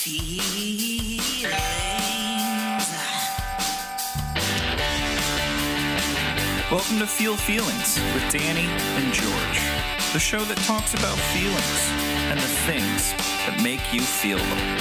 [0.00, 1.42] feelings.
[6.70, 9.60] Welcome to Feel Feelings with Danny and George,
[10.12, 11.90] the show that talks about feelings
[12.30, 13.12] and the things
[13.46, 14.78] that make you feel them.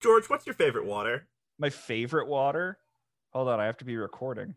[0.00, 1.26] George, what's your favorite water?
[1.58, 2.78] my favorite water.
[3.30, 4.56] Hold on, I have to be recording.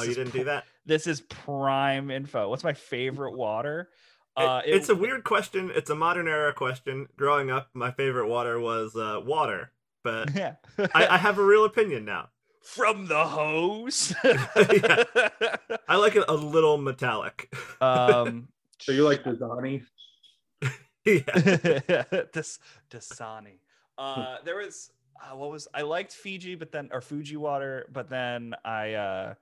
[0.00, 0.64] Oh, you didn't pr- do that.
[0.86, 2.48] This is prime info.
[2.48, 3.90] What's my favorite water?
[4.36, 5.70] Uh, It- it's a weird question.
[5.74, 7.08] It's a modern era question.
[7.16, 10.54] Growing up, my favorite water was uh, water, but yeah.
[10.94, 12.28] I, I have a real opinion now.
[12.62, 14.14] From the hose.
[14.24, 17.52] I like it a little metallic.
[17.80, 19.82] um, So you like Dasani?
[21.04, 22.04] yeah.
[22.32, 22.58] Das
[22.90, 23.58] Dasani.
[23.98, 24.90] Uh, there was
[25.22, 29.34] uh, what was I liked Fiji, but then or Fuji water, but then I uh,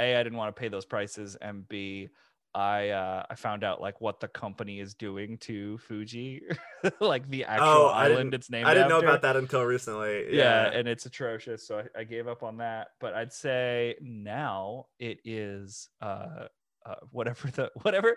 [0.00, 2.08] a I didn't want to pay those prices, and b
[2.52, 6.42] I uh, I found out like what the company is doing to Fuji,
[7.00, 8.66] like the actual Oh, island it's named.
[8.66, 10.36] I didn't know about that until recently.
[10.36, 10.78] Yeah, Yeah.
[10.78, 12.88] and it's atrocious, so I, I gave up on that.
[12.98, 16.46] But I'd say now it is uh,
[16.84, 18.16] uh whatever the whatever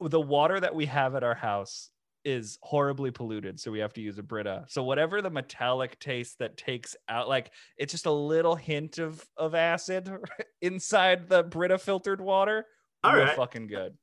[0.00, 1.90] the water that we have at our house
[2.24, 6.38] is horribly polluted so we have to use a brita so whatever the metallic taste
[6.38, 10.10] that takes out like it's just a little hint of of acid
[10.62, 12.66] inside the brita filtered water
[13.04, 13.36] All right.
[13.36, 13.94] fucking good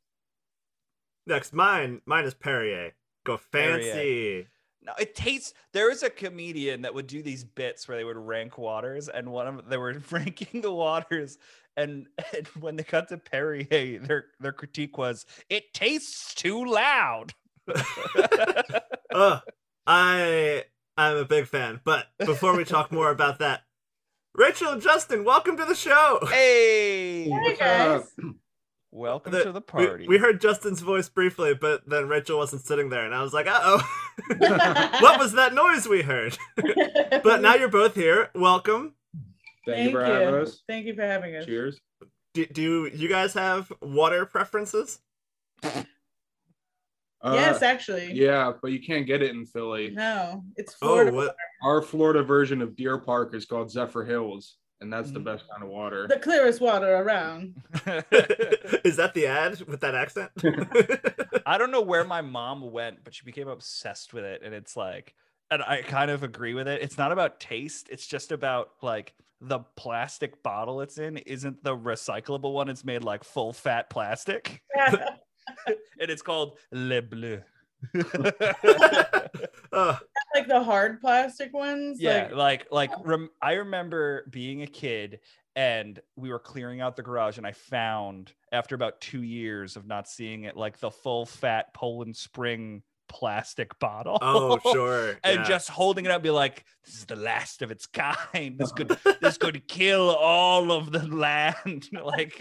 [1.28, 2.02] Next, mine.
[2.06, 2.92] Mine is Perrier.
[3.26, 3.82] Go Perrier.
[3.94, 4.48] fancy.
[4.84, 5.54] No, it tastes.
[5.74, 9.32] There was a comedian that would do these bits where they would rank waters, and
[9.32, 11.40] one of them, they were ranking the waters,
[11.76, 17.34] and, and when they got to Perrier, their their critique was it tastes too loud.
[19.14, 19.42] Ugh,
[19.88, 20.64] I
[20.98, 21.82] I'm a big fan.
[21.84, 23.62] But before we talk more about that,
[24.34, 26.20] Rachel and Justin, welcome to the show.
[26.30, 28.06] hey, What's up?
[28.92, 30.08] welcome The- to the party.
[30.08, 33.48] We, heard Justin's voice briefly, but then Rachel wasn't sitting there, and I was like,
[33.48, 33.90] uh oh.
[35.02, 36.38] what was that noise we heard?
[37.24, 38.30] but now you're both here.
[38.36, 38.94] Welcome.
[39.66, 40.62] Thank, you for having us.
[40.68, 41.46] Thank you for having us.
[41.46, 41.80] Cheers.
[42.34, 45.00] Do, do you guys have water preferences?
[47.22, 48.12] Uh, yes, actually.
[48.14, 49.92] Yeah, but you can't get it in Philly.
[49.92, 51.12] No, it's Florida.
[51.12, 51.36] Oh, what?
[51.64, 55.24] Our Florida version of Deer Park is called Zephyr Hills, and that's the Mm.
[55.26, 56.08] best kind of water.
[56.08, 57.56] The clearest water around.
[58.84, 60.32] is that the ad with that accent?
[61.46, 64.42] I don't know where my mom went, but she became obsessed with it.
[64.44, 65.16] And it's like,
[65.50, 66.82] and I kind of agree with it.
[66.82, 71.76] It's not about taste, it's just about like the plastic bottle it's in isn't the
[71.76, 72.70] recyclable one.
[72.70, 74.62] It's made like full fat plastic.
[75.68, 77.42] and it's called Le Bleu.
[77.96, 78.04] Ugh,
[80.34, 82.02] like the hard plastic ones.
[82.02, 83.04] yeah, Like, like like oh.
[83.04, 85.20] rem- I remember being a kid
[85.56, 89.86] and we were clearing out the garage and I found after about 2 years of
[89.86, 94.18] not seeing it like the full fat Poland Spring plastic bottle.
[94.22, 95.18] oh, sure.
[95.24, 95.44] and yeah.
[95.44, 98.58] just holding it up, be like, "This is the last of its kind.
[98.58, 98.90] This could
[99.22, 102.40] this could kill all of the land." like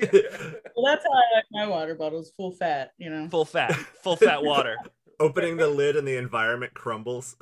[0.77, 2.93] well, that's how I like my water bottles, full fat.
[2.99, 3.29] You know.
[3.29, 4.77] full fat, full fat water.
[5.21, 7.37] opening the lid and the environment crumbles.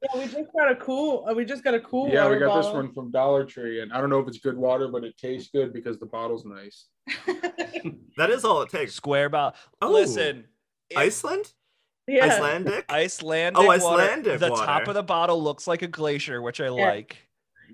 [0.00, 1.26] Yeah, we just got a cool.
[1.28, 2.08] Uh, we just got a cool.
[2.08, 4.38] yeah, we water got this one from Dollar Tree, and I don't know if it's
[4.38, 6.86] good water, but it tastes good because the bottle's nice.
[8.16, 8.94] That is all it takes.
[8.94, 9.58] Square bottle.
[9.80, 9.92] Oh.
[9.92, 10.46] Listen, it-
[10.96, 11.52] Iceland?
[12.06, 12.24] yeah.
[12.26, 12.84] Icelandic?
[12.90, 13.60] Icelandic.
[13.62, 17.18] Oh, water, Icelandic The top of the bottle looks like a glacier, which I like.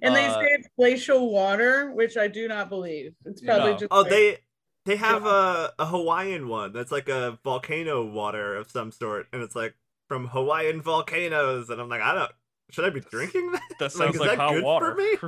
[0.03, 3.15] And they Uh, say it's glacial water, which I do not believe.
[3.25, 3.79] It's probably No.
[3.79, 3.89] just.
[3.93, 4.39] Oh, like- they
[4.87, 9.43] they have a, a Hawaiian one that's like a volcano water of some sort, and
[9.43, 9.75] it's like
[10.09, 12.33] from Hawaiian volcanoes, and I'm like, I don't.
[12.71, 13.61] Should I be drinking that?
[13.79, 14.95] That Like, sounds is like, that hot good for water.
[14.97, 15.17] me?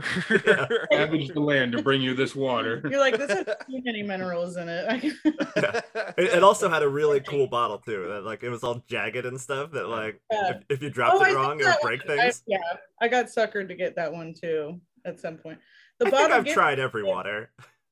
[0.46, 0.66] Yeah.
[0.90, 2.80] Savage the land to bring you this water.
[2.90, 5.14] You're like this has too many minerals in it.
[5.24, 5.84] It,
[6.18, 8.08] it also had a really cool bottle too.
[8.08, 9.70] That like it was all jagged and stuff.
[9.72, 10.50] That like Yeah.
[10.50, 12.42] if, if you dropped Oh, it think wrong, it would break one- I- things.
[12.46, 12.58] yeah,
[13.00, 15.58] I got suckered to get that one too at some point.
[16.00, 17.50] The I bottle think I've tried every water.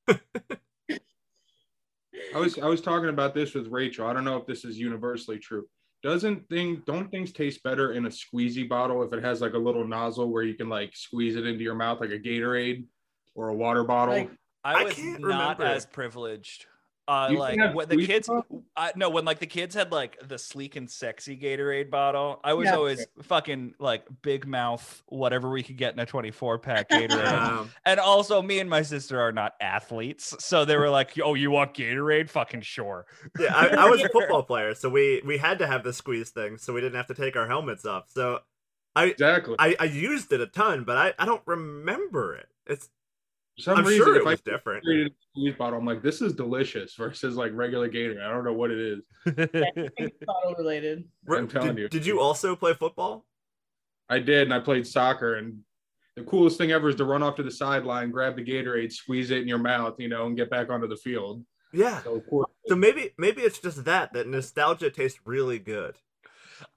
[0.09, 0.19] I
[2.39, 4.07] was I was talking about this with Rachel.
[4.07, 5.67] I don't know if this is universally true.
[6.05, 9.59] Doesn't thing don't things taste better in a squeezy bottle if it has like a
[9.59, 12.85] little nozzle where you can like squeeze it into your mouth like a Gatorade
[13.35, 14.15] or a water bottle?
[14.15, 14.31] Like,
[14.63, 15.65] I I was can't not remember.
[15.65, 16.67] as privileged.
[17.07, 18.65] Uh, You like when the kids, bottle?
[18.77, 22.55] uh, no, when like the kids had like the sleek and sexy Gatorade bottle, I
[22.55, 22.77] was Yeah.
[22.77, 27.35] always fucking like big mouth, whatever we could get in a 24 pack Gatorade.
[27.35, 31.35] Um, and also, me and my sister are not athletes, so they were like, "Oh,
[31.35, 32.31] you want Gatorade?
[32.31, 33.07] Fucking sure."
[33.39, 36.31] yeah, I, I was a football player, so we we had to have the squeeze
[36.31, 38.09] thing, so we didn't have to take our helmets off.
[38.09, 38.41] So
[38.97, 39.57] I exactly.
[39.59, 42.49] I, I used it a ton, but I, I don't remember it.
[42.67, 42.89] It's
[43.57, 44.85] For some I'm reason, sure if it I was different.
[44.85, 48.23] created a squeeze bottle, I'm like, this is delicious versus like regular Gatorade.
[48.25, 49.01] I don't know what it is.
[49.97, 51.05] It's bottle related.
[51.31, 51.89] I'm telling did, you.
[51.89, 53.27] Did you also play football?
[54.09, 55.61] I did, and I played soccer, and
[56.17, 59.31] the coolest thing ever is to run off to the sideline, grab the Gatorade, squeeze
[59.31, 61.45] it in your mouth, you know, and get back onto the field.
[61.73, 62.03] Yeah.
[62.03, 65.97] So of course, So maybe maybe it's just that that nostalgia tastes really good.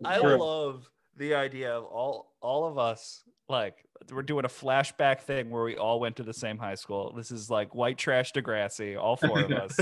[0.03, 0.37] I Sure.
[0.37, 5.63] love the idea of all all of us like we're doing a flashback thing where
[5.63, 7.13] we all went to the same high school.
[7.15, 9.79] This is like white trash Degrassi, all four of us.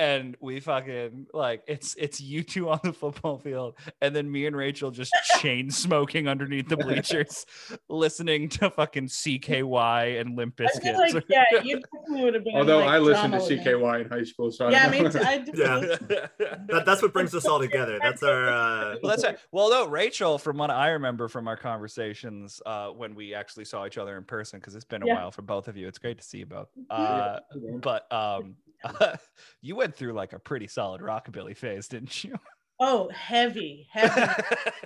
[0.00, 4.46] And we fucking like it's it's you two on the football field and then me
[4.46, 7.44] and Rachel just chain smoking underneath the bleachers
[7.90, 10.96] listening to fucking CKY and Limp Bizkit.
[10.96, 12.56] like yeah, you definitely would have been.
[12.56, 13.72] although like, I listened to drama with me.
[13.72, 15.20] CKY in high school, so I Yeah, don't me too.
[15.20, 15.52] I do.
[15.54, 16.26] Yeah.
[16.68, 17.98] That, that's what brings us all together.
[18.02, 19.38] That's our uh well, that's right.
[19.52, 23.84] Well, no, Rachel, from what I remember from our conversations uh, when we actually saw
[23.86, 25.14] each other in person, because it's been a Yeah.
[25.16, 25.86] while for both of you.
[25.88, 26.68] It's great to see you both.
[26.88, 27.40] Uh,
[27.82, 28.54] but um,
[29.62, 32.38] you went through like a pretty solid rockabilly phase, didn't you?
[32.82, 34.32] Oh, heavy, heavy.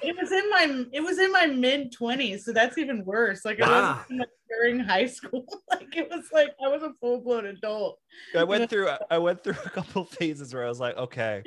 [0.03, 3.45] it was in my it was in my mid twenties, so that's even worse.
[3.45, 5.47] Like I wasn't like, during high school.
[5.71, 8.01] like it was like I was a full blown adult.
[8.37, 11.45] I went through I went through a couple phases where I was like, okay,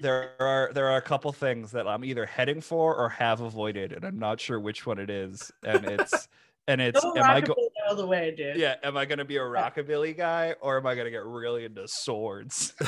[0.00, 3.92] there are there are a couple things that I'm either heading for or have avoided,
[3.92, 5.52] and I'm not sure which one it is.
[5.62, 6.28] And it's
[6.66, 7.54] and it's Go am I go
[7.88, 8.56] all the way, dude.
[8.56, 11.86] yeah, am I gonna be a rockabilly guy or am I gonna get really into
[11.86, 12.74] swords?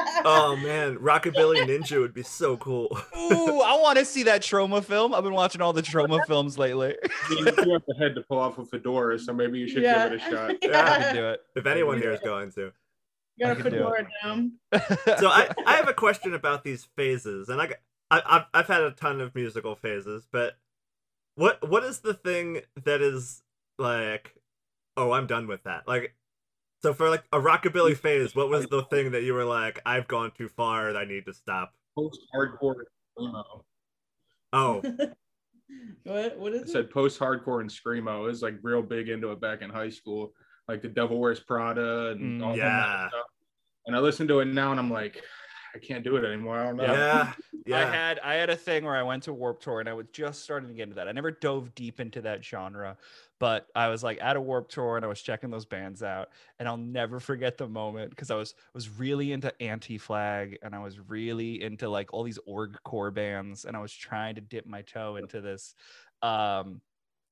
[0.24, 2.96] oh man, Rockabilly Ninja would be so cool.
[3.16, 5.14] Ooh, I want to see that trauma film.
[5.14, 6.94] I've been watching all the trauma films lately.
[7.02, 10.08] I you have the head to pull off a fedora, so maybe you should yeah.
[10.08, 10.56] give it a shot.
[10.62, 10.92] Yeah.
[10.92, 11.40] I can do it.
[11.56, 12.72] If anyone here is going to.
[13.40, 13.72] Got I a can do it.
[13.72, 14.52] fedora down.
[15.18, 17.74] So I, I have a question about these phases, and I,
[18.10, 20.54] I I've I've had a ton of musical phases, but
[21.38, 23.42] what what is the thing that is
[23.78, 24.34] like,
[24.96, 25.86] oh, I'm done with that.
[25.86, 26.16] Like,
[26.82, 30.08] so for like a rockabilly phase, what was the thing that you were like, I've
[30.08, 31.74] gone too far, I need to stop?
[31.96, 32.74] Post hardcore
[33.18, 33.64] screamo.
[34.52, 34.82] Oh,
[36.04, 36.68] what what I it?
[36.68, 38.10] said post hardcore and screamo.
[38.10, 40.32] I was like real big into it back in high school,
[40.66, 42.80] like the Devil Wears Prada and Mm, all yeah.
[42.80, 43.26] that stuff.
[43.86, 45.22] And I listen to it now, and I'm like,
[45.74, 46.58] I can't do it anymore.
[46.58, 46.84] I don't know.
[47.66, 49.92] yeah, I had I had a thing where I went to Warp Tour and I
[49.92, 51.08] was just starting to get into that.
[51.08, 52.96] I never dove deep into that genre,
[53.38, 56.30] but I was like at a Warp Tour and I was checking those bands out,
[56.58, 60.74] and I'll never forget the moment because I was was really into Anti Flag and
[60.74, 64.40] I was really into like all these org core bands, and I was trying to
[64.40, 65.74] dip my toe into this.
[66.22, 66.80] Um,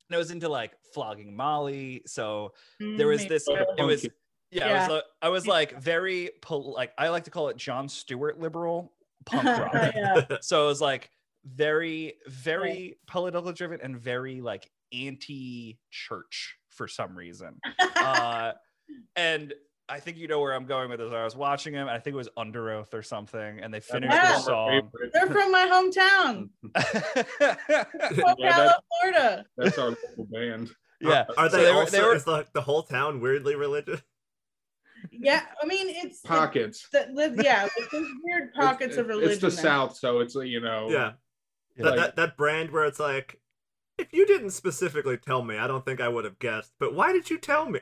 [0.09, 2.53] and I was into like flogging Molly, so
[2.97, 3.49] there was Mm, this
[3.79, 4.07] it was
[4.53, 7.49] punk yeah, I was like, I was like very pol- like I like to call
[7.49, 8.93] it Jon Stewart liberal
[9.25, 9.45] punk
[9.75, 9.93] rock.
[9.95, 10.25] yeah.
[10.41, 11.11] so it was like
[11.45, 17.59] very very political driven and very like anti-church for some reason.
[17.97, 18.53] uh
[19.17, 19.53] and
[19.89, 21.13] I think you know where I'm going with this.
[21.13, 24.13] I was watching him, I think it was Under Oath or something, and they finished
[24.13, 24.31] Yeah.
[24.33, 24.91] their song.
[25.13, 29.45] They're from my hometown, Ocala, that- Florida.
[29.57, 30.71] That's our local band.
[31.01, 31.97] yeah, Are So they, they were- also?
[31.97, 34.03] they were- is the the whole town weirdly religious?
[35.21, 36.89] Yeah, I mean it's Pockets.
[36.93, 39.31] The, the, yeah, like there's weird pockets it's, of religion.
[39.33, 39.63] It's the there.
[39.63, 40.89] South, so it's you know.
[40.91, 41.13] Yeah,
[41.77, 41.85] Yeah.
[41.85, 43.41] that, Like- that that brand where it's like,
[43.99, 46.73] if you didn't specifically tell me, I don't think I would have guessed.
[46.79, 47.81] But why did you tell me?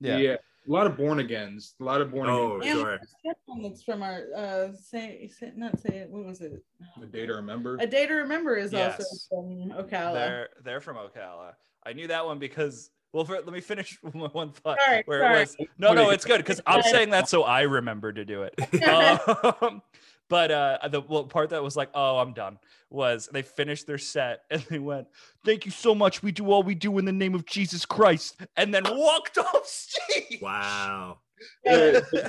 [0.00, 0.16] yeah.
[0.18, 0.36] yeah.
[0.66, 1.74] A lot of born agains.
[1.80, 2.76] A lot of born Oh, again.
[2.76, 3.00] Sure.
[3.24, 6.10] there's one that's from our uh say, say not say it.
[6.10, 6.62] What was it?
[7.00, 7.78] The day to remember.
[7.80, 9.00] A Day to Remember is Yes.
[9.00, 10.12] also from Ocala.
[10.12, 11.52] They're they're from Ocala.
[11.86, 15.22] I knew that one because well, for, let me finish my one thought Sorry, where
[15.22, 15.36] sorry.
[15.38, 15.56] it was.
[15.76, 18.84] No, no, it's good because I'm saying that so I remember to do it.
[18.88, 19.82] um,
[20.28, 22.60] but uh, the well, part that was like, oh, I'm done,
[22.90, 25.08] was they finished their set and they went,
[25.44, 26.22] "Thank you so much.
[26.22, 29.66] We do all we do in the name of Jesus Christ," and then walked off
[29.66, 30.40] stage.
[30.40, 31.18] Wow.
[31.64, 32.28] Yeah, Yeah,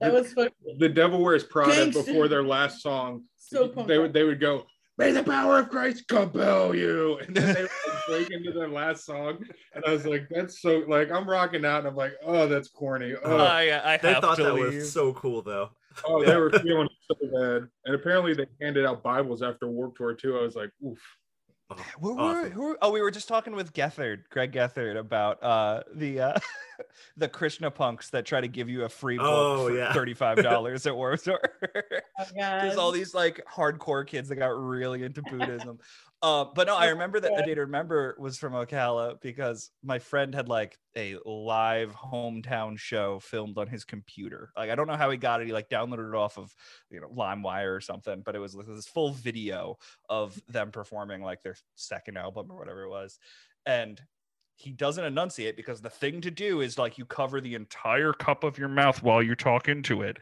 [0.00, 2.06] that was fucking the Devil Wears Prada Gangsta.
[2.06, 3.24] before their last song.
[3.36, 4.66] so pumped they would they would go,
[4.96, 7.18] May the power of Christ compel you.
[7.26, 7.70] And then they like,
[8.06, 9.44] break into their last song.
[9.74, 12.68] And I was like, that's so like I'm rocking out and I'm like, oh, that's
[12.68, 13.14] corny.
[13.24, 14.74] Oh, I, I They have thought to that leave.
[14.74, 15.70] was so cool, though.
[16.06, 17.68] oh they were feeling so bad.
[17.86, 20.38] And apparently they handed out Bibles after Warp Tour too.
[20.38, 20.98] I was like, oof.
[21.78, 22.50] Oh, Who were, awesome.
[22.52, 26.38] who were- oh, we were just talking with Gethard, Greg Gethard, about uh, the uh,
[27.16, 29.92] the Krishna punks that try to give you a free book Oh, for yeah.
[29.92, 31.40] thirty five dollars at Warped Tour.
[32.18, 35.78] Oh, There's all these like hardcore kids that got really into Buddhism.
[36.24, 39.98] Uh, but no, I remember that a day to remember was from Ocala because my
[39.98, 44.50] friend had like a live hometown show filmed on his computer.
[44.56, 45.46] Like I don't know how he got it.
[45.46, 46.54] He like downloaded it off of
[46.90, 49.76] you know LimeWire or something, but it was like this full video
[50.08, 53.18] of them performing like their second album or whatever it was.
[53.66, 54.00] And
[54.56, 58.44] he doesn't enunciate because the thing to do is like you cover the entire cup
[58.44, 60.16] of your mouth while you talk into it.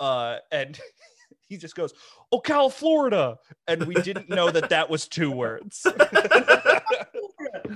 [0.00, 0.80] Uh, and
[1.52, 1.92] he just goes,
[2.32, 3.36] oh, Ocala, Florida.
[3.68, 5.86] And we didn't know that that was two words.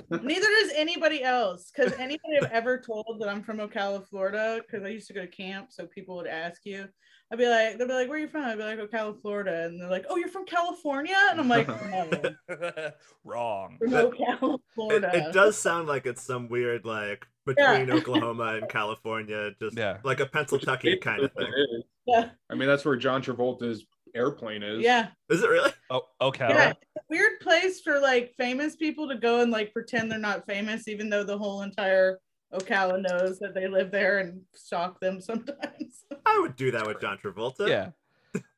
[0.09, 1.71] Neither does anybody else.
[1.73, 5.21] Because anybody I've ever told that I'm from Ocala, Florida, because I used to go
[5.21, 6.87] to camp, so people would ask you.
[7.31, 8.45] I'd be like, they'll be like, where are you from?
[8.45, 9.65] I'd be like, oh, Ocala, Florida.
[9.65, 11.17] And they're like, oh, you're from California?
[11.29, 12.35] And I'm like, no,
[13.25, 13.77] Wrong.
[13.79, 15.11] from Ocala, It, Florida.
[15.13, 19.97] it does sound like it's some weird like between Oklahoma and California, just Yeah.
[20.03, 21.83] like a Pennsylvania kind of thing.
[22.05, 22.29] Yeah.
[22.49, 24.81] I mean, that's where John Travolta's airplane is.
[24.81, 25.07] Yeah.
[25.29, 25.71] Is it really?
[25.89, 26.47] Oh, okay.
[26.49, 26.69] Yeah.
[26.69, 30.45] It's a weird place for like famous people to go and like pretend they're not
[30.47, 32.19] famous, even though the whole entire
[32.53, 36.05] Ocala knows that they live there and stalk them sometimes.
[36.27, 37.67] I would do that with John Travolta.
[37.67, 37.89] Yeah.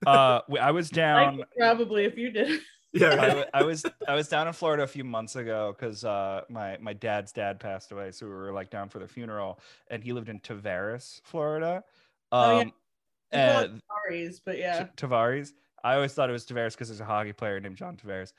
[0.06, 1.38] Uh, I was down.
[1.38, 2.62] could probably if you did.
[2.92, 3.10] Yeah.
[3.10, 3.28] I, Right.
[3.28, 6.78] w- I was I was down in Florida a few months ago because uh, my
[6.82, 9.60] my dad's dad passed away, so we were like down for the funeral,
[9.92, 11.84] and he lived in Tavares, Florida.
[12.32, 12.62] Oh, yeah.
[12.62, 12.72] Um,
[13.32, 14.84] We call it and Tavares, but yeah.
[14.84, 15.52] T- Tavares.
[15.84, 18.34] I always thought it was Tavares because there's a hockey player named John Tavares.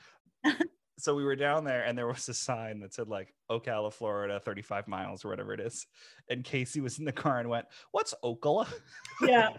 [1.01, 4.41] So we were down there, and there was a sign that said like Ocala, Florida,
[4.41, 5.87] 35 miles or whatever it is.
[6.29, 8.69] And Casey was in the car and went, "What's Ocala?"
[9.23, 9.51] Yeah.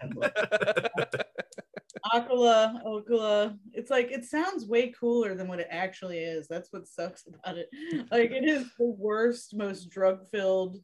[2.14, 3.58] Ocala, Ocala.
[3.72, 6.48] It's like it sounds way cooler than what it actually is.
[6.48, 7.68] That's what sucks about it.
[8.10, 10.78] Like it is the worst, most drug-filled,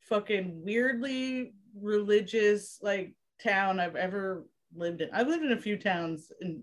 [0.00, 5.10] fucking weirdly religious like town I've ever lived in.
[5.12, 6.62] I've lived in a few towns in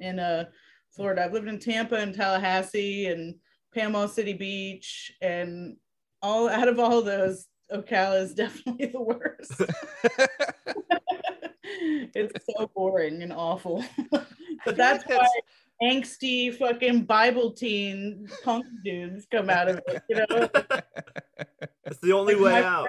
[0.00, 0.46] in uh
[0.94, 1.24] Florida.
[1.24, 3.36] I've lived in Tampa and Tallahassee and
[3.74, 5.76] Panama City Beach and
[6.22, 9.52] all out of all those, Ocala is definitely the worst.
[12.14, 13.84] it's so boring and awful.
[14.10, 15.26] but that's why
[15.82, 20.02] angsty fucking Bible teen punk dudes come out of it.
[20.08, 20.48] You know,
[21.84, 22.88] It's the only Like way out.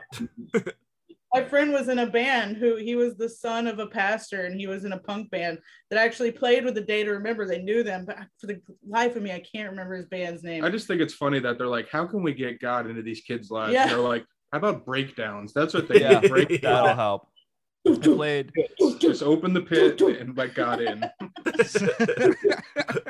[1.36, 4.58] My friend was in a band who he was the son of a pastor and
[4.58, 5.58] he was in a punk band
[5.90, 7.46] that actually played with the Day to Remember.
[7.46, 10.64] They knew them, but for the life of me, I can't remember his band's name.
[10.64, 13.20] I just think it's funny that they're like, how can we get God into these
[13.20, 13.74] kids' lives?
[13.74, 13.88] Yeah.
[13.88, 15.52] They're like, how about breakdowns?
[15.52, 16.22] That's what they Yeah.
[16.22, 17.28] Break That'll help.
[17.88, 18.54] I played.
[19.00, 21.04] Just open the pit and let God in.
[21.04, 21.10] I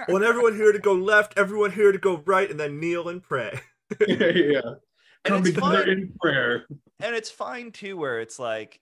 [0.09, 3.21] want everyone here to go left, everyone here to go right, and then kneel and
[3.21, 3.59] pray.
[4.07, 4.61] yeah, yeah.
[5.25, 5.89] Come it's together fun.
[5.89, 6.65] in prayer.
[7.01, 8.79] and it's fine too where it's like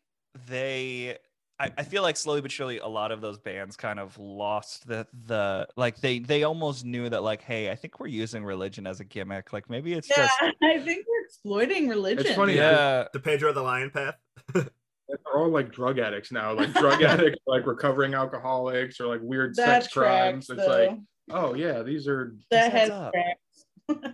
[0.47, 1.17] they
[1.59, 4.87] I, I feel like slowly but surely a lot of those bands kind of lost
[4.87, 8.87] the the like they they almost knew that like hey i think we're using religion
[8.87, 10.33] as a gimmick like maybe it's yeah, just
[10.63, 12.25] I think we're exploiting religion.
[12.25, 12.55] It's funny.
[12.55, 14.15] yeah The Pedro the Lion Path.
[14.53, 19.53] They're all like drug addicts now, like drug addicts, like recovering alcoholics or like weird
[19.55, 20.47] that sex crimes.
[20.47, 20.97] tracks, It's like,
[21.31, 23.13] oh yeah, these are that This has up.
[23.13, 23.39] tracks.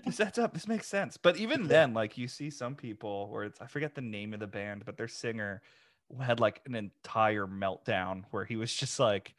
[0.05, 1.17] This adds up this makes sense.
[1.17, 4.39] But even then like you see some people where it's i forget the name of
[4.39, 5.61] the band but their singer
[6.21, 9.35] had like an entire meltdown where he was just like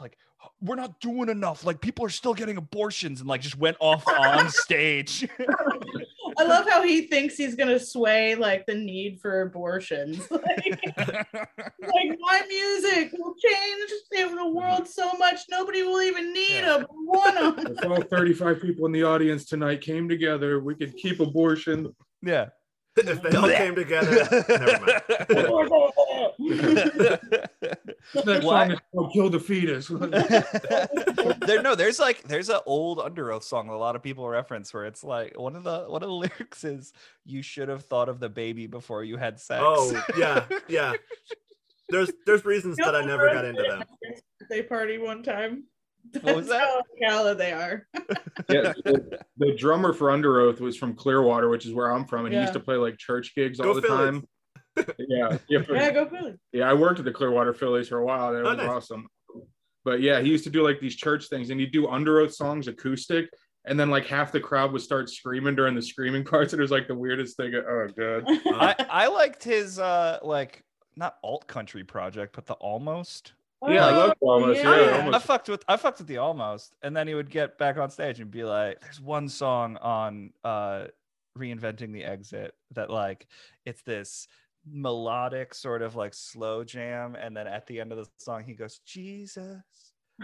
[0.00, 0.16] like
[0.60, 1.64] we're not doing enough.
[1.64, 5.28] Like people are still getting abortions and like just went off on stage
[6.38, 10.18] I love how he thinks he's gonna sway like the need for abortions.
[10.30, 10.86] like, like
[12.20, 13.90] my music will change
[14.36, 16.76] the world so much nobody will even need Yeah.
[16.82, 20.96] a one of if all 35 people in the audience tonight came together, we could
[20.96, 21.94] keep abortion.
[22.22, 22.46] yeah
[22.98, 25.02] if they all came together, never mind.
[28.14, 29.88] This next Why- song is Kill the Fetus.
[31.46, 34.28] there no there's like there's an old under oath song that a lot of people
[34.28, 36.92] reference where it's like one of the one of the lyrics is
[37.24, 40.92] you should have thought of the baby before you had sex Oh yeah, yeah.
[41.88, 43.84] There's there's reasons that I never got into them.
[44.40, 45.64] Birthday party one time.
[46.22, 47.86] What was That's how Ocala they are.
[48.48, 52.26] yeah, the, the drummer for Under Oath was from Clearwater, which is where I'm from,
[52.26, 53.98] and he used to play like church gigs all Go the Phillies.
[54.20, 54.28] time.
[54.98, 56.34] Yeah, yeah, for- Yeah, go Philly.
[56.52, 56.68] yeah.
[56.70, 58.32] I worked at the Clearwater Phillies for a while.
[58.32, 58.68] That Oh, was nice.
[58.68, 59.08] awesome.
[59.84, 62.34] But yeah, he used to do like these church things, and he'd do Under Oath
[62.34, 63.30] songs acoustic,
[63.64, 66.52] and then like half the crowd would start screaming during the screaming parts.
[66.52, 67.54] And it was like the weirdest thing.
[67.54, 68.24] Oh god.
[68.46, 70.62] I, I liked his uh like
[70.96, 73.34] not alt country project but the almost
[73.68, 75.14] Yeah, I Oh, love Almost, yeah, I, Almost.
[75.14, 77.88] I fucked with I fucked with the almost, and then he would get back on
[77.90, 80.86] stage and be like, "There's one song on uh,
[81.38, 83.26] reinventing the exit that like
[83.64, 84.26] it's this
[84.70, 88.54] melodic sort of like slow jam, and then at the end of the song he
[88.54, 89.62] goes, Jesus,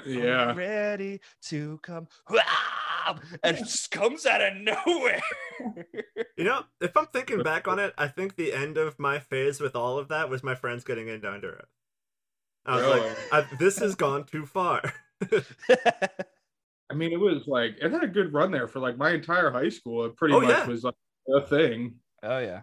[0.07, 0.47] Yeah.
[0.51, 3.17] I'm ready to come, Wow!
[3.43, 5.21] and it just comes out of nowhere.
[6.37, 9.61] You know, if I'm thinking back on it, I think the end of my phase
[9.61, 11.65] with all of that was my friends getting into Under Oath.
[12.65, 13.09] I was Really?
[13.09, 14.83] like, I, this has gone too far.
[16.91, 19.51] I mean, it was like it had a good run there for like my entire
[19.51, 20.05] high school.
[20.05, 20.67] It pretty Oh, much yeah.
[20.67, 20.95] was like
[21.35, 21.95] a thing.
[22.23, 22.63] Oh yeah.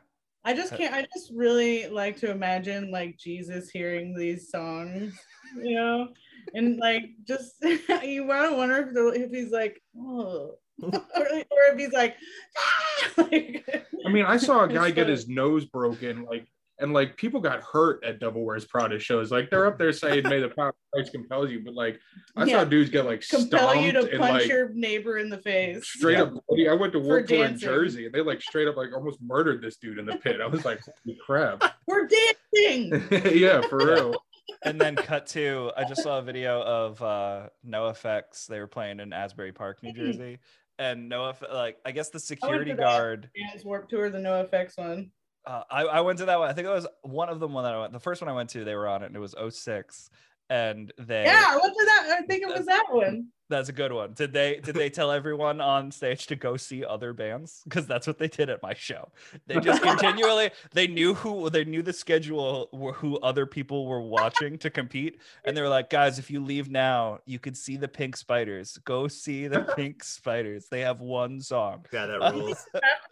[0.50, 0.96] I just can't.
[0.96, 5.14] I just really like to imagine like Jesus hearing these songs,
[5.56, 6.08] you know,
[6.56, 7.54] and like just
[8.04, 12.16] you want to wonder if, the, if he's like, oh, or, or if he's like,
[12.58, 13.10] ah!
[13.18, 13.64] like
[14.04, 16.48] I mean, I saw a guy get his nose broken, like,
[16.80, 19.32] and like people got hurt at Devil Wears Prada shows.
[19.32, 22.00] Like they're up there saying, "May the power of Christ compels you," but like
[22.36, 22.60] I Yeah.
[22.60, 25.38] saw dudes get like compel you to stomped and punch like your neighbor in the
[25.40, 25.86] face.
[25.88, 26.34] straight up.
[26.48, 26.70] bloody.
[26.70, 27.58] I went to For work tour in.
[27.58, 30.40] Jersey, and they like straight up like almost murdered this dude in the pit.
[30.42, 33.08] I was like, "Holy crap!" We're dancing.
[33.38, 34.16] yeah, for real.
[34.64, 38.48] and then cut to I just saw a video of uh NOFX.
[38.48, 40.40] They were playing in Asbury Park, New Jersey.
[40.78, 42.80] And no Eff- like I guess the security that.
[42.80, 43.30] guard.
[43.52, 45.12] Dance Warp Tour, the NOFX one.
[45.46, 46.50] Uh, I, I went to that one.
[46.50, 47.94] I think it was one of the one that I went.
[47.94, 50.10] The first one I went to, they were on it, and it was 06.
[50.50, 52.18] And they Yeah, I went to that.
[52.20, 53.28] I think it was that one.
[53.50, 54.14] That's a good one.
[54.14, 57.62] Did they did they tell everyone on stage to go see other bands?
[57.64, 59.10] Because that's what they did at my show.
[59.48, 64.58] They just continually they knew who they knew the schedule who other people were watching
[64.60, 67.88] to compete, and they were like, guys, if you leave now, you could see the
[67.88, 68.78] Pink Spiders.
[68.86, 70.68] Go see the Pink Spiders.
[70.70, 71.86] They have one song.
[71.92, 72.66] Yeah, that Uh, rules.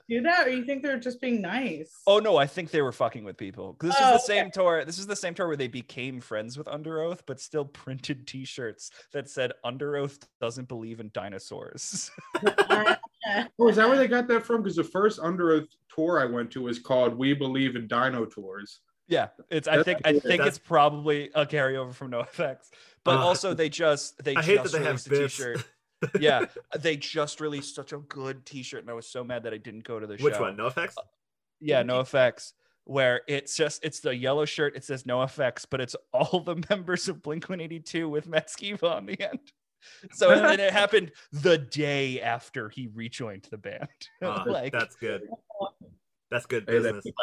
[0.07, 1.91] Do that, or you think they're just being nice?
[2.05, 3.75] Oh no, I think they were fucking with people.
[3.81, 4.85] This Oh, is the same tour.
[4.85, 8.27] This is the same tour where they became friends with Under Oath, but still printed
[8.27, 12.11] T-shirts that said Under Oath doesn't believe in dinosaurs.
[13.59, 14.61] Oh, is that where they got that from?
[14.63, 18.23] Because the first Under Oath tour I went to was called "We Believe in Dino
[18.25, 18.79] Tours."
[19.09, 19.67] Yeah, it's.
[19.67, 19.99] I think.
[20.05, 22.69] I think That's- it's probably a carryover from NOFX,
[23.03, 25.35] but Uh, also they just they I hate that just they have released a bits.
[25.35, 25.65] T-shirt.
[26.21, 26.45] yeah,
[26.79, 29.83] they just released such a good T-shirt, and I was so mad that I didn't
[29.83, 30.25] go to the Which show.
[30.27, 30.55] Which one?
[30.55, 30.93] NOFX?
[31.59, 32.53] Yeah, NOFX,
[32.85, 34.77] where it's just it's the yellow shirt.
[34.77, 38.47] It says NOFX, but it's all the members of Blink One Eighty Two with Matt
[38.47, 39.39] Skiba on the end.
[40.13, 43.87] So and, and it happened the day after he rejoined the band.
[44.23, 45.21] Ah, like, that's good.
[46.29, 47.13] That's good Hey, that, business.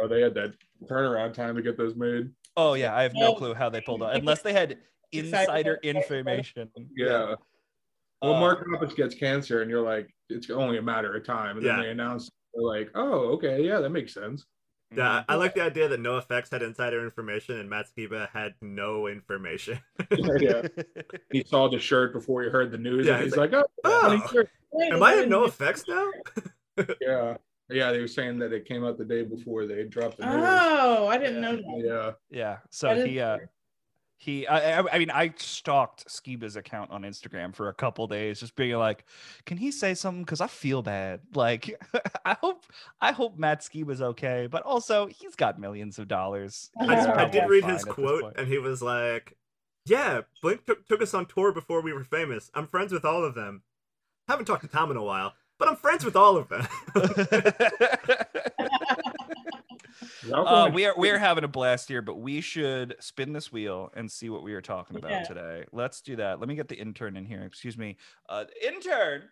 [0.00, 0.52] oh, they had that
[0.84, 2.30] turnaround time to get those made.
[2.56, 4.78] oh yeah, I have no clue how they pulled off unless they had
[5.12, 6.70] insider information.
[6.96, 7.34] Yeah.
[8.22, 11.56] Well, Uh, Mark Hoppus gets cancer, and you're like, it's only a matter of time.
[11.56, 11.72] And Yeah.
[11.76, 14.46] then they announce, they're like, oh, okay, yeah, that makes sense.
[14.96, 18.54] Yeah, I I like the idea that NOFX had insider information and Matt Skiba had
[18.60, 19.78] no information.
[20.40, 20.62] yeah.
[21.30, 23.64] He saw the shirt before he heard the news, Yeah, and he's he's like, oh,
[23.84, 25.44] "Oh, funny shirt." Wait, Am I wait, in No.
[25.44, 26.10] Effects now?
[27.00, 27.36] yeah.
[27.68, 30.44] Yeah, they were saying that it came out the day before they dropped the news.
[30.46, 31.82] Oh, I didn't know that.
[31.84, 32.12] Yeah.
[32.30, 32.58] Yeah.
[32.70, 33.48] So he uh weird.
[34.22, 38.38] He I, I I mean I stalked Skiba's account on Instagram for a couple days
[38.38, 39.04] just being like,
[39.46, 40.24] can he say something?
[40.24, 41.20] Cause I feel bad.
[41.34, 41.76] Like
[42.24, 42.64] I hope
[43.00, 46.70] I hope Matt Skiba's okay, but also he's got millions of dollars.
[46.78, 49.36] I, I did read his quote, and he was like,
[49.86, 52.50] "Yeah, Blink took took us on tour before we were famous.
[52.54, 53.62] I'm friends with all of them.
[54.28, 56.68] Haven't talked to Tom in a while, but I'm friends with all of them."
[60.30, 63.90] uh, we are we are having a blast here, but we should spin this wheel
[63.94, 65.24] and see what we are talking about Yeah.
[65.24, 65.64] today.
[65.72, 66.38] Let's do that.
[66.40, 67.42] Let me get the intern in here.
[67.42, 67.96] Excuse me,
[68.28, 69.24] uh, intern.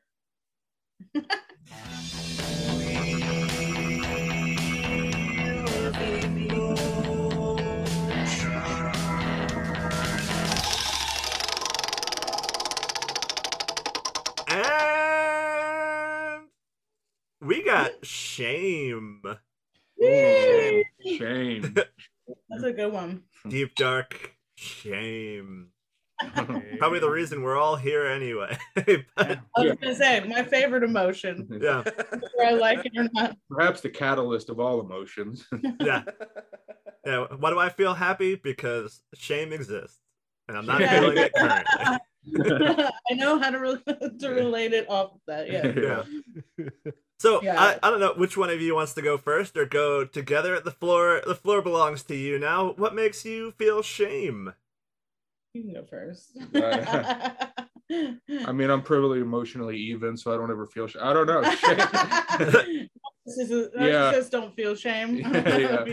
[14.71, 16.43] and
[17.41, 19.23] we got shame,
[20.01, 20.85] Yay!
[21.19, 21.75] Shame.
[22.49, 23.23] That's a good one.
[23.49, 25.69] deep dark shame.
[26.79, 28.57] Probably the reason we're all here anyway.
[28.75, 33.37] But, I was gonna say my favorite emotion, yeah, whether I like it or not.
[33.51, 35.47] Perhaps the catalyst of all emotions.
[35.81, 36.03] yeah,
[37.07, 37.25] yeah.
[37.39, 38.35] Why do I feel happy?
[38.35, 39.99] Because shame exists,
[40.49, 41.01] and I'm not Yeah.
[41.01, 42.91] feeling it currently.
[43.11, 45.51] I know how to, re- to relate it off of that.
[45.51, 46.03] Yeah.
[46.67, 46.91] Yeah.
[47.21, 47.61] So Yeah.
[47.61, 50.55] I, I don't know which one of you wants to go first or go together.
[50.55, 52.73] At the floor the floor belongs to you now.
[52.79, 54.55] What makes you feel shame?
[55.53, 56.39] You can go first.
[56.55, 57.43] I
[58.53, 60.87] mean, I'm pretty emotionally even, so I don't ever feel.
[60.87, 61.43] Sh- I don't know.
[61.55, 62.89] Shame.
[63.27, 64.11] This Yeah.
[64.13, 65.17] just don't feel shame.
[65.19, 65.85] Yeah.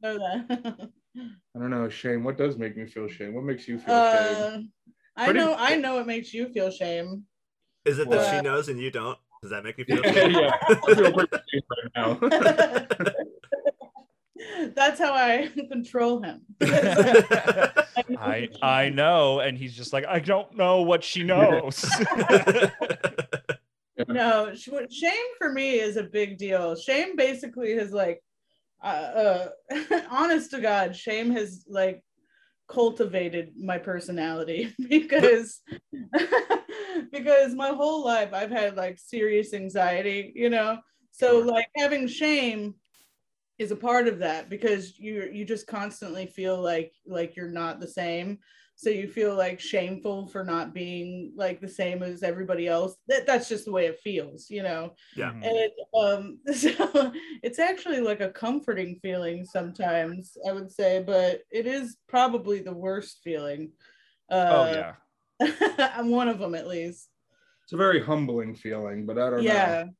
[0.00, 0.88] know that.
[1.54, 1.88] I don't know.
[1.90, 2.24] Shame.
[2.24, 3.34] What does make me feel shame?
[3.34, 4.36] What makes you feel shame?
[4.42, 4.58] Uh,
[5.16, 5.54] I Pretty- know.
[5.56, 7.24] I know it makes you feel shame.
[7.84, 9.18] Is it that she knows and you don't?
[9.42, 10.56] Does that make you feel yeah.
[10.68, 12.14] I feel pretty shame right now.
[14.74, 16.42] That's how I control him.
[16.60, 21.84] I I know, and he's just like, I don't know what she knows.
[24.06, 26.76] no, shame for me is a big deal.
[26.76, 28.22] Shame basically has like,
[28.82, 29.48] uh, uh,
[30.08, 32.02] honest to God, shame has like
[32.72, 35.60] cultivated my personality because
[37.12, 40.78] because my whole life I've had like serious anxiety, you know.
[41.10, 42.74] So like having shame
[43.58, 47.80] is a part of that because you you just constantly feel like like you're not
[47.80, 48.38] the same.
[48.82, 52.96] So you feel like shameful for not being like the same as everybody else.
[53.06, 54.94] That that's just the way it feels, you know.
[55.14, 55.30] Yeah.
[55.32, 55.44] Mhm.
[55.44, 57.12] And um so
[57.44, 62.74] it's actually like a comforting feeling sometimes, I would say, but it is probably the
[62.74, 63.70] worst feeling.
[64.30, 64.94] oh Uh yeah.
[65.96, 67.08] I'm one of them at least.
[67.64, 69.84] It's a very humbling feeling, but I don't Yeah.
[69.84, 69.90] know.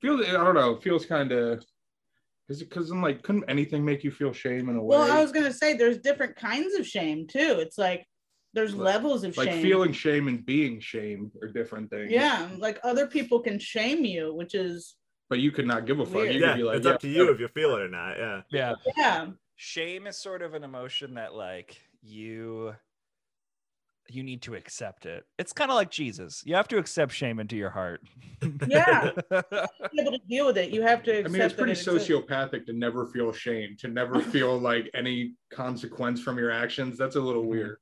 [0.00, 0.80] Feels I don't know.
[0.80, 1.62] Feels kind of.
[2.48, 4.96] Is it because I'm like, couldn't anything make you feel shame in a way?
[4.96, 7.58] Well, I was gonna say there's different kinds of shame too.
[7.60, 8.06] It's like
[8.54, 9.62] there's Like- levels of like shame.
[9.62, 12.10] feeling shame and being shame are different things.
[12.10, 14.96] yeah, like other people can shame you, which is
[15.30, 16.24] But you could not give a fuck.
[16.26, 17.88] You yeah, could be like, it's yeah, up to you if you feel it or
[17.88, 18.18] not.
[18.18, 18.42] Yeah.
[18.50, 18.74] Yeah.
[18.96, 22.74] yeah, Shame is sort of an emotion that like you
[24.08, 25.24] you need to accept it.
[25.38, 26.42] It's kind of like Jesus.
[26.44, 28.00] You have to accept shame into your heart.
[28.68, 29.12] Yeah.
[29.30, 30.70] be able to deal with it.
[30.70, 32.08] You have to I mean, it's pretty it exists.
[32.10, 36.98] sociopathic to never feel shame, to never feel like any consequence from your actions.
[36.98, 37.48] That's a little Mhm.
[37.48, 37.76] weird.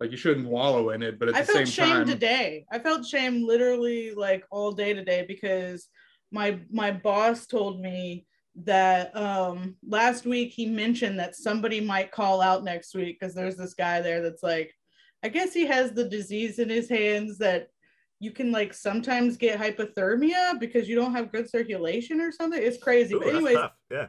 [0.00, 2.64] Like you shouldn't wallow in it, but at I the felt same shame time, today.
[2.72, 5.88] I felt shame literally like all day today because
[6.32, 8.26] my my boss told me
[8.64, 13.56] that um last week he mentioned that somebody might call out next week because there's
[13.56, 14.72] this guy there that's like
[15.22, 17.68] I guess he has the disease in his hands that
[18.20, 22.62] you can like sometimes get hypothermia because you don't have good circulation or something.
[22.62, 23.14] It's crazy.
[23.14, 23.68] Ooh, but that's anyways.
[23.90, 24.06] Yeah.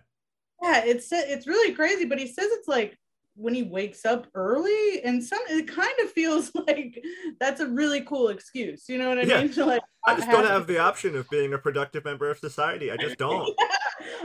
[0.61, 2.97] yeah, it's it's really crazy, but he says it's like
[3.35, 7.03] when he wakes up early, and some it kind of feels like
[7.39, 8.85] that's a really cool excuse.
[8.89, 9.41] You know what I Yeah.
[9.43, 9.51] mean?
[9.53, 12.39] To, like, I just don't have- have the option of being a productive member of
[12.39, 12.91] society.
[12.91, 13.57] I just don't.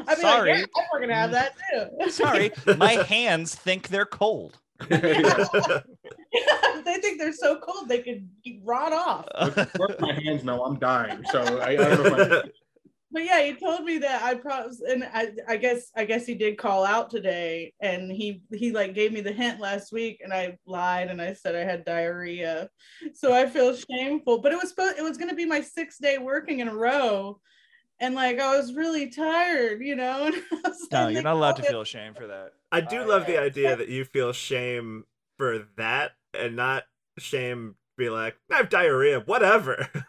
[0.07, 0.53] I mean, Sorry.
[0.53, 2.11] like, yeah, we're gonna have that too.
[2.11, 4.59] Sorry, my hands think they're cold.
[4.88, 4.99] they
[7.01, 8.29] think they're so cold they could
[8.62, 9.27] rot off.
[10.01, 11.23] My hands know I'm dying.
[11.31, 12.42] So I, I don't know.
[13.16, 16.05] If I, But yeah, he told me that I probably and I, I guess I
[16.05, 19.92] guess he did call out today, and he he like gave me the hint last
[19.92, 22.68] week, and I lied and I said I had diarrhea,
[23.14, 24.40] so I feel shameful.
[24.40, 27.40] But it was supposed it was gonna be my sixth day working in a row,
[28.00, 30.26] and like I was really tired, you know.
[30.33, 32.52] And I was No, like, you're not allowed to "Oh, feel shame for that.
[32.72, 35.05] I do I- love the idea that you feel shame
[35.38, 36.85] for that and not
[37.18, 39.88] shame be like, I have diarrhea, whatever.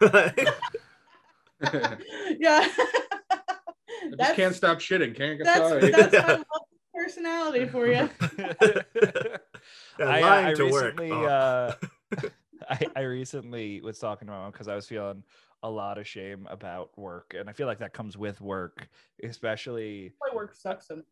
[1.60, 1.98] Like,
[2.38, 2.68] Yeah.
[2.70, 5.16] I just can't stop shitting.
[5.16, 5.90] Can't get that's sorry.
[5.90, 6.44] that's my lovely
[6.94, 8.08] personality for you.
[8.38, 9.36] yeah,
[10.00, 11.30] I, uh, lying I to recently, work.
[11.30, 11.76] Oh.
[12.22, 12.28] uh,
[12.70, 15.22] I, I recently was talking to my mom because I was feeling
[15.62, 18.88] a lot of shame about work, and I feel like that comes with work,
[19.22, 20.90] especially My work sucks.
[20.90, 21.02] And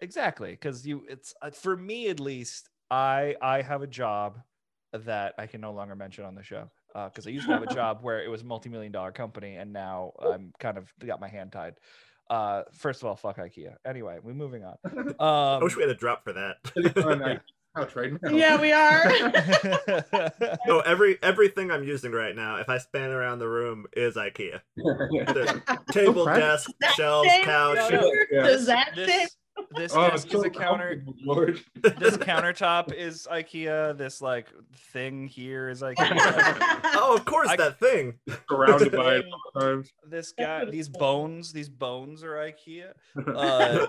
[0.00, 1.04] exactly because you.
[1.08, 2.70] It's uh, for me at least.
[2.88, 4.38] I I have a job
[4.92, 6.70] that I can no longer mention on the show
[7.04, 9.72] because I used to have a job where it was a multi-million dollar company, and
[9.72, 11.74] now I'm kind of got my hand tied.
[12.28, 13.74] Uh, first of all, fuck IKEA.
[13.84, 14.76] Anyway, we're moving on.
[15.20, 16.56] I Um, wish we had a drop for that.
[16.74, 16.92] Sitting
[17.76, 18.30] couch right now.
[18.30, 19.04] yeah, we are.
[20.66, 24.60] no, every everything I'm using right now, if I span around the room, is IKEA.
[25.92, 27.90] Table, desk, shelves, Shame couch.
[27.92, 28.12] No, no.
[28.30, 28.42] Yeah.
[28.42, 29.06] Does that shame?
[29.06, 29.36] this
[29.74, 30.96] this Oh, desk so is a counter.
[31.04, 31.64] comfortable, George.
[31.74, 33.96] this countertop is IKEA.
[33.96, 34.48] This like
[34.92, 36.56] thing here is IKEA.
[36.98, 38.14] Oh, of course, I- that thing.
[38.48, 42.92] Surrounded by it all this guy, these bones, these bones are IKEA.
[43.26, 43.86] Uh,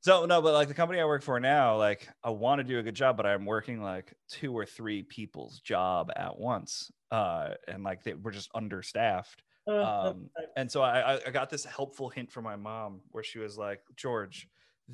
[0.00, 2.78] so no, but like the company I work for now, like I want to do
[2.78, 7.50] a good job, but I'm working like two or three people's job at once, uh,
[7.68, 9.42] and like they, we're just understaffed.
[9.68, 13.38] Um, and so I, I- I got this helpful hint from my mom where she
[13.38, 14.48] was like, George,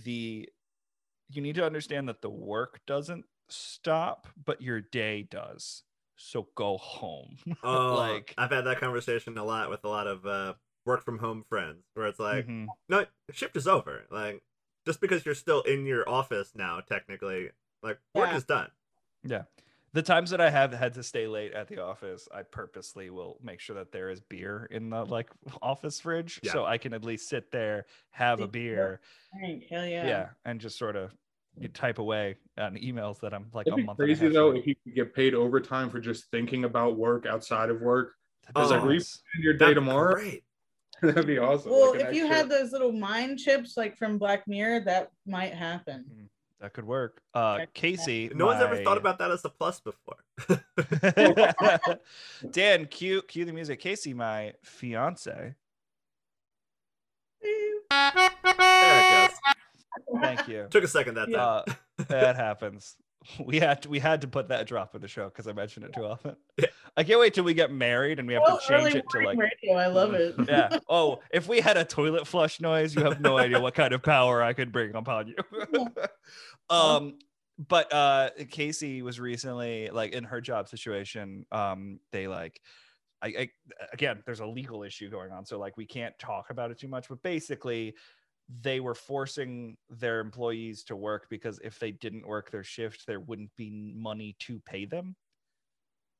[0.04, 0.48] the
[1.28, 5.82] you need to understand that the work doesn't stop, but your day does.
[6.16, 7.36] So go home.
[7.62, 10.54] Oh, like I've had that conversation a lot with a lot of uh,
[10.84, 12.68] work from home friends, where it's like, mhm.
[12.88, 14.04] no, shift is over.
[14.10, 14.42] Like,
[14.86, 17.50] just because you're still in your office now, technically,
[17.82, 18.36] like work Yeah.
[18.36, 18.70] is done.
[19.24, 19.42] Yeah.
[19.96, 23.38] The times that I have had to stay late at the office, I purposely will
[23.42, 25.30] make sure that there is beer in the like
[25.62, 26.52] office fridge Yeah.
[26.52, 29.00] so I can at least sit there, have a beer,
[29.32, 30.28] Frank, hell yeah, yeah.
[30.44, 31.14] and just sort of
[31.58, 34.26] you type away on emails that I'm like It'd a be month and a crazy
[34.26, 34.58] half though late.
[34.60, 38.12] if you could get paid overtime for just thinking about work outside of work.
[38.54, 38.84] That'd be Oh.
[38.86, 39.22] nice.
[39.34, 40.44] In your day tomorrow, Great.
[41.00, 41.70] that'd be awesome.
[41.72, 44.80] Well, Like an if you extra- had those little mind chips like from Black Mirror,
[44.80, 46.04] that might happen.
[46.06, 46.25] Mm-hmm.
[46.60, 47.20] That could work.
[47.34, 48.30] Uh Casey.
[48.34, 50.16] No one's ever thought about that as a plus before.
[52.50, 53.80] Dan, cue cue the music.
[53.80, 55.54] Casey, my fiance.
[57.90, 59.38] there it goes.
[60.20, 60.66] Thank you.
[60.70, 61.62] Took a second that time.
[61.68, 62.96] Uh, that happens.
[63.44, 65.86] We had to, we had to put that drop in the show because I mentioned
[65.86, 66.36] it too often.
[66.56, 66.66] Yeah.
[66.96, 69.18] I can't wait till we get married and we have Oh, to change it to
[69.20, 69.74] like radio.
[69.76, 70.34] I love it.
[70.48, 70.78] yeah.
[70.88, 74.02] Oh, if we had a toilet flush noise, you have no idea what kind of
[74.02, 75.88] power I could bring upon you.
[76.70, 77.18] um,
[77.58, 81.44] but uh, Casey was recently like in her job situation.
[81.52, 82.60] Um, they like,
[83.22, 83.48] I, I
[83.92, 86.88] again, there's a legal issue going on, so like we can't talk about it too
[86.88, 87.08] much.
[87.08, 87.94] But basically,
[88.62, 93.20] they were forcing their employees to work because if they didn't work their shift, there
[93.20, 95.16] wouldn't be money to pay them.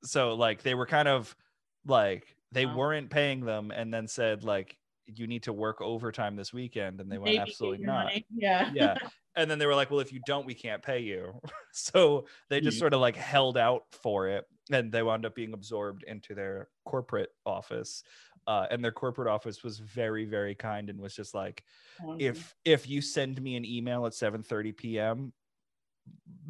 [0.04, 1.36] So like they were kind of
[1.84, 2.66] like they Wow.
[2.66, 7.10] weren't paying them and then said like you need to work overtime this weekend and
[7.10, 8.26] they went Maybe absolutely not money.
[8.30, 8.70] Yeah.
[8.70, 8.96] yeah
[9.36, 11.40] and then they were like well if you don't we can't pay you
[11.72, 15.52] so they just sort of like held out for it and they wound up being
[15.54, 18.02] absorbed into their corporate office
[18.48, 21.64] uh, and their corporate office was very very kind and was just like
[22.00, 25.32] Um, if if you send me an email at 7 30 p.m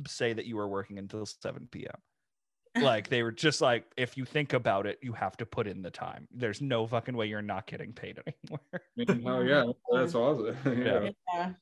[0.07, 2.01] say that you are working until 7 p.m
[2.81, 5.83] like they were just like if you think about it you have to put in
[5.83, 8.19] the time there's no fucking way you're not getting paid
[8.99, 10.57] anymore oh yeah, that's awesome.
[10.67, 11.11] Yeah.
[11.35, 11.53] yeah.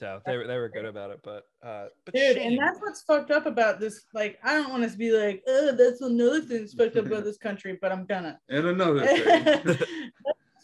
[0.00, 2.52] so they, were they were good about it but uh but Dude, shame.
[2.52, 4.04] and that's what's fucked up about this.
[4.12, 7.06] Like, I don't want us to be like, oh, that's another thing that's fucked up
[7.06, 8.38] about this country, but I'm gonna.
[8.48, 9.78] And another thing.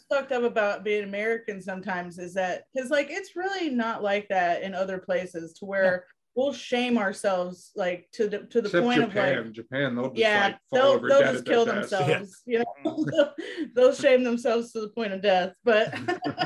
[0.09, 4.63] Fucked up about being American sometimes is that because like it's really not like that
[4.63, 6.05] in other places to where
[6.39, 9.37] we'll shame ourselves like to the to the Except point Japan.
[9.37, 11.89] of like Japan, they'll just yeah like they'll, they'll just kill desk.
[11.89, 13.33] themselves you know they'll,
[13.75, 15.93] they'll shame themselves to the point of death but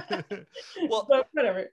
[0.90, 1.70] Well- but whatever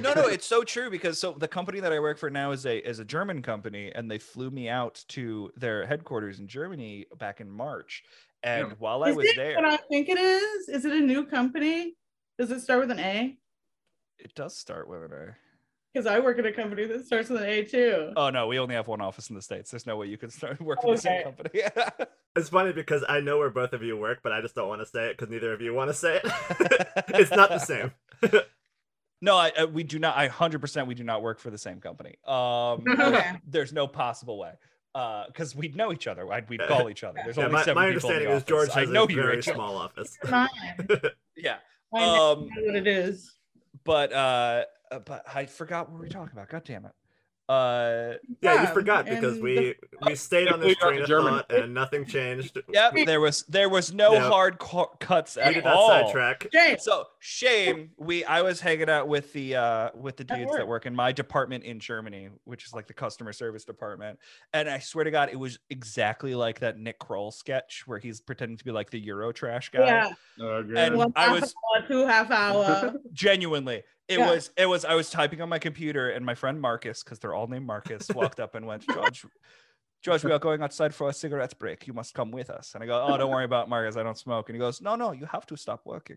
[0.00, 2.66] no no it's so true because so the company that i work for now is
[2.66, 7.06] a is a german company and they flew me out to their headquarters in germany
[7.18, 8.02] back in march
[8.42, 8.74] and Yeah.
[8.78, 10.68] while i was it there what I think it is?
[10.68, 11.94] Is it a new company?
[12.38, 13.38] Does it start with an A?
[14.18, 15.36] it does start with an a
[15.92, 18.12] Because I work at a company that starts with an A too.
[18.16, 20.32] oh no we only have one office in the states there's no way you could
[20.32, 21.62] start work for the same company
[22.34, 24.80] It's funny because I know where both of you work, but I just don't want
[24.80, 26.24] to say it because neither of you want to say it.
[27.08, 27.92] it's not the same.
[29.20, 31.78] no I, I we do not i 100% we do not work for the same
[31.80, 33.32] company um Okay.
[33.46, 34.52] there's no possible way
[34.94, 37.64] uh because we'd know each other I'd, we'd call each other there's Yeah, only my,
[37.64, 38.74] seven my people in the understanding is George office.
[38.80, 39.54] has i know a you very Rachel.
[39.54, 40.18] small office.
[41.36, 41.56] Yeah
[41.94, 43.34] I know um what it is.
[43.84, 46.92] but uh uh, but i forgot what we were talking about god damn it
[47.48, 49.76] uh Yeah, you forgot because we the-
[50.06, 51.36] we stayed on We this got train to of Germany.
[51.38, 52.56] thought and nothing changed.
[52.72, 54.28] yep there was there was no Yeah.
[54.28, 56.46] hard cu- cuts We at did not all sidetrack.
[56.52, 56.84] James.
[56.84, 60.68] so shame we i was hanging out with the uh with the dudes that work.
[60.68, 64.20] work in my department in germany which is like the customer service department
[64.54, 68.20] and i swear to god it was exactly like that nick kroll sketch where he's
[68.20, 70.10] pretending to be like the euro trash guy Yeah.
[70.40, 70.64] Oh.
[70.76, 72.94] And- One I was- hour, two half hour.
[73.12, 74.30] genuinely it Yeah.
[74.30, 77.34] was it was i was typing on my computer and my friend marcus because they're
[77.34, 79.24] all named marcus walked up and went george
[80.04, 81.86] george we are going outside for a cigarette break.
[81.86, 82.74] You must come with us.
[82.74, 83.96] And i go oh don't worry about marcus.
[83.96, 84.48] I don't smoke.
[84.48, 86.16] And he goes no no you have to stop working.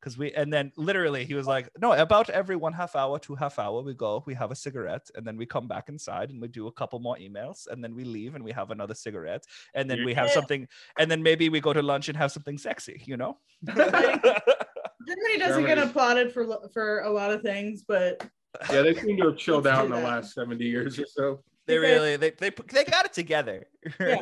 [0.00, 3.34] Because we and then literally he was like no about every one half hour two
[3.36, 6.38] half hour we go we have a cigarette and then we come back inside and
[6.42, 9.44] we do a couple more emails and then we leave and we have another cigarette
[9.74, 10.66] and then we have something
[10.98, 13.38] and then maybe we go to lunch and have something sexy you know
[15.14, 18.26] Germany doesn't get applauded for for a lot of things, but
[18.70, 21.40] yeah, they seem to have chilled out in the last 70 years or so.
[21.66, 23.66] They Because- really they they they got it together.
[23.98, 24.18] Yeah.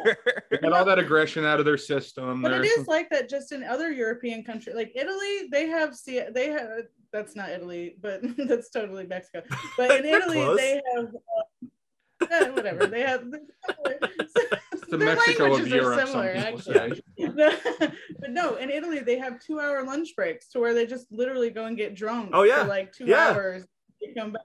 [0.50, 2.40] They got all that aggression out of their system.
[2.42, 5.48] but it They're- like that just in other European countries, like Italy.
[5.50, 6.68] They have see they have
[7.12, 9.42] that's not Italy, but that's totally Mexico.
[9.76, 10.56] But in Italy, close.
[10.58, 11.08] they have
[12.22, 13.24] uh, eh, whatever they have.
[14.92, 17.02] It's the their Mexico of languages are Europe, some similar, people actually.
[17.18, 17.92] say.
[18.20, 21.50] but no, in Italy they have two hour lunch breaks to where they just literally
[21.50, 22.62] go and get drunk Oh, yeah.
[22.62, 23.28] for like two Yeah.
[23.30, 23.64] hours.
[24.00, 24.42] They come back.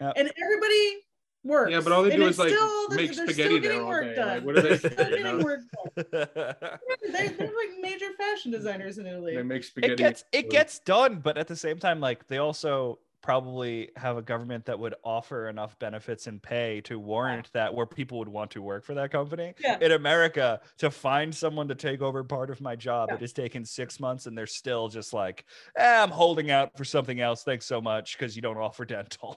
[0.00, 0.12] Yep.
[0.16, 0.96] And everybody
[1.44, 1.70] works.
[1.72, 3.80] Yeah, but all they And do it's is like still- make spaghetti still there getting
[3.80, 4.16] all day.
[4.24, 5.38] Like, what are they Still getting know?
[5.44, 5.60] work
[5.92, 6.04] done.
[6.10, 9.34] They're, they're like major fashion designers in Italy.
[9.36, 9.92] They make spaghetti.
[9.94, 14.18] it gets it gets done, but at the same time, like they also probably have
[14.18, 18.28] a government that would offer enough benefits and pay to warrant that where people would
[18.28, 19.54] want to work for that company.
[19.58, 19.78] Yeah.
[19.80, 23.14] In America, to find someone to take over part of my job, Yeah.
[23.14, 25.46] it has taken six months, and they're still just like,
[25.78, 27.44] eh, I'm holding out for something else.
[27.44, 29.34] Thanks so much, because you don't offer dental.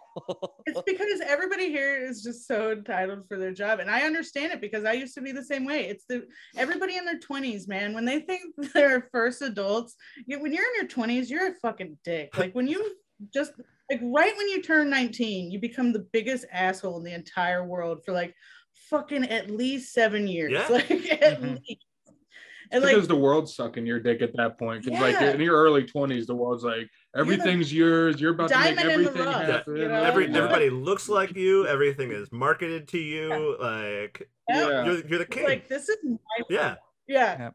[0.66, 4.60] It's because everybody here is just so entitled for their job, and I understand it
[4.60, 5.86] because I used to be the same way.
[5.88, 7.94] It's the everybody in their twenties, man.
[7.94, 9.96] When they think they're first adults,
[10.26, 12.38] you, when you're in your twenties, you're a fucking dick.
[12.38, 12.96] Like when you
[13.34, 13.54] just
[13.90, 18.04] like right when you turn 19, you become the biggest asshole in the entire world
[18.06, 18.34] for like
[18.90, 20.52] fucking at least seven years.
[20.54, 20.68] Yeah.
[20.70, 21.60] Like at Mhm.
[21.68, 21.84] least.
[22.70, 24.84] And like because the world's sucking your dick at that point.
[24.84, 28.20] Because like in your early twenties, the world's like everything's yours.
[28.20, 29.76] You're about to make diamond in the everything rough, happen.
[29.78, 30.04] you know?
[30.04, 30.38] Every, Yeah.
[30.38, 31.66] everybody looks like you.
[31.66, 33.56] Everything is marketed to you.
[33.58, 34.68] Like Yeah.
[34.70, 34.86] Yeah.
[34.86, 35.46] you're, you're the king.
[35.46, 36.18] like this is my
[36.50, 36.76] yeah.
[37.08, 37.52] Yeah.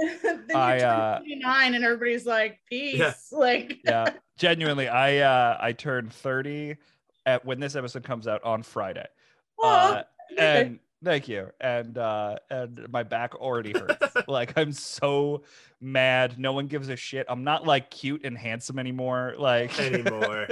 [0.22, 2.98] then you I, uh, 29 and everybody's like, peace.
[2.98, 3.12] Yeah.
[3.32, 6.76] Like, yeah genuinely i uh i turned 30
[7.26, 9.06] at when this episode comes out on friday
[9.62, 10.02] Aw, uh,
[10.38, 15.42] and thank you and uh and my back already hurts like i'm so
[15.80, 20.46] mad no one gives a shit i'm not like cute and handsome anymore like Anymore.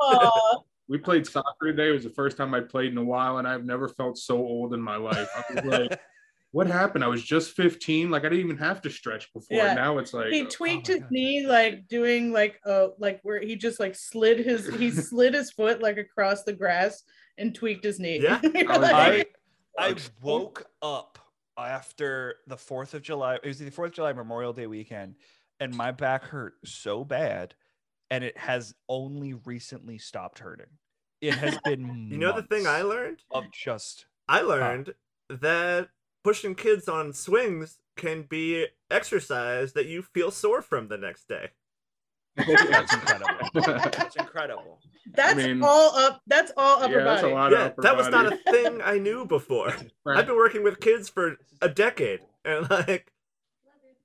[0.00, 0.58] aw.
[0.88, 1.88] We played soccer today.
[1.88, 4.36] It was the first time I played in a while, and I've never felt so
[4.36, 5.28] old in my life.
[5.36, 6.00] I was like,
[6.56, 7.04] what happened?
[7.04, 8.10] I was just 15.
[8.10, 9.58] Like I didn't even have to stretch before.
[9.58, 9.74] Yeah.
[9.74, 11.10] Now it's like he oh tweaked my his God.
[11.10, 15.50] knee like doing like uh like where he just like slid his he slid his
[15.50, 17.02] foot like across the grass
[17.36, 18.20] and tweaked his knee.
[18.22, 18.40] Yeah.
[18.70, 19.36] I like,
[19.78, 21.18] I I woke up
[21.58, 23.34] after the Fourth of July.
[23.34, 25.16] It was the Fourth of July Memorial Day weekend,
[25.60, 27.54] and my back hurt so bad,
[28.10, 30.72] and it has only recently stopped hurting.
[31.20, 32.08] It has been.
[32.10, 33.22] you know the thing I months learned?
[33.30, 34.94] of just I learned
[35.28, 35.88] that
[36.26, 41.50] pushing kids on swings can be exercise that you feel sore from the next day.
[42.36, 43.48] that's incredible.
[43.54, 44.80] That's incredible.
[45.14, 46.20] that's mean- all up.
[46.26, 47.34] That's all upper yeah, that's a body.
[47.34, 49.72] lot Yeah, upper that was not a thing I knew before.
[50.04, 53.12] I've been working with kids for a decade, and like,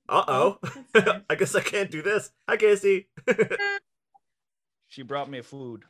[0.07, 0.59] uh oh.
[1.29, 2.29] I guess I can't do this.
[2.47, 3.09] Hi, Casey.
[4.89, 5.83] She brought me food.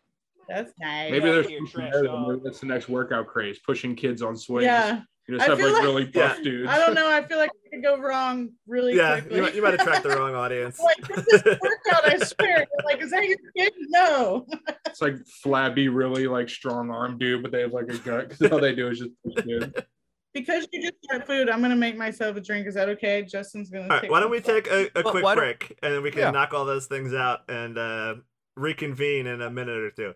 [0.48, 1.12] That's nice.
[1.12, 2.28] Maybe there's here, something trash there, dog.
[2.30, 4.64] maybe that's the next workout craze, pushing kids on swings.
[4.66, 5.02] yeah.
[5.28, 6.44] You just I have feel like, like- really buff Yeah.
[6.44, 6.70] dudes.
[6.70, 7.10] I don't know.
[7.10, 9.36] I feel like it could go wrong really yeah, quickly.
[9.38, 10.80] you, might- you might attract the wrong audience.
[10.80, 12.58] like this is workout, I swear.
[12.60, 13.74] You're like, is that your kid?
[13.90, 14.46] No.
[14.88, 18.52] It's like flabby, really like strong arm dude, but they have like a gut because
[18.52, 19.86] all they do is just push dude.
[20.34, 22.68] Because you just got food, I'm gonna make myself a drink.
[22.68, 23.22] Is that okay?
[23.24, 23.84] Justin's gonna.
[23.86, 26.20] All right, take why don't we take a, a quick break and then we can
[26.20, 26.32] Yeah.
[26.32, 28.16] knock all those things out and uh,
[28.58, 30.14] reconvene in a minute or two.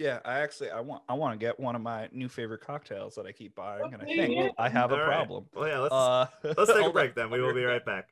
[0.00, 3.14] Yeah, I actually I want I want to get one of my new favorite cocktails
[3.16, 4.48] that I keep buying, and I think yeah.
[4.56, 5.08] I have a All right.
[5.08, 5.44] problem.
[5.54, 7.28] Well, yeah, let's Uh, let's take a break then.
[7.28, 8.08] We I'll be right right back.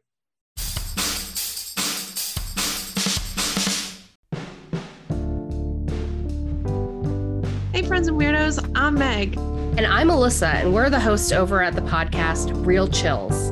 [7.73, 9.39] Hey, friends and weirdos, I'm Meg.
[9.79, 13.51] And I'm Alyssa, and we're the hosts over at the podcast Real Chills.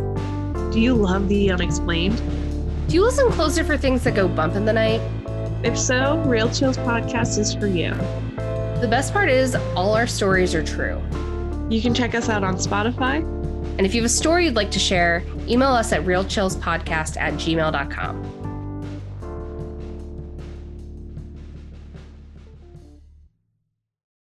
[0.74, 2.20] Do you love the unexplained?
[2.88, 5.00] Do you listen closer for things that go bump in the night?
[5.64, 7.94] If so, Real Chills podcast is for you.
[8.80, 11.02] The best part is, all our stories are true.
[11.70, 13.22] You can check us out on Spotify.
[13.78, 17.32] And if you have a story you'd like to share, email us at realchillspodcast at
[17.34, 18.32] gmail.com.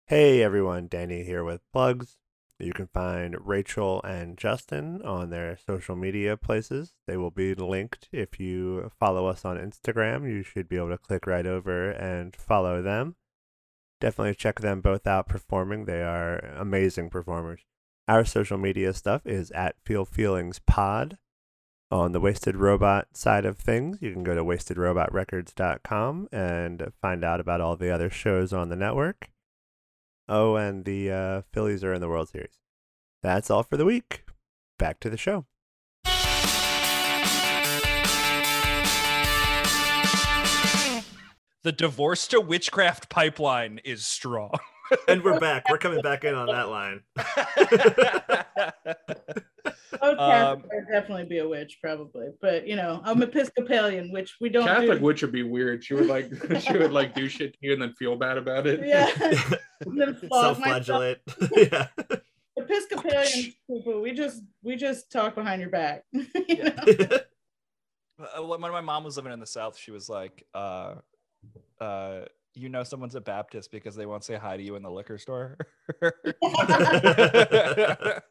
[0.06, 2.18] Hey everyone, Danny here with plugs.
[2.58, 6.92] You can find Rachel and Justin on their social media places.
[7.06, 10.30] They will be linked if you follow us on Instagram.
[10.30, 13.16] You should be able to click right over and follow them.
[14.02, 15.84] Definitely check them both out performing.
[15.84, 17.60] They are amazing performers.
[18.08, 21.18] Our social media stuff is at Feel Feelings Pod.
[21.88, 27.38] On the Wasted Robot side of things, you can go to wastedrobotrecords.com and find out
[27.38, 29.30] about all the other shows on the network.
[30.28, 32.58] Oh, and the uh, Phillies are in the World Series.
[33.22, 34.24] That's all for the week.
[34.80, 35.46] Back to the show.
[41.64, 44.50] The divorce to witchcraft pipeline is strong.
[45.08, 45.70] And we're back.
[45.70, 47.00] We're coming back in on that line.
[50.04, 52.26] Oh, Um, Catholic would definitely be a witch, probably.
[52.40, 55.04] But you know, I'm Episcopalian, which we don't Catholic do.
[55.04, 55.84] witch would be weird.
[55.84, 58.66] She would like she would like do shit to you and then feel bad about
[58.66, 58.80] it.
[58.84, 59.08] Yeah.
[59.80, 60.18] and then.
[60.30, 61.20] Self-flagellate.
[61.56, 61.86] yeah.
[62.56, 66.02] Episcopalian people, we just we just talk behind your back.
[66.12, 67.18] you know?
[68.38, 70.94] Uh, when my mom was living in the South, she was like, uh,
[71.80, 72.20] uh,
[72.54, 75.18] you know, someone's a Baptist because they won't say hi to you in the liquor
[75.18, 75.56] store.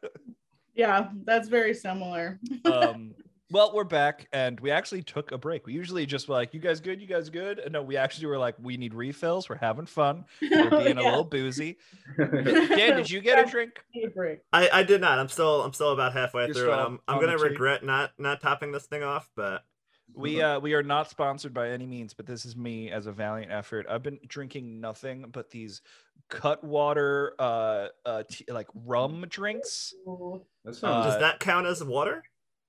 [0.74, 2.38] yeah, that's very similar.
[2.64, 3.14] um,
[3.50, 5.66] well, we're back and we actually took a break.
[5.66, 7.00] We usually just were like, you guys good?
[7.00, 7.58] You guys good?
[7.58, 9.48] And no, we actually were like, we need refills.
[9.48, 10.24] We're having fun.
[10.40, 11.78] We're being a little boozy.
[12.16, 13.84] Dan, did you get a drink?
[13.94, 14.40] Need a break.
[14.52, 15.18] I, I did not.
[15.18, 18.40] I'm still I'm still about halfway You're through, and I'm I'm gonna regret not not
[18.40, 19.28] topping this thing off.
[19.36, 19.64] But
[20.14, 23.12] We uh we are not sponsored by any means, but this is me as a
[23.12, 23.86] valiant effort.
[23.88, 25.80] I've been drinking nothing but these
[26.28, 29.94] Cutwater uh uh t- like rum drinks.
[30.64, 32.24] That sounds Uh, does that count as water?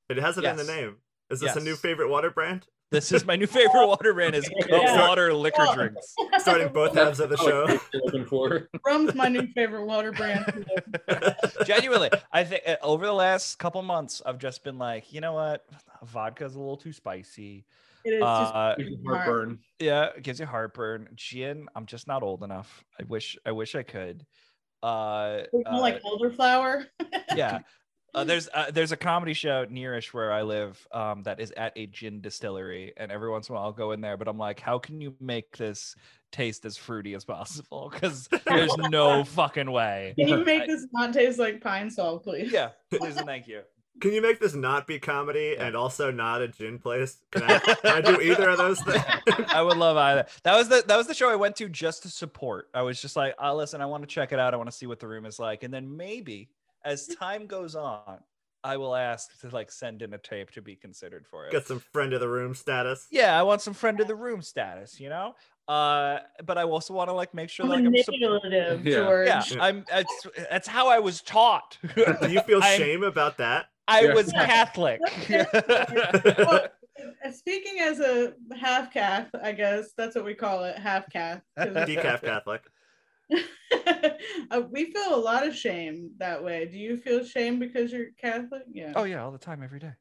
[0.10, 0.76] It has it in the yes.
[0.76, 0.98] name.
[1.30, 1.80] Is this a new Yes.
[1.80, 2.68] favorite water brand?
[2.94, 5.08] This is my new favorite water brand is cut Yeah.
[5.08, 6.14] water liquor drinks.
[6.38, 7.80] Starting both halves of the show.
[8.06, 8.70] looking for.
[8.86, 10.64] Rum's my new favorite water brand.
[11.66, 15.34] Genuinely, I think uh, over the last couple months, I've just been like, you know
[15.34, 15.66] what,
[16.04, 17.66] vodka's a little too spicy.
[18.06, 18.76] It is just Uh,
[19.08, 19.58] Heartburn.
[19.80, 21.10] yeah, it gives you heartburn.
[21.16, 22.84] Gin, I'm just not old enough.
[23.00, 24.24] I wish, I wish I could.
[24.84, 26.86] Uh, more uh, like elderflower.
[27.36, 27.60] yeah
[28.16, 31.74] Uh, there's uh, there's a comedy show nearish where I live um, that is at
[31.76, 34.18] a gin distillery, and every once in a while I'll go in there.
[34.18, 35.95] But I'm like, how can you make this
[36.32, 37.89] taste as fruity as possible?
[37.91, 40.14] Because there's no fucking way.
[40.18, 42.51] Can you make this not taste like Pine-Sol, please?
[42.51, 43.61] Yeah, please and thank you.
[44.01, 47.18] Can you make this not be comedy and also not a gin place?
[47.32, 49.03] Can I, can I do either of those things?
[49.49, 50.26] I would love either.
[50.43, 52.70] That was the that was the show I went to just to support.
[52.74, 54.53] I was just like, oh, listen, I want to check it out.
[54.53, 56.49] I want to see what the room is like, and then maybe
[56.86, 58.20] as time goes on,
[58.64, 61.52] I will ask to like send in a tape to be considered for it.
[61.52, 63.08] Get some friend of the room status.
[63.12, 65.36] Yeah, I want some friend of the room status, you know.
[65.68, 68.96] Uh, but I also want to like make sure like I'm sup- Manipulative, Yeah.
[68.96, 69.28] George.
[69.28, 69.86] yeah, I'm.
[69.90, 71.78] That's that's how I was taught.
[71.96, 73.66] Do you feel I'm- shame about that?
[73.88, 74.14] I Yeah.
[74.14, 75.02] was Catholic.
[76.38, 76.68] Well,
[77.34, 81.42] speaking as a half cath, I guess that's what we call it, half cath.
[81.58, 82.62] 'cause- Decaf Catholic.
[84.52, 86.66] Uh, we feel a lot of shame that way.
[86.66, 88.64] Do you feel shame because you're Catholic?
[88.72, 88.94] Yeah.
[88.96, 89.92] oh yeah, all the time, every day.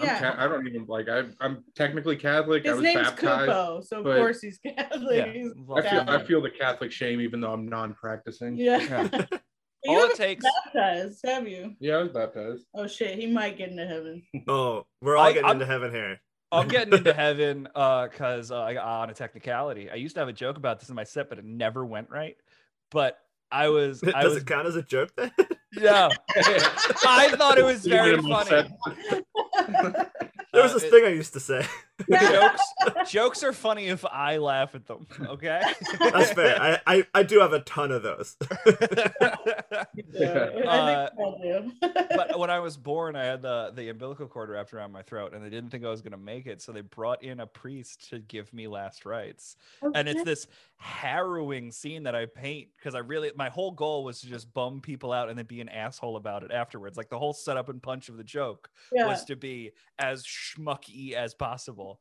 [0.00, 0.18] I'm yeah.
[0.20, 1.08] ca- I don't even like.
[1.08, 2.64] I, I'm technically Catholic.
[2.64, 3.50] I His was name's baptized.
[3.50, 5.16] Kupo, so of course he's Catholic.
[5.26, 8.56] Yeah, He's I feel, I feel the Catholic shame, even though I'm non-practicing.
[8.56, 8.78] Yeah.
[8.78, 9.08] Yeah.
[9.84, 10.44] But you All it haven't takes.
[10.64, 11.74] baptized, have you?
[11.80, 12.64] Yeah, I was baptized.
[12.74, 14.22] Oh shit, he might get into heaven.
[14.46, 16.20] Oh, we're all I- getting I'm- into heaven here.
[16.52, 19.90] I'm getting into heaven uh because uh, I- on a technicality.
[19.90, 22.10] I used to have a joke about this in my set, but it never went
[22.10, 22.36] right.
[22.92, 23.18] But
[23.50, 25.30] I was, I Does was, it count as a joke then?
[25.72, 26.08] yeah.
[26.36, 28.68] I thought it was very Even in my funny.
[30.52, 31.64] there was Uh, this it- thing I used to say.
[32.10, 32.62] jokes,
[33.08, 35.06] jokes are funny if I laugh at them.
[35.26, 35.60] Okay.
[35.98, 36.60] That's fair.
[36.60, 38.36] I, I, I do have a ton of those.
[40.12, 40.28] Yeah,
[40.66, 41.72] Uh, I think I'll do.
[42.16, 45.34] but when I was born, I had the the umbilical cord wrapped around my throat,
[45.34, 48.10] and they didn't think I was gonna make it, so they brought in a priest
[48.10, 49.56] to give me last rites.
[49.94, 54.20] And it's this harrowing scene that I paint because I really my whole goal was
[54.20, 56.96] to just bum people out and then be an asshole about it afterwards.
[56.96, 59.06] Like the whole setup and punch of the joke yeah.
[59.06, 61.91] was to be as schmucky as possible.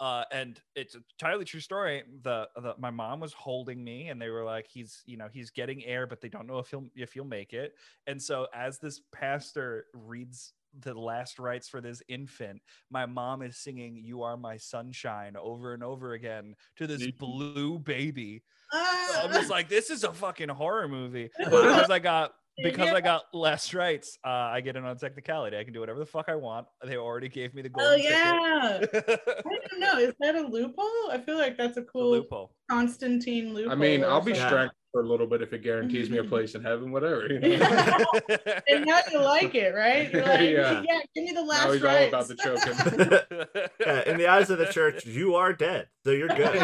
[0.00, 2.04] Uh, and it's a entirely true story.
[2.22, 5.50] The, the my mom was holding me, and they were like, "He's you know he's
[5.50, 7.74] getting air, but they don't know if he'll if he'll make it."
[8.06, 13.58] And so as this pastor reads the last rites for this infant, my mom is
[13.58, 18.44] singing "You Are My Sunshine" over and over again to this blue baby.
[18.72, 19.24] Ah!
[19.24, 21.30] I'm just like, this is a fucking horror movie.
[21.38, 22.94] But because I got because Yeah.
[22.94, 25.56] I got less rights, uh, I get in on technicality.
[25.56, 26.66] I can do whatever the fuck I want.
[26.84, 27.86] They already gave me the gold.
[27.90, 28.80] Oh yeah.
[28.92, 29.98] I don't know.
[29.98, 31.10] Is that a loophole?
[31.10, 32.52] I feel like that's a The cool loophole.
[32.70, 33.72] Constantine loophole.
[33.72, 34.46] I mean, I'll be something.
[34.48, 37.26] strangled for a little bit if it guarantees me a place in heaven, whatever.
[37.26, 38.04] You know?
[38.68, 40.10] And now you like it, right?
[40.12, 41.00] You're like, yeah, Yeah.
[41.14, 43.68] give me the last now he's all about the choking.
[43.80, 46.56] yeah, in the eyes of the church, you are dead, so you're good.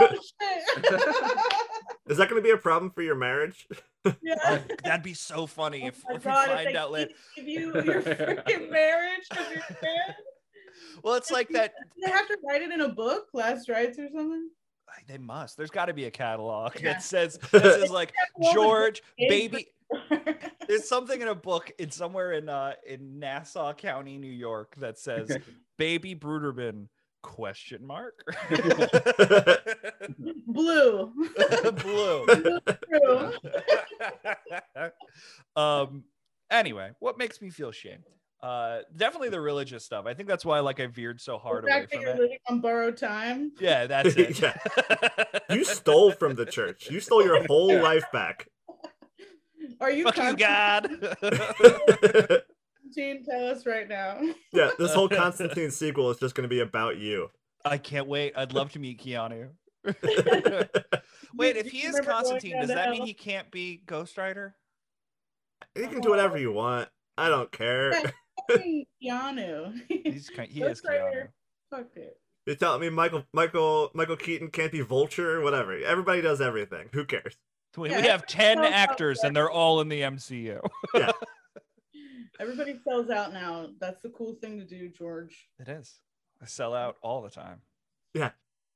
[0.00, 1.54] oh shit.
[2.08, 3.68] Is that going to be a problem for your marriage?
[4.22, 4.34] yeah.
[4.44, 7.10] Oh, that'd be so funny if, Oh my if we God, find they out later.
[7.36, 10.16] Give you your freaking marriage because you're dead.
[11.02, 11.72] Well, it's like that.
[11.96, 14.48] Do they have to write it in a book, last rites or something?
[15.06, 15.56] They must.
[15.56, 16.82] There's got to be a catalog Yeah.
[16.94, 18.12] that says this is like
[18.52, 19.68] George, baby.
[20.66, 24.98] There's something in a book in somewhere in uh in Nassau County, New York, that
[24.98, 25.36] says
[25.76, 26.88] baby Bruderman
[27.22, 28.14] question mark
[30.46, 31.12] Blue.
[31.82, 32.26] blue.
[32.88, 33.32] True.
[35.56, 36.04] um
[36.50, 37.98] anyway what makes me feel shame
[38.42, 41.68] uh definitely the religious stuff i think that's why like i veered so hard the
[41.68, 43.50] away that from you're it living on borrowed time.
[43.60, 44.56] yeah that's it Yeah.
[45.50, 46.88] You stole from the church.
[46.90, 48.46] You stole your whole life back.
[49.80, 50.88] Are you fuck you god
[52.88, 53.24] Constantine?
[53.24, 54.20] Tell us right now.
[54.52, 57.30] yeah, this whole Constantine sequel is just going to be about you.
[57.64, 59.48] i can't wait i'd love to meet keanu
[61.34, 64.54] wait if he is constantine does that mean he can't be ghost rider
[65.74, 66.88] You can do whatever you want.
[67.16, 67.92] I don't care.
[68.50, 69.74] Fucking Keanu.
[69.88, 71.32] he's ki- he Ghost is keanu Rider.
[71.70, 72.16] Fuck it.
[72.46, 75.40] You're telling me Michael Michael Michael Keaton can't be Vulture?
[75.40, 75.76] Whatever.
[75.84, 76.88] Everybody does everything.
[76.92, 77.36] Who cares?
[77.76, 80.60] we, Yeah, we have 10 everyone knows about actors and they're all in the mcu
[82.40, 83.68] Everybody sells out now.
[83.80, 85.48] That's the cool thing to do, George.
[85.58, 86.00] it is
[86.40, 87.60] i sell out all the time
[88.14, 88.30] Yeah.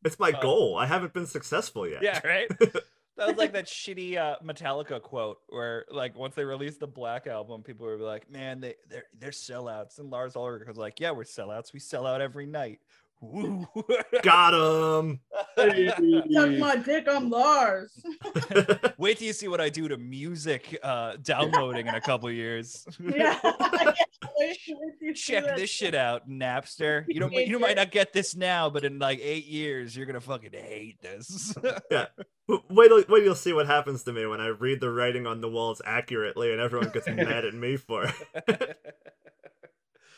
[0.05, 0.77] It's my Uh, goal.
[0.77, 2.03] I haven't been successful yet.
[2.03, 2.49] Yeah, right.
[3.19, 7.27] That was like that shitty uh, Metallica quote where, like, once they released the Black
[7.27, 11.11] album, people were like, "Man, they they're they're sellouts." And Lars Ulrich was like, "Yeah,
[11.11, 11.75] we're sellouts.
[11.75, 12.81] We sell out every night."
[13.23, 13.69] Woo.
[14.23, 15.21] Got him.
[15.57, 18.05] Suck my dick, I'm Lars.
[18.99, 22.85] Wait till you see what I do to music uh, downloading in a couple years.
[23.01, 23.39] yeah.
[23.45, 23.99] I can't
[24.37, 27.05] wait to see Check that this shit out, Napster.
[27.07, 30.21] You don't you might not get this now, but in like eight years, you're gonna
[30.21, 31.55] fucking hate this.
[31.55, 35.29] W- Wait till wait you'll see what happens to me when I read the writing
[35.29, 38.79] on the walls accurately and everyone gets mad at me for it.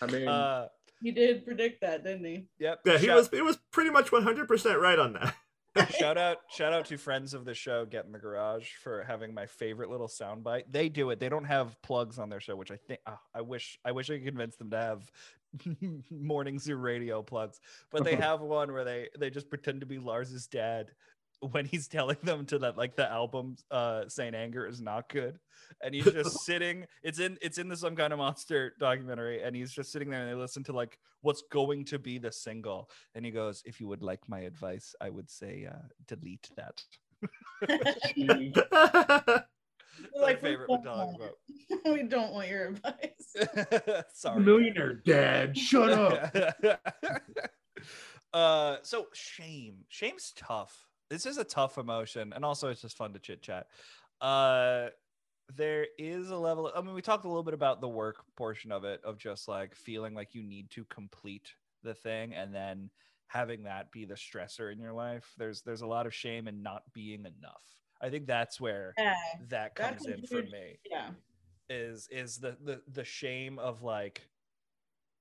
[0.00, 0.68] I mean, uh,
[1.04, 2.46] He did predict that, didn't he?
[2.58, 2.80] yep.
[2.86, 5.34] Yeah, he shout, was he was pretty much 100% right on that.
[5.98, 9.34] shout out shout out to friends of the show get in the garage for having
[9.34, 12.70] my favorite little soundbite they do it they don't have plugs on their show which
[12.70, 15.10] i think ah, i wish i wish i could convince them to have
[16.12, 17.58] morning zoo radio plugs
[17.90, 20.92] but they have one where they they just pretend to be lars's dad
[21.40, 25.38] when he's telling them to that like the album uh saint anger is not good
[25.82, 29.54] and he's just sitting it's in it's in the some kind of monster documentary and
[29.54, 32.88] he's just sitting there and they listen to like what's going to be the single
[33.14, 35.76] and he goes if you would like my advice i would say uh
[36.06, 36.82] delete that.
[40.12, 41.30] My Like, we favorite don't Metallica
[41.70, 43.36] want we don't want your advice.
[44.12, 46.80] sorry millionaire dad, shut up.
[48.32, 49.84] uh so shame.
[49.88, 53.66] Shame's tough this is a tough emotion and also it's just fun to chit chat
[54.20, 54.88] uh
[55.54, 58.72] there is a level i mean we talked a little bit about the work portion
[58.72, 62.90] of it of just like feeling like you need to complete the thing and then
[63.26, 66.62] having that be the stressor in your life there's there's a lot of shame in
[66.62, 67.64] not being enough
[68.00, 69.14] i think that's where Yeah,
[69.48, 71.10] that comes a in for me yeah.
[71.68, 74.22] is is the the the shame of like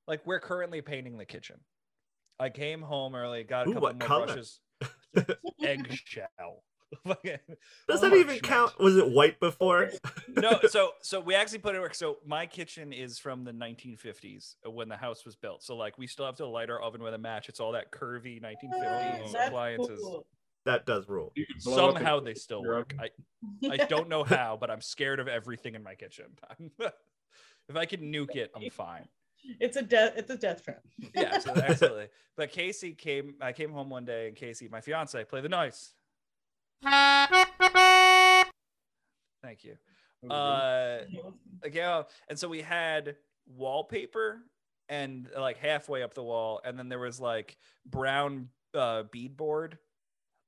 [0.07, 1.59] like we're currently painting the kitchen.
[2.39, 4.25] I came home early, got a Ooh, couple what more color?
[4.25, 4.59] brushes.
[5.63, 6.63] Eggshell.
[7.05, 8.43] Does that Oh, even shit.
[8.43, 8.79] count?
[8.79, 9.89] Was it white before?
[10.27, 11.95] no, so so we actually put it work.
[11.95, 15.63] So my kitchen is from the 1950s uh, when the house was built.
[15.63, 17.49] So like we still have to light our oven with a match.
[17.49, 19.99] It's all that curvy 1950s Oh, appliances.
[20.03, 20.27] cool.
[20.65, 21.31] That does rule.
[21.35, 22.93] You could blow up Somehow they still work.
[22.99, 23.09] I
[23.69, 26.25] I don't know how, but I'm scared of everything in my kitchen.
[26.79, 29.07] if I can nuke it, I'm fine.
[29.59, 30.13] It's a death.
[30.15, 30.81] It's a death trap.
[31.15, 32.07] yeah, absolutely, absolutely.
[32.37, 33.35] But Casey came.
[33.41, 35.93] I came home one day, and Casey, my fiance, play the noise.
[39.41, 39.75] Thank you.
[40.29, 40.99] Uh,
[41.71, 44.39] yeah, and so we had wallpaper,
[44.89, 49.73] and like halfway up the wall, and then there was like brown uh, beadboard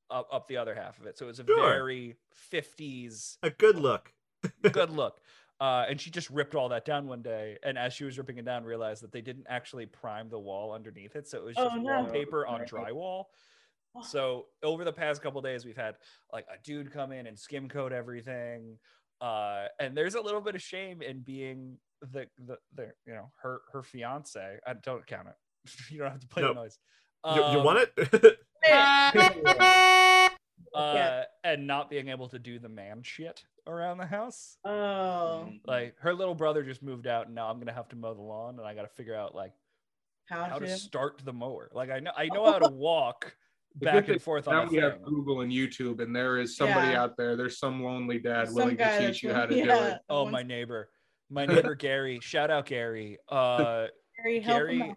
[0.09, 1.17] up up the other half of it.
[1.17, 1.69] So it was a Sure.
[1.73, 2.15] very
[2.53, 4.13] 50s A good look.
[4.71, 5.19] good look.
[5.61, 8.37] Uh, and she just ripped all that down one day, and as she was ripping
[8.37, 11.55] it down, realized that they didn't actually prime the wall underneath it, so it was
[11.57, 11.83] Oh, just no.
[12.01, 13.25] wallpaper on drywall.
[13.95, 14.01] Oh.
[14.03, 15.95] So over the past couple days, we've had
[16.33, 18.77] like a dude come in and skim coat everything,
[19.21, 21.77] uh, and there's a little bit of shame in being
[22.11, 24.57] the the, the you know her her fiance.
[24.67, 25.71] I don't count it.
[25.89, 26.55] you don't have to play Nope.
[26.55, 26.77] the noise.
[27.33, 28.37] You, you Um, want it?
[30.73, 34.57] uh, and not being able to do the man shit around the house.
[34.65, 38.13] Oh, Like her little brother just moved out, and now I'm gonna have to mow
[38.13, 39.53] the lawn, and I got to figure out like
[40.25, 40.77] how, how to to?
[40.77, 41.69] start the mower.
[41.73, 43.35] Like I know I know how to walk
[43.75, 45.01] back and forth now on a we have.
[45.03, 47.03] Google and YouTube, and there is somebody Yeah.
[47.03, 47.35] out there.
[47.35, 49.97] There's some lonely dad Some willing to teach you how to really- do it.
[50.09, 50.89] Oh, that my neighbor,
[51.29, 52.19] my neighbor Gary.
[52.21, 53.17] Shout out Gary.
[53.29, 53.87] Uh,
[54.23, 54.95] very help him Gary- out.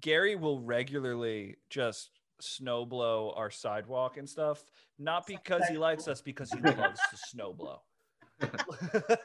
[0.00, 2.10] Gary will regularly just
[2.42, 4.64] snow blow our sidewalk and stuff.
[4.98, 7.80] Not because he likes us, because he loves to snow blow.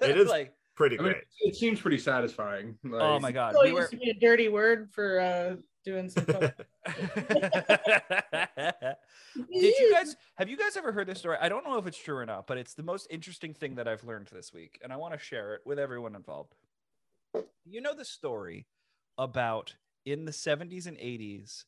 [0.01, 1.23] It is like, Pretty I mean, great.
[1.41, 2.77] it seems pretty satisfying.
[2.93, 3.79] oh my god, So we it were.
[3.79, 6.25] used to be a dirty word for uh, doing some.
[6.25, 6.53] coke.
[9.35, 11.37] Did you guys have you guys ever heard this story?
[11.41, 13.87] I don't know if it's true or not, but it's the most interesting thing that
[13.87, 16.53] I've learned this week, and I want to share it with everyone involved.
[17.65, 18.67] You know the story
[19.17, 21.63] about in the 70s and 80s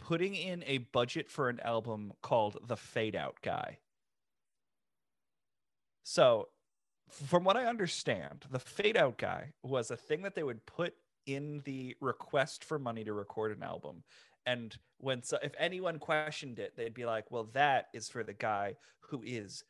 [0.00, 3.78] putting in a budget for an album called The Fade Out Guy.
[6.02, 6.48] So,
[7.10, 10.94] from what I understand, the Fade Out Guy was a thing that they would put
[11.26, 14.02] in the request for money to record an album
[14.46, 18.32] and when so if anyone questioned it they'd be like well that is for the
[18.32, 19.62] guy who is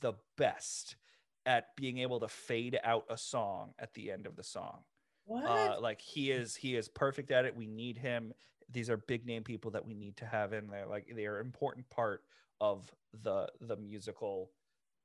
[0.00, 0.96] the best
[1.44, 4.78] at being able to fade out a song at the end of the song
[5.26, 5.44] What?
[5.44, 8.32] uh, like he is he is perfect at it we need him
[8.70, 11.38] these are big name people that we need to have in there like they are
[11.40, 12.22] an important part
[12.60, 12.90] of
[13.22, 14.50] the the musical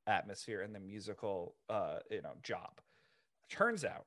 [0.07, 2.79] atmosphere and the musical uh you know job
[3.49, 4.05] turns out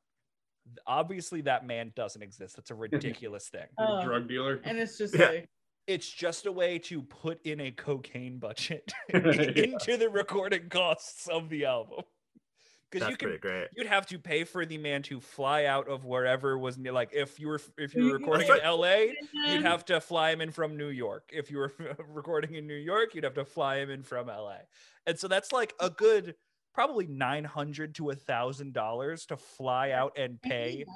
[0.87, 4.03] obviously that man doesn't exist that's a ridiculous thing Oh.
[4.05, 4.61] drug dealer.
[4.65, 5.27] and it's just Yeah.
[5.29, 5.49] like
[5.87, 11.51] it's just a way to put in a cocaine budget into the recording costs of
[11.51, 12.01] the album
[12.91, 13.71] because you can great.
[13.77, 17.11] you'd have to pay for the man to fly out of wherever was near like
[17.13, 18.15] if you were if you were Mhm.
[18.15, 19.15] recording in LA
[19.45, 21.31] you'd have to fly him in from New York.
[21.33, 21.73] If you were
[22.09, 24.61] recording in New York you'd have to fly him in from LA
[25.07, 26.37] and so that's like a good
[26.73, 30.87] probably 900 to a thousand dollars to fly out and pay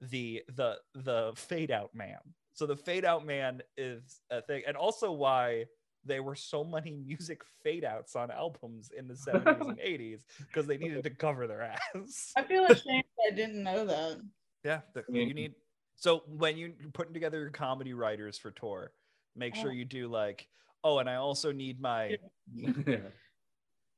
[0.00, 2.18] the the the fade out man.
[2.54, 4.64] So the fade out man is a thing.
[4.66, 5.66] And also why
[6.04, 10.66] there were so many music fade outs on albums in the 70s and 80s because
[10.66, 12.32] they needed to cover their ass.
[12.36, 14.20] I feel ashamed I didn't know that.
[14.64, 15.22] Yeah, the, Yeah.
[15.24, 15.54] you need.
[15.96, 18.92] So when you- you're putting together your comedy writers for tour,
[19.36, 19.72] make sure Oh.
[19.72, 20.48] you do like,
[20.84, 22.16] oh, and I also need my
[22.54, 22.96] yeah.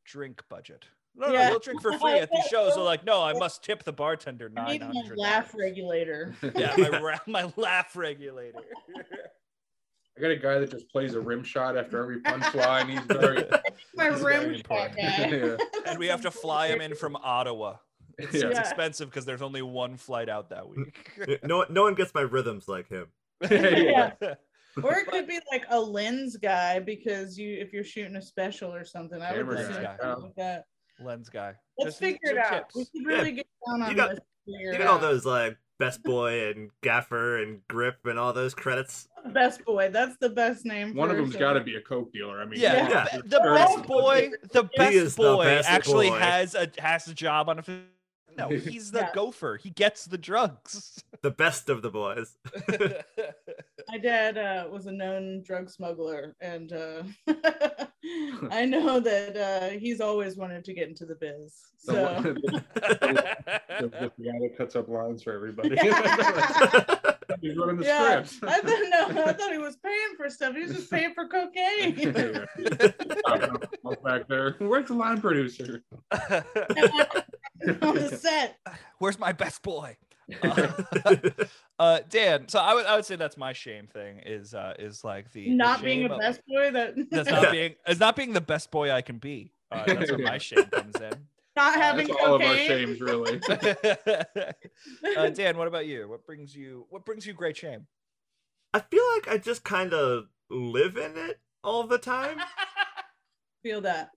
[0.05, 0.85] drink budget.
[1.17, 1.51] No, no, Yeah.
[1.51, 2.75] you'll drink for free at these shows.
[2.75, 6.35] So like, no, I must tip the bartender I nine need my laugh regulator.
[6.55, 8.63] Yeah, my, ra- my laugh regulator.
[10.17, 12.89] I got a guy that just plays a rim shot after every punchline.
[12.91, 13.45] He's very
[13.97, 14.97] My This is rim very shot guy.
[15.31, 15.57] Yeah.
[15.87, 17.77] and we have to fly him in from Ottawa.
[18.19, 18.49] It's, Yeah.
[18.51, 21.11] it's expensive because there's only one flight out that week.
[21.43, 23.07] no, no one gets my rhythms like him.
[23.51, 24.13] Yeah.
[24.83, 28.73] Or it could be like a lens guy because you if you're shooting a special
[28.75, 29.21] or something.
[29.23, 30.15] I would Camera assume guy.
[30.15, 30.65] like that.
[31.01, 31.55] Lens guy.
[31.79, 32.69] Let's Just figure it out.
[32.71, 32.75] tips.
[32.77, 33.17] We should Yeah.
[33.17, 34.21] really get down on got- this.
[34.47, 39.09] You got all those like best boy and gaffer and grip and all those credits.
[39.33, 39.91] Best boy.
[39.93, 40.95] That's the best name.
[40.95, 42.41] one for of them's got to be a coke dealer.
[42.41, 43.07] I mean, Yeah, come on.
[43.13, 43.21] Yeah.
[43.25, 46.19] the best boy, the best is the boy best actually boy.
[46.19, 47.65] has a has a job on a.
[48.37, 49.11] No, he's the Yeah.
[49.15, 49.57] gopher.
[49.63, 51.03] He gets the drugs.
[51.25, 52.37] The best of the boys.
[53.89, 57.03] My dad uh, was a known drug smuggler, and uh,
[58.51, 61.55] I know that uh, he's always wanted to get into the biz.
[61.79, 61.93] So
[62.23, 65.71] the, the, the guy that cuts up lines for everybody.
[67.41, 68.39] He's running the yeah, scripts.
[68.43, 70.55] I thought no, I thought he was paying for stuff.
[70.55, 71.95] He was just paying for cocaine.
[73.85, 74.57] Look back there.
[74.59, 75.83] Where's the line producer?
[76.11, 78.59] on the set.
[78.99, 79.97] Where's my best boy?
[80.43, 80.67] Uh,
[81.79, 82.49] uh, Dan.
[82.49, 85.45] So I would I would say that's my shame thing is uh is like the
[85.45, 88.41] the Not being shame a best boy that That's not being is not being the
[88.41, 89.53] best boy I can be.
[89.71, 91.13] Uh, that's where my shame comes in.
[91.57, 93.41] not having That's all of our shames, really.
[95.17, 96.09] uh, Dan, what about you?
[96.09, 97.87] What brings you what brings you great shame?
[98.73, 102.39] I feel like I just kind of live in it all the time.
[103.63, 104.11] Feel that.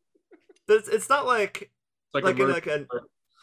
[0.67, 1.71] It's, it's not like
[2.13, 2.87] It's like, like a in like an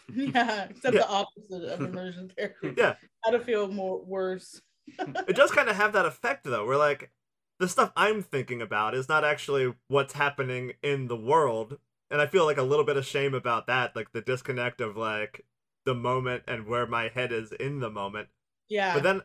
[0.14, 1.00] Yeah, except Yeah.
[1.02, 2.74] the opposite of immersion therapy.
[2.78, 2.96] yeah.
[3.24, 4.60] How to feel more worse.
[5.28, 7.10] It does kind of have that effect though, where like
[7.58, 11.78] the stuff I'm thinking about is not actually what's happening in the world,
[12.10, 14.96] and I feel like a little bit of shame about that, like the disconnect of
[14.96, 15.46] like
[15.86, 18.28] the moment and where my head is in the moment.
[18.68, 19.22] Yeah, But then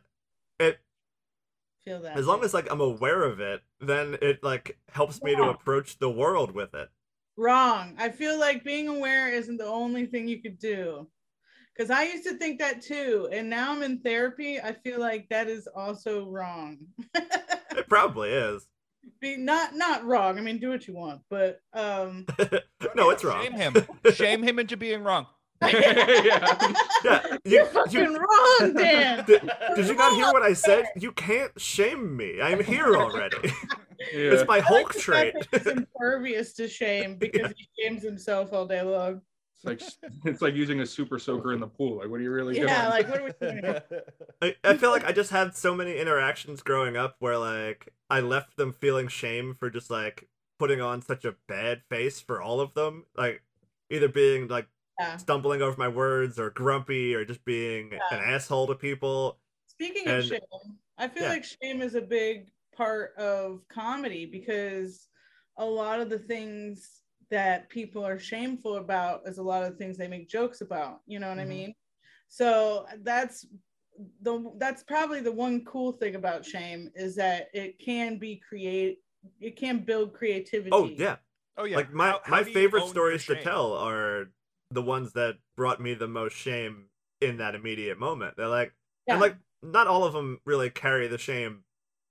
[0.60, 0.80] it
[1.84, 2.18] feel that.
[2.18, 6.00] as long as like I'm aware of it, then it like helps me to approach
[6.00, 6.90] the world with it.
[7.40, 7.96] Wrong.
[7.98, 11.08] I feel like being aware isn't the only thing you could do.
[11.74, 13.30] Because I used to think that too.
[13.32, 14.60] And now I'm in therapy.
[14.60, 16.80] I feel like that is also wrong.
[17.78, 18.68] It probably is.
[19.22, 20.38] Be not not wrong.
[20.38, 22.26] I mean, do what you want, but um
[22.96, 23.44] no, it's wrong.
[23.44, 23.76] Shame him.
[24.14, 25.28] Shame him into being wrong.
[25.62, 26.74] yeah.
[27.06, 29.24] Yeah, you're fucking you, wrong, Dan.
[29.26, 30.86] did, did you not hear what I said?
[30.98, 32.42] You can't shame me.
[32.42, 33.54] I'm here already.
[34.14, 34.32] Yeah.
[34.34, 35.34] It's my Hulk Like trait.
[35.52, 39.22] the He's impervious to shame because he shames himself all day long.
[39.56, 39.82] It's like
[40.26, 41.98] it's like using a super soaker in the pool.
[41.98, 42.68] Like, what are you really doing?
[42.70, 42.92] Yeah, doing?
[42.92, 43.76] like what are we doing?
[44.42, 48.22] I, I feel like I just had so many interactions growing up where like I
[48.22, 50.30] left them feeling shame for just like
[50.60, 53.06] putting on such a bad face for all of them.
[53.18, 53.42] Like
[53.90, 55.18] either being like Yeah.
[55.18, 59.40] stumbling over my words or grumpy or just being an asshole to people.
[59.68, 60.40] Speaking of shame,
[60.98, 61.30] I feel yeah.
[61.30, 62.50] like shame is a big
[62.80, 65.10] part of comedy because
[65.58, 69.78] a lot of the things that people are shameful about is a lot of the
[69.78, 71.02] things they make jokes about.
[71.06, 71.42] You know what Mhm.
[71.42, 71.76] I mean?
[72.30, 73.46] So that's
[74.22, 79.00] the that's probably the one cool thing about shame is that it can be create
[79.42, 80.70] it can build creativity.
[80.72, 81.18] Oh yeah.
[81.58, 81.76] Oh yeah.
[81.76, 84.32] like my How- how my do favorite stories to tell are
[84.72, 88.38] the ones that brought me the most shame in that immediate moment.
[88.38, 88.74] They're like
[89.08, 91.66] and like not all of them really carry the shame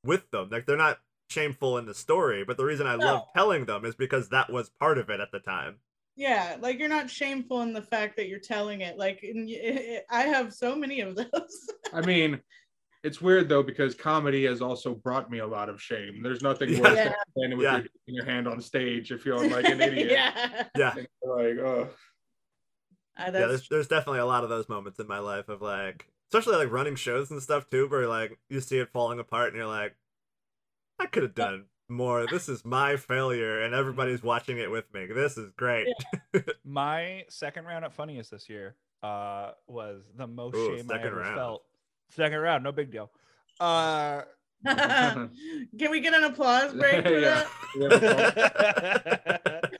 [0.04, 0.48] with them.
[0.50, 0.98] Like they're not
[1.30, 4.70] shameful in the story, but the reason I love telling them is because that was
[4.80, 5.76] part of it at the time.
[6.16, 8.98] Yeah, like you're not shameful in the fact that you're telling it.
[8.98, 9.48] Like in,
[10.10, 11.70] I have so many of those.
[11.92, 12.40] I mean,
[13.04, 16.20] it's weird though because comedy has also brought me a lot of shame.
[16.22, 16.80] There's nothing Yeah.
[16.80, 17.04] worse Yeah.
[17.04, 17.76] than standing with Yeah.
[17.76, 20.10] your, your hand on stage if you're like an idiot.
[20.10, 20.94] yeah, Yeah.
[21.22, 21.88] Like, oh,
[23.16, 26.08] Uh, yeah, there's there's definitely a lot of those moments in my life of like
[26.30, 29.56] especially like running shows and stuff too, where like you see it falling apart and
[29.56, 29.94] you're like,
[30.98, 32.26] I could have done more.
[32.26, 35.06] This is my failure and everybody's watching it with me.
[35.06, 35.86] This is great.
[36.64, 41.16] My second round at funniest this year uh was the most Ooh, shame I ever
[41.16, 41.34] round.
[41.36, 41.64] felt.
[42.10, 43.10] Second round, no big deal.
[43.60, 44.22] Uh
[44.66, 45.30] Can
[45.90, 47.44] we get an applause break for Yeah.
[47.76, 49.70] that?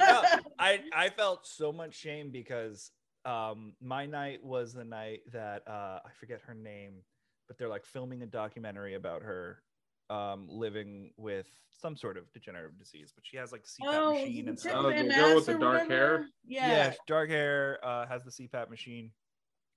[0.00, 0.22] no,
[0.58, 2.92] I I felt so much shame because
[3.24, 7.02] um my night was the night that uh I forget her name,
[7.46, 9.62] but they're like filming a documentary about her
[10.10, 14.12] um, living with some sort of degenerative disease, but she has like the CPAP Oh,
[14.14, 14.72] machine and stuff.
[14.74, 16.26] Oh, the girl with the dark hair?
[16.46, 16.68] yeah.
[16.68, 16.94] Yeah.
[17.06, 19.12] dark hair uh, has the CPAP machine.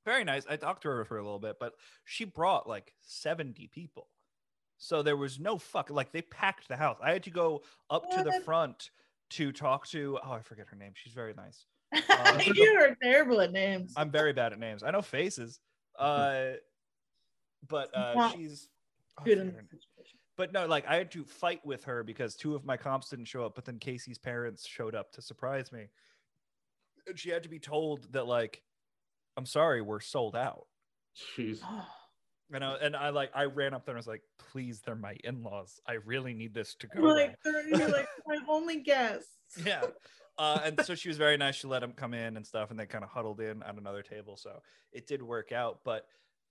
[0.06, 0.46] Very nice.
[0.50, 1.74] I talked to her for a little bit, but
[2.06, 4.08] she brought like 70 people.
[4.78, 6.98] So there was no fuck like they packed the house.
[7.04, 8.90] I had to go up to the front
[9.32, 10.94] to talk to oh, I forget her name.
[10.96, 11.66] She's very nice.
[11.94, 13.94] Uh, you are terrible at names.
[13.98, 14.84] I'm very bad at names.
[14.84, 15.60] I know faces.
[16.00, 16.54] Uh
[17.68, 18.70] but uh she's
[19.20, 19.80] oh, good forget in her this name.
[19.98, 20.20] situation.
[20.38, 23.26] but no, like I had to fight with her because two of my comps didn't
[23.26, 25.88] show up, but then Casey's parents showed up to surprise me.
[27.08, 28.64] And she had to be told that like,
[29.38, 30.66] I'm sorry, we're sold out.
[31.38, 31.60] Jeez.
[32.54, 34.94] You know, and I like I ran up there and I was like, please, they're
[34.94, 35.80] my in-laws.
[35.88, 37.00] I really need this to go.
[37.00, 39.30] You're like, they're- you're like my only guests.
[39.66, 39.84] yeah.
[40.38, 41.56] Uh, and so she was very nice.
[41.56, 44.02] She let them come in and stuff, and they kind of huddled in at another
[44.02, 44.38] table.
[44.38, 44.62] So
[44.92, 45.80] it did work out.
[45.84, 46.06] But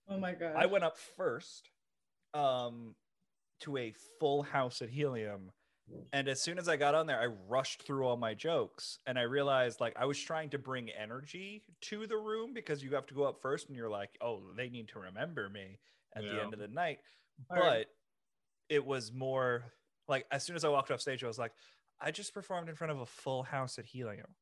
[0.09, 0.55] Oh my god.
[0.55, 1.69] I went up first
[2.33, 2.95] um,
[3.61, 5.51] to a full house at Helium.
[6.13, 9.19] And as soon as I got on there, I rushed through all my jokes and
[9.19, 13.07] I realized like I was trying to bring energy to the room because you have
[13.07, 15.79] to go up first and you're like, oh, they need to remember me
[16.15, 16.99] at the end of the night.
[17.49, 17.61] Hard.
[17.61, 17.87] But
[18.69, 19.65] it was more
[20.07, 21.51] like as soon as I walked off stage, I was like,
[22.01, 24.35] I just performed in front of a full house at Helium.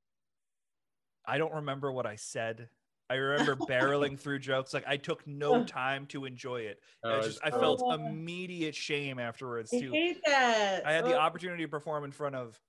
[1.26, 2.70] I don't remember what I said.
[3.10, 4.74] I remember barreling through jokes.
[4.74, 6.80] Like I took no time to enjoy it.
[7.04, 7.92] Oh, I just I felt Oh.
[7.94, 9.92] immediate shame afterwards I too.
[9.92, 10.86] hate that.
[10.86, 12.60] I had the Oh, opportunity to perform in front of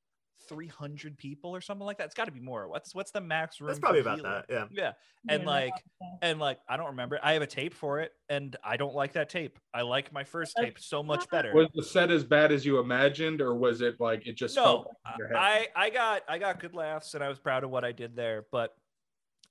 [0.48, 2.04] 300 people or something like that.
[2.06, 2.68] It's got to be more.
[2.68, 3.68] What's what's the max room?
[3.68, 4.42] That's probably about Helium?
[4.48, 4.54] that.
[4.54, 4.64] Yeah.
[4.70, 4.92] Yeah,
[5.28, 5.84] yeah, and no, like
[6.22, 7.18] and like I don't remember.
[7.22, 9.58] I have a tape for it, and I don't like that tape.
[9.72, 11.54] I like my first tape so much better.
[11.54, 14.64] Was the set as bad as you imagined, or was it like it just no,
[14.64, 15.36] felt like your head?
[15.36, 18.16] I I got I got good laughs, and I was proud of what I did
[18.16, 18.46] there.
[18.50, 18.74] But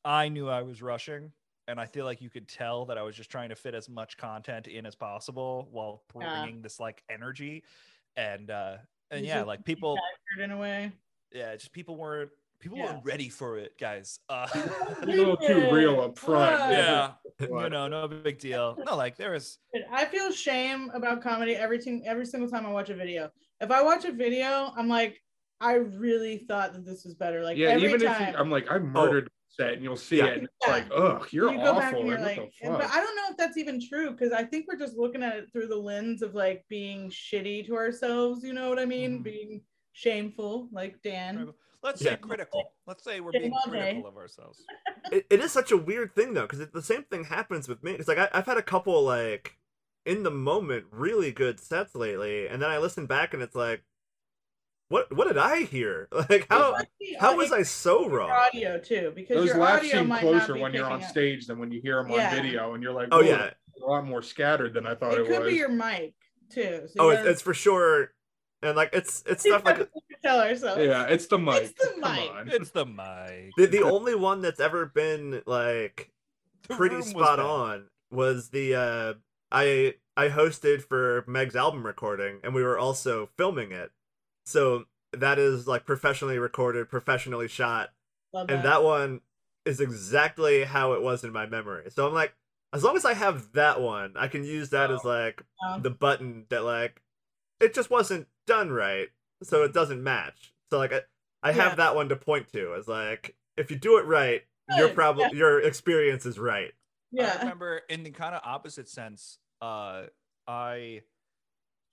[0.05, 1.31] I knew I was rushing,
[1.67, 3.89] and I feel like you could tell that I was just trying to fit as
[3.89, 6.29] much content in as possible while Yeah.
[6.31, 7.63] bringing this like energy,
[8.15, 8.77] and uh
[9.11, 9.97] and You yeah, like people,
[10.41, 10.91] in a way.
[11.31, 12.29] yeah, just people weren't
[12.59, 12.85] people Yeah.
[12.93, 14.19] weren't ready for it, guys.
[14.29, 14.47] Uh,
[15.01, 16.59] a little too real up front.
[16.59, 16.71] What?
[16.71, 17.71] yeah, you What?
[17.71, 18.77] know, no big deal.
[18.85, 19.57] No, like there was
[19.91, 23.29] I feel shame about comedy every ting- every single time I watch a video.
[23.61, 25.21] If I watch a video, I'm like,
[25.61, 27.43] I really thought that this was better.
[27.43, 28.21] Like yeah, every even time.
[28.21, 30.27] if you, I'm like, I murdered the set, and you'll see Yeah.
[30.27, 30.71] it, and it's Yeah.
[30.73, 31.99] like, ugh, you're you go back awful.
[31.99, 32.91] and you're like, like, what but?
[32.91, 35.51] I don't know if that's even true because I think we're just looking at it
[35.51, 38.43] through the lens of like being shitty to ourselves.
[38.43, 39.19] You know what I mean?
[39.19, 39.23] Mhm.
[39.23, 39.61] Being
[39.93, 41.53] shameful, like Dan.
[41.81, 42.11] let's Yeah.
[42.11, 42.73] say critical.
[42.85, 43.69] Let's say we're being okay.
[43.69, 44.65] critical of ourselves.
[45.13, 47.91] it, it is such a weird thing though because the same thing happens with me
[47.93, 49.55] it's like I, i've had a couple like
[50.05, 53.81] in the moment really good sets lately and then i listen back and it's like
[54.89, 59.11] what what did i hear like how It's how was i so wrong audio too?
[59.15, 61.09] Because Those your laughs audio seem might not closer be when you're on picking up.
[61.11, 62.33] stage than when you hear them on Yeah.
[62.35, 65.27] video, and you're like, oh yeah a lot more scattered than I thought it, It
[65.27, 65.49] could was.
[65.53, 66.13] be your mic
[66.51, 66.81] too.
[66.87, 68.11] So oh it's, it's for sure
[68.61, 69.89] and like it's it's gotta- stuff like
[70.23, 70.81] tell ourselves.
[70.83, 71.63] yeah, it's the mic.
[71.63, 72.31] It's the Come mic.
[72.31, 72.49] on.
[72.49, 73.51] It's the mic.
[73.57, 76.11] the, the only one that's ever been like
[76.67, 79.13] The pretty room was spot on was the uh
[79.51, 83.91] i i hosted for meg's album recording and we were also filming it
[84.49, 87.89] so that is like professionally recorded professionally shot
[88.33, 89.21] Love and that one
[89.65, 92.33] is exactly how it was in my memory so i'm like
[92.73, 95.43] as long as i have that one i can use that as like
[95.81, 97.01] the button that like
[97.59, 99.07] it just wasn't done right
[99.43, 101.01] so it doesn't match so like i,
[101.43, 104.43] I have that one to point to as like if you do it right
[104.77, 105.37] your problem yeah.
[105.37, 106.73] your experience is right
[107.11, 107.23] Yeah.
[107.23, 107.39] I yeah.
[107.39, 110.03] remember in the kind of opposite sense, uh,
[110.47, 111.01] I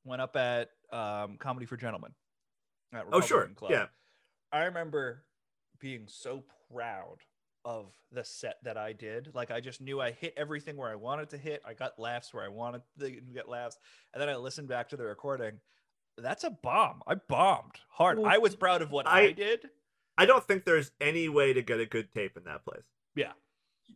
[0.04, 2.12] went up at um, Comedy for Gentlemen.
[3.12, 3.70] Oh sure Club.
[3.70, 3.86] yeah
[4.52, 5.24] I remember
[5.78, 7.18] being so proud
[7.64, 9.30] of the set that I did.
[9.34, 11.62] Like I just knew I hit everything where I wanted to hit.
[11.66, 13.76] I got laughs where I wanted to get laughs.
[14.14, 15.58] And then I listened back to the recording.
[16.16, 17.02] That's a bomb.
[17.06, 18.18] I bombed hard.
[18.18, 19.68] Well, I was proud of what I, I- did.
[20.16, 22.84] i don't think there's any way to get a good tape in that place
[23.16, 23.32] Yeah.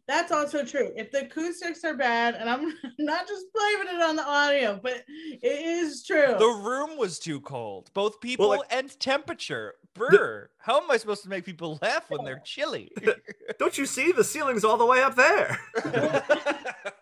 [0.07, 0.91] That's also true.
[0.97, 5.05] If the acoustics are bad, and I'm not just blaming it on the audio, but
[5.09, 6.35] it is true.
[6.39, 9.75] The room was too cold, both people like- and temperature.
[9.93, 12.93] Brr, how am I supposed to make people laugh when they're chilly?
[13.59, 15.59] don't you see the ceiling's all the way up there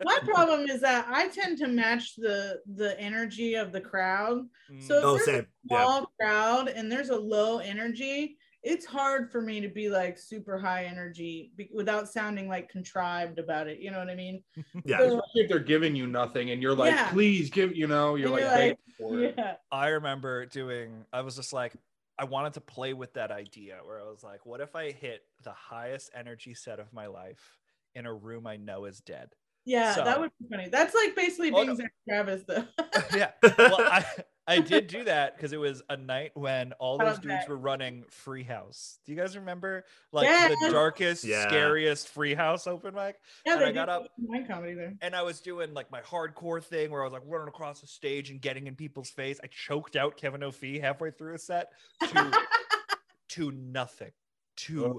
[0.09, 4.47] My problem is that I tend to match the the energy of the crowd.
[4.80, 5.05] So if mm.
[5.05, 9.40] oh there's same a yeah small crowd and there's a low energy, it's hard for
[9.40, 13.78] me to be like super high energy be- without sounding like contrived about it.
[13.78, 14.42] You know what I mean?
[14.84, 17.11] yeah So- Especially if they're giving you nothing, and you're like, Yeah.
[17.11, 19.54] please give, you know, you're And like, you're begging like, yeah.
[19.70, 21.74] I remember doing, I was just like,
[22.18, 25.20] I wanted to play with that idea where I was like, what if I hit
[25.44, 27.56] the highest energy set of my life
[27.94, 29.28] in a room I know is dead?
[29.64, 30.68] Yeah, So- that would be funny.
[30.68, 31.74] That's like basically Oh, being no.
[31.76, 32.64] Zach Travis, though.
[33.16, 33.30] yeah.
[33.59, 34.04] Well, I,
[34.49, 37.49] I did do that because it was a night when all those about dudes that?
[37.49, 38.99] were running Free House.
[39.05, 40.49] Do you guys remember like Yeah.
[40.62, 41.46] the darkest, Yeah.
[41.46, 43.20] scariest Free House open mic?
[43.46, 44.94] yeah, And I got up- my comedy there.
[45.03, 47.86] and I was doing like my hardcore thing where I was like running across the
[47.86, 49.38] stage and getting in people's face.
[49.44, 51.68] I choked out Kevin O'Fee halfway through a set
[52.01, 52.32] to
[53.28, 54.12] to nothing,
[54.57, 54.94] to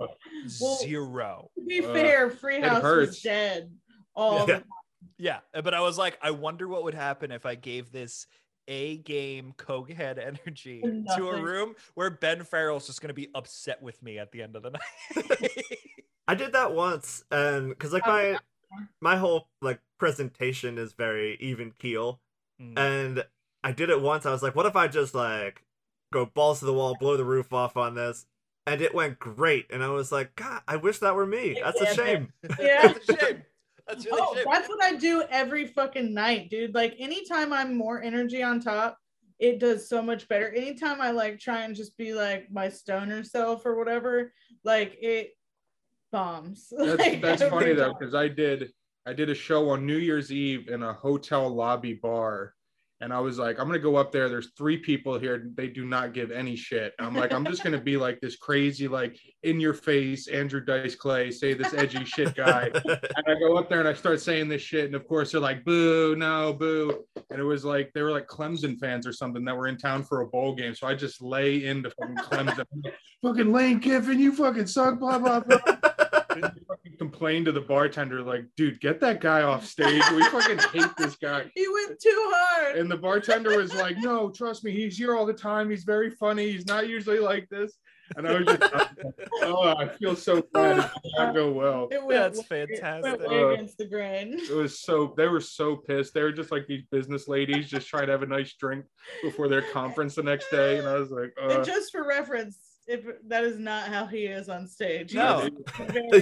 [0.62, 1.50] Well- zero.
[1.56, 3.22] To be Uh, fair, Freehouse was hurts.
[3.24, 3.76] dead
[4.16, 4.60] all Yeah.
[4.60, 4.64] the
[5.18, 8.28] Yeah, but I was like, I wonder what would happen if I gave this
[8.70, 10.82] a game cokehead energy
[11.18, 14.56] to a room where Ben Farrell's just gonna be upset with me at the end
[14.56, 15.52] of the night.
[16.28, 18.38] I did that once, and because like Oh, my
[19.02, 22.22] my whole like presentation is very even keel,
[22.62, 22.78] Mm.
[22.78, 23.24] and
[23.64, 24.26] I did it once.
[24.26, 25.64] I was like, what if I just like
[26.14, 28.26] go balls to the wall, blow the roof off on this,
[28.68, 29.66] and it went great.
[29.70, 31.58] And I was like, God, I wish that were me.
[31.64, 32.34] That's a shame.
[32.60, 32.94] Yeah.
[32.94, 33.44] That's a shame.
[33.90, 34.46] That's really Oh, a shame.
[34.52, 36.76] that's what I do every fucking night, dude.
[36.76, 38.98] Like anytime I'm more energy on top,
[39.40, 40.50] it does so much better.
[40.54, 44.34] Anytime I like try and just be like my stoner self or whatever,
[44.64, 45.32] like it
[46.12, 46.68] bombs.
[46.78, 48.72] That's Like, that's every funny though because I did
[49.06, 52.54] I did a show on New Year's Eve in a hotel lobby bar,
[53.02, 54.28] and I was like, I'm gonna go up there.
[54.28, 55.50] There's three people here.
[55.56, 56.94] They do not give any shit.
[57.00, 60.96] I'm like, I'm just gonna be like this crazy, like in your face Andrew Dice
[60.96, 62.70] Clay, say this edgy shit guy.
[62.74, 65.42] And I go up there and I start saying this shit, and of course they're
[65.42, 69.46] like, "Boo, no, boo!" And it was like they were like Clemson fans or something
[69.46, 70.76] that were in town for a bowl game.
[70.76, 72.66] So I just lay into fucking Clemson,
[73.22, 75.60] fucking Lane Kiffin, you fucking suck, blah blah blah.
[76.30, 80.04] And I fucking complained to the bartender, like, "Dude, get that guy off stage.
[80.12, 82.76] We fucking hate this guy." He went too hard.
[82.78, 85.70] And the bartender was like, "No, trust me, he's here all the time.
[85.70, 86.52] He's very funny.
[86.52, 87.78] He's not usually like this."
[88.18, 88.74] And I was just,
[89.44, 90.80] oh, I feel so bad.
[90.80, 91.88] It did not go well.
[91.92, 93.20] it went That's way- it fantastic.
[93.20, 94.34] Went Uh, against the grain.
[94.40, 96.16] It was so they were so pissed.
[96.16, 98.86] They were just like these business ladies just trying to have a nice drink
[99.22, 100.80] before their conference the next day.
[100.80, 102.58] And I was like, uh, and just for reference,
[102.90, 105.14] if that is not how he is on stage.
[105.14, 105.48] No.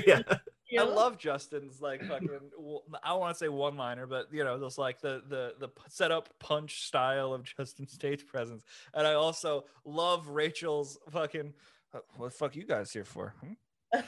[0.05, 0.21] Yeah.
[0.79, 2.27] I love Justin's like fucking.
[2.57, 5.53] w- I don't want to say one liner, but you know, just like the the
[5.61, 8.65] the setup punch style of Justin's stage presence.
[8.93, 11.53] And I also love Rachel's fucking.
[11.93, 13.33] "Uh, What the fuck you guys here for?
[13.39, 13.53] Hmm?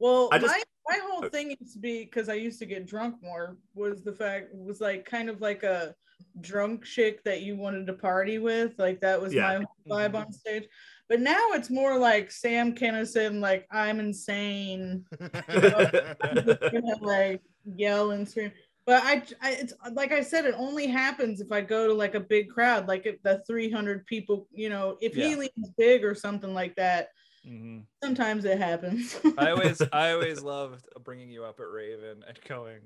[0.00, 2.66] well, I just- my my whole uh, thing used to be because I used to
[2.66, 5.94] get drunk more was the fact was like kind of like a
[6.40, 8.78] drunk chick that you wanted to party with.
[8.78, 9.60] Like that was Yeah.
[9.86, 10.16] my vibe mm-hmm.
[10.16, 10.68] on stage.
[11.08, 18.52] But now it's more like Sam Kinison, like I'm insane, gonna like yell and scream.
[18.86, 22.14] But I, I, it's like I said, it only happens if I go to like
[22.14, 25.28] a big crowd, like if the 300 people, you know, if Yeah.
[25.28, 27.08] Healy's big or something like that.
[27.46, 27.84] Mhm.
[28.02, 29.18] Sometimes it happens.
[29.38, 32.80] I always I always loved bringing you up at Raven and going.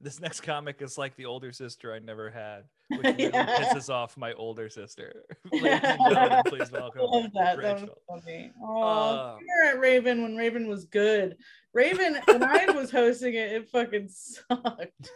[0.00, 3.46] This next comic is like the older sister I never had, which really Yeah.
[3.58, 5.24] pisses off my older sister.
[5.50, 7.56] Ladies and gentlemen, please I welcome love that.
[7.60, 8.02] That was Rachel.
[8.08, 8.52] funny.
[8.62, 11.36] Oh, Uh, we were at Raven when Raven was good.
[11.74, 15.10] Raven, when I was hosting it, it fucking sucked.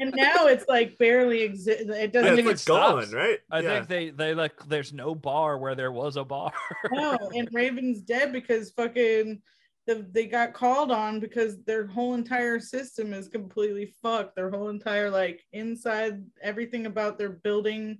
[0.00, 1.80] And now it's like barely exist.
[1.88, 3.14] It doesn't think think even it's gone, stops.
[3.14, 3.38] right?
[3.50, 3.68] I yeah.
[3.68, 6.52] think they they like there's no bar where there was a bar.
[6.92, 9.40] no, and Raven's dead because fucking
[9.86, 14.36] the, they got called on because their whole entire system is completely fucked.
[14.36, 17.98] Their whole entire like inside everything about their building,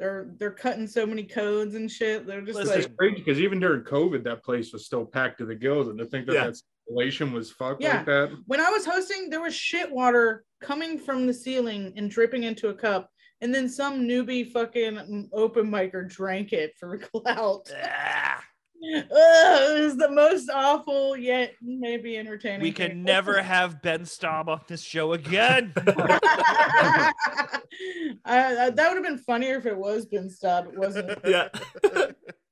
[0.00, 2.26] they're they're cutting so many codes and shit.
[2.26, 5.44] They're just Listen, like crazy because even during COVID, that place was still packed to
[5.44, 6.44] the gills, and to think that Yeah.
[6.46, 6.56] that
[6.88, 7.98] installation was fucked Yeah.
[7.98, 8.30] like that.
[8.46, 12.70] when I was hosting, there was shit water coming from the ceiling and dripping into
[12.70, 13.08] a cup.
[13.42, 17.70] And then some newbie fucking open micer drank it for clout.
[18.82, 22.62] Ugh, it was the most awful yet maybe entertaining.
[22.62, 22.90] we thing.
[22.90, 25.72] can never have Ben Staub on this show again.
[25.86, 27.12] I,
[28.24, 30.68] I- that would have been funnier if it was Ben Stubb.
[30.72, 31.48] It wasn't yeah.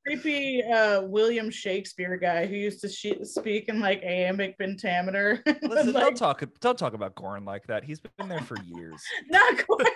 [0.07, 5.43] creepy uh, William Shakespeare guy who used to she- speak in like iambic pentameter.
[5.63, 7.85] Listen, Like, don't talk don't talk about Goran like that.
[7.85, 9.03] He's been there for years.
[9.31, 9.87] not quite.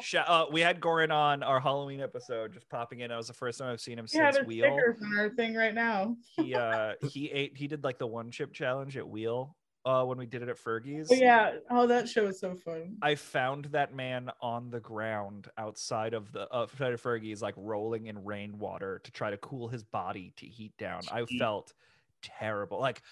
[0.00, 3.08] Sha- uh, we had Goran on our Halloween episode, just popping in.
[3.08, 4.64] That was the first time I've seen him We have since Wheel.
[4.64, 6.16] sticker on our thing right now.
[6.36, 10.18] He uh he ate he did like the one chip challenge at Wheel uh when
[10.18, 11.08] we did it at Fergie's.
[11.10, 11.52] Oh, yeah.
[11.70, 12.96] Oh, that show was so fun.
[13.02, 17.54] I found that man on the ground outside of the uh, outside of Fergie's, like
[17.56, 21.02] rolling in rainwater to try to cool his body to heat down.
[21.10, 21.72] I felt
[22.22, 22.80] terrible.
[22.80, 23.02] Like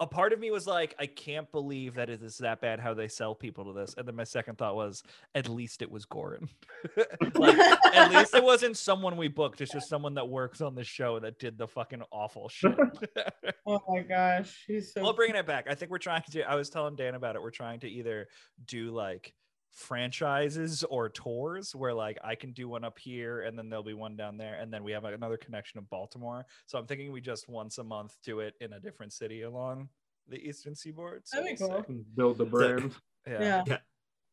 [0.00, 2.94] a part of me was like, I can't believe that it is that bad how
[2.94, 3.94] they sell people to this.
[3.98, 5.02] And then my second thought was,
[5.34, 6.48] at least it was Goran.
[7.34, 7.58] like,
[7.94, 9.60] at least it wasn't someone we booked.
[9.60, 12.76] It's just someone that works on the show that did the fucking awful shit.
[13.66, 15.02] Oh my gosh, he's so.
[15.02, 15.66] well, bringing it back.
[15.68, 16.42] I think we're trying to.
[16.42, 17.42] I was telling Dan about it.
[17.42, 18.28] We're trying to either
[18.64, 19.34] do like
[19.70, 23.94] franchises or tours where like I can do one up here and then there'll be
[23.94, 26.46] one down there and then we have another connection of Baltimore.
[26.66, 29.88] So I'm thinking we just once a month do it in a different city along
[30.28, 31.22] the eastern seaboard.
[31.26, 31.84] So That'd be cool.
[32.14, 32.94] Build the brand.
[33.26, 33.62] Yeah.
[33.66, 33.78] yeah.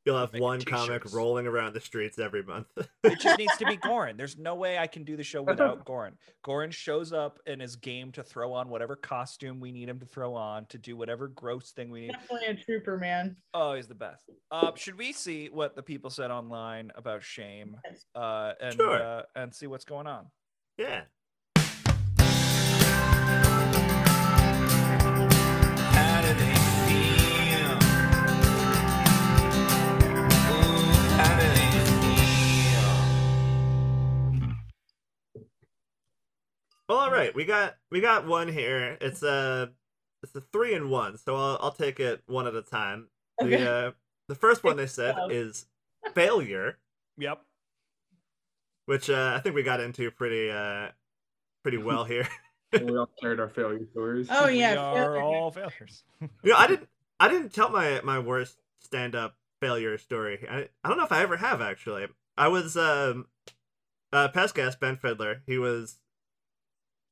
[0.05, 2.67] You'll have Make one comic rolling around the streets every month.
[3.03, 4.17] It just needs to be Goran.
[4.17, 6.11] There's no way I can do the show without Goran.
[6.45, 10.05] Goran shows up and is game to throw on whatever costume we need him to
[10.05, 12.11] throw on to do whatever gross thing we need.
[12.11, 13.35] Definitely a trooper, man.
[13.55, 14.29] Oh, he's the best.
[14.51, 17.75] Uh, should we see what the people said online about shame
[18.13, 19.01] uh, and Sure.
[19.01, 20.27] uh, and see what's going on?
[20.77, 21.01] yeah.
[36.87, 37.33] Well, all right.
[37.33, 38.97] We got we got one here.
[39.01, 39.71] It's a
[40.23, 41.17] it's a three and one.
[41.17, 43.07] So I'll I'll take it one at a time.
[43.41, 43.57] Okay.
[43.57, 43.91] The uh,
[44.27, 45.27] the first one they said Wow.
[45.29, 45.65] is
[46.13, 46.77] failure,
[47.17, 47.41] Yep.
[48.85, 50.89] which uh, I think we got into pretty uh
[51.63, 52.27] pretty well here.
[52.71, 54.27] we all shared our failure stories.
[54.29, 55.21] Oh yeah, we are failure.
[55.21, 56.03] all failures.
[56.21, 56.87] you know, I didn't
[57.19, 60.45] I didn't tell my my worst stand up failure story.
[60.49, 62.05] I I don't know if I ever have actually.
[62.37, 63.25] I was um
[64.13, 65.41] uh past guest Ben Fiddler.
[65.47, 65.97] He was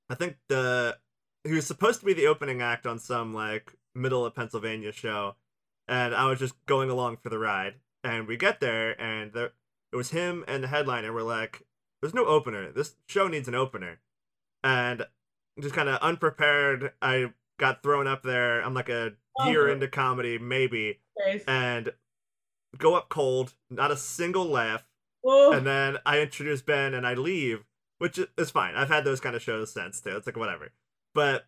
[0.09, 0.97] I think the
[1.43, 5.35] he was supposed to be the opening act on some like middle of Pennsylvania show
[5.87, 7.75] and I was just going along for the ride.
[8.03, 9.51] And we get there and there
[9.91, 11.63] it was him and the headliner were like
[12.01, 12.71] there's no opener.
[12.71, 13.99] This show needs an opener.
[14.63, 15.05] And
[15.59, 18.61] just kind of unprepared, I got thrown up there.
[18.61, 19.73] I'm like a oh, year Oh.
[19.73, 21.43] into comedy, maybe, Guys.
[21.47, 21.93] and
[22.77, 24.83] go up cold, not a single laugh.
[25.23, 27.63] Oh, And then I introduce Ben and I leave,
[27.97, 28.75] which is fine.
[28.75, 30.15] I've had those kind of shows since too.
[30.15, 30.71] It's like whatever.
[31.13, 31.45] But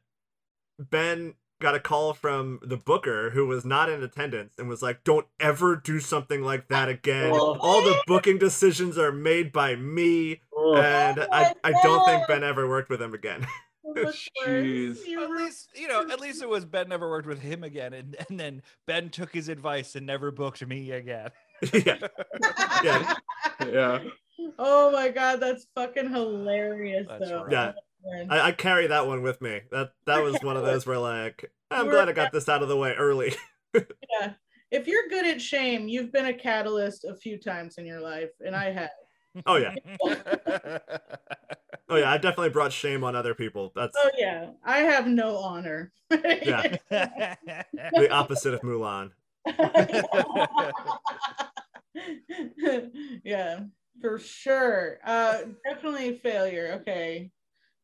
[0.80, 5.04] Ben got a call from the booker who was not in attendance and was like,
[5.04, 7.32] "Don't ever do something like that again.
[7.34, 7.58] Oh.
[7.60, 12.28] All the booking decisions are made by me." Oh, And Oh I, I don't think
[12.28, 13.48] Ben ever worked with him again.
[13.96, 14.98] Jeez.
[15.08, 18.16] At least you know, at least it was Ben never worked with him again, and,
[18.30, 21.30] and then Ben took his advice and never booked me again.
[21.74, 22.08] yeah.
[22.84, 23.14] Yeah.
[23.66, 24.00] yeah.
[24.60, 27.44] Oh my god, that's fucking hilarious That's though.
[27.44, 27.52] right.
[27.52, 27.74] Yeah.
[28.30, 29.62] I, I carry that one with me.
[29.72, 32.62] That that was one of those where like I'm You glad I got this out
[32.62, 33.36] of the way early.
[33.74, 34.34] yeah.
[34.72, 38.32] If you're good at shame, you've been a catalyst a few times in your life,
[38.46, 38.90] and I have.
[39.46, 39.76] Oh yeah.
[41.88, 43.72] Oh yeah, I definitely brought shame on other people.
[43.76, 45.92] That's Oh yeah, I have no honor.
[46.10, 46.78] Yeah.
[46.90, 49.12] the opposite of Mulan.
[53.24, 53.60] yeah,
[54.02, 55.00] for sure.
[55.06, 56.80] Uh, definitely a failure.
[56.82, 57.32] Okay,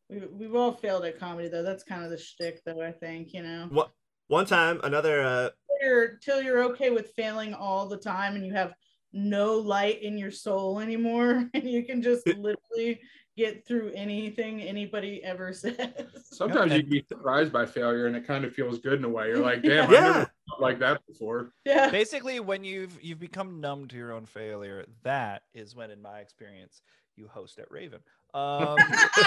[0.09, 1.63] we we've all failed at comedy though.
[1.63, 2.81] That's kind of the shtick, though.
[2.81, 3.67] I think you know.
[3.69, 3.91] What
[4.27, 5.49] one time another uh
[5.79, 8.73] Till you're till you're okay with failing all the time, and you have
[9.13, 12.99] no light in your soul anymore, and you can just literally
[13.37, 15.75] get through anything anybody ever says.
[16.23, 19.03] Sometimes you and- can be surprised by failure and it kind of feels good in
[19.05, 19.27] a way.
[19.27, 19.99] You're like, damn, I Yeah.
[20.01, 21.51] never felt like that before.
[21.65, 21.89] yeah.
[21.89, 26.19] Basically, when you've you've become numb to your own failure, that is when, in my
[26.19, 26.81] experience,
[27.15, 27.99] you host at Raven.
[28.33, 28.77] Um,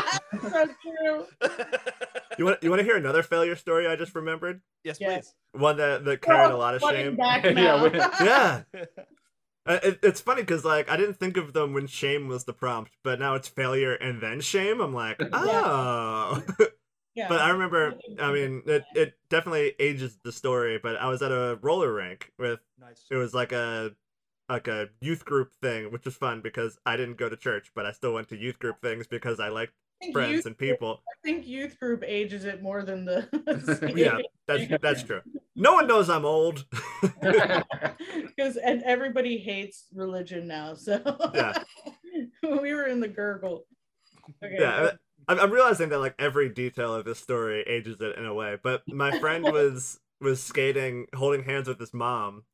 [0.42, 1.26] so true.
[2.38, 4.60] you want you want to hear another failure story I just remembered?
[4.82, 5.16] yes, Yeah.
[5.18, 5.34] please.
[5.52, 7.16] One that that carried a lot of shame.
[7.16, 8.84] Back Yeah, Yeah.
[9.66, 12.52] Uh, it, it's funny because like I didn't think of them when shame was the
[12.52, 14.80] prompt, but now it's failure and then shame.
[14.80, 16.42] I'm like, oh.
[17.14, 17.28] yeah.
[17.28, 20.78] but I remember, I mean, it, it definitely ages the story.
[20.82, 23.04] But I was at a roller rink with nice.
[23.10, 23.92] it was like a
[24.48, 27.86] like a youth group thing, which was fun because I didn't go to church, but
[27.86, 31.02] I still went to youth group things because I liked I friends youth, and people.
[31.08, 35.22] I think youth group ages it more than the Yeah, that's that's true.
[35.56, 36.64] No one knows I'm old.
[37.20, 40.74] because and everybody hates religion now.
[40.74, 41.00] So
[41.34, 41.62] Yeah.
[42.42, 43.66] we were in the gurgle.
[44.42, 44.56] Okay.
[44.58, 44.92] yeah,
[45.28, 48.56] I'm, I'm realizing that like every detail of this story ages it in a way.
[48.62, 52.44] But my friend was was skating, holding hands with his mom,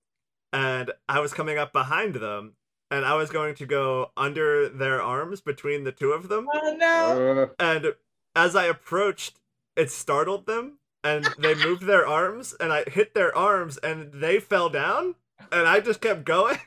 [0.52, 2.54] and I was coming up behind them,
[2.90, 6.48] and I was going to go under their arms between the two of them.
[6.52, 7.42] Oh no.
[7.42, 7.94] Uh, And
[8.34, 9.38] as I approached,
[9.76, 14.38] it startled them, and they moved their arms, and I hit their arms, and they
[14.40, 15.14] fell down,
[15.50, 16.58] and I just kept going.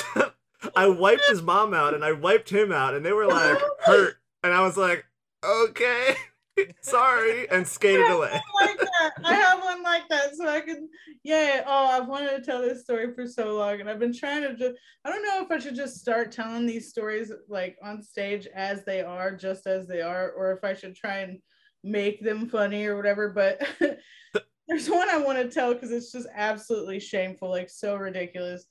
[0.76, 4.16] I wiped his mom out, and I wiped him out, and they were like hurt,
[4.42, 5.04] and I was like,
[5.44, 6.16] okay.
[6.80, 8.40] sorry, and skated away.
[8.60, 9.12] like that.
[9.24, 10.88] I have one like that, so I can.
[11.22, 11.62] Yeah.
[11.66, 14.54] Oh, I've wanted to tell this story for so long, and I've been trying to
[14.54, 14.74] just.
[15.04, 18.84] I don't know if I should just start telling these stories like on stage as
[18.84, 21.38] they are, just as they are, or if I should try and
[21.82, 23.28] make them funny or whatever.
[23.28, 23.66] But
[24.68, 28.66] there's one I want to tell because it's just absolutely shameful, like so ridiculous.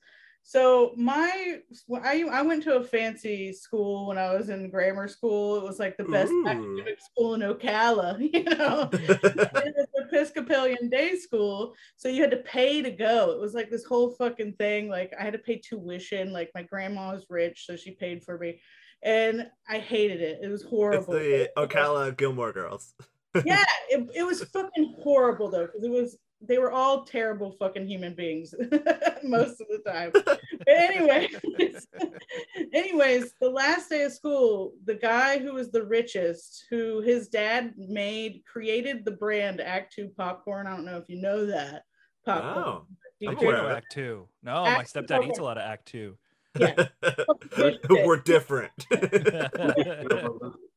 [0.47, 1.57] So my
[2.03, 5.57] I, I went to a fancy school when I was in grammar school.
[5.57, 6.47] It was like the best Ooh.
[6.47, 8.87] academic school in Ocala, you know.
[8.93, 13.31] it was Episcopalian day school, so you had to pay to go.
[13.31, 14.87] It was like this whole fucking thing.
[14.87, 16.31] Like I had to pay tuition.
[16.31, 18.61] Like my grandma was rich, so she paid for me,
[19.05, 20.39] and I hated it.
[20.41, 21.13] It was horrible.
[21.13, 21.69] it's horrible.
[21.69, 22.93] the Ocala Gilmore Girls.
[23.45, 27.87] yeah, it, it was fucking horrible though, because it was they were all terrible fucking
[27.87, 28.53] human beings
[29.23, 30.11] most of the time.
[30.13, 31.29] But anyway,
[32.73, 37.73] anyways, the last day of school, the guy who was the richest, who his dad
[37.77, 40.67] made, created the brand Act Two popcorn.
[40.67, 41.83] I don't know if you know that
[42.25, 42.63] popcorn.
[42.65, 42.85] Oh,
[43.27, 43.77] I'm do aware know of.
[43.77, 44.27] Act Two.
[44.43, 45.29] No, my stepdad Two.
[45.29, 46.17] eats a lot of Act Two.
[46.59, 46.87] Yeah.
[47.89, 48.71] We're different.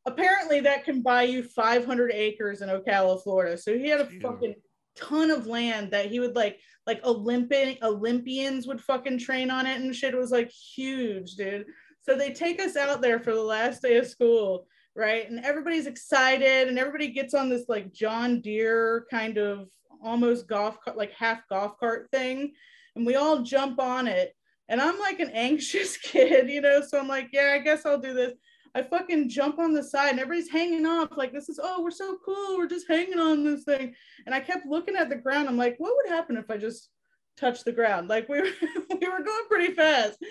[0.08, 3.56] apparently that can buy you 500 acres in Ocala, Florida.
[3.58, 4.22] So he had a Dude.
[4.22, 4.54] fucking
[4.96, 9.80] ton of land that he would like, like Olympic Olympians would fucking train on it
[9.80, 10.14] and shit.
[10.14, 11.66] It was like huge, dude.
[12.00, 14.66] So they take us out there for the last day of school,
[14.96, 15.28] right?
[15.28, 19.68] And everybody's excited, and everybody gets on this like John Deere kind of
[20.02, 22.54] almost golf cart, like half golf cart thing,
[22.96, 24.34] and we all jump on it.
[24.68, 28.00] And I'm like an anxious kid, you know, so I'm like, yeah, I guess I'll
[28.00, 28.34] do this.
[28.74, 31.90] I fucking jump on the side and everybody's hanging off like this is oh we're
[31.90, 32.58] so cool.
[32.58, 33.94] We're just hanging on this thing.
[34.26, 35.48] And I kept looking at the ground.
[35.48, 36.90] I'm like what would happen if I just
[37.36, 38.08] touched the ground?
[38.08, 38.50] Like we were
[39.00, 40.18] we were going pretty fast.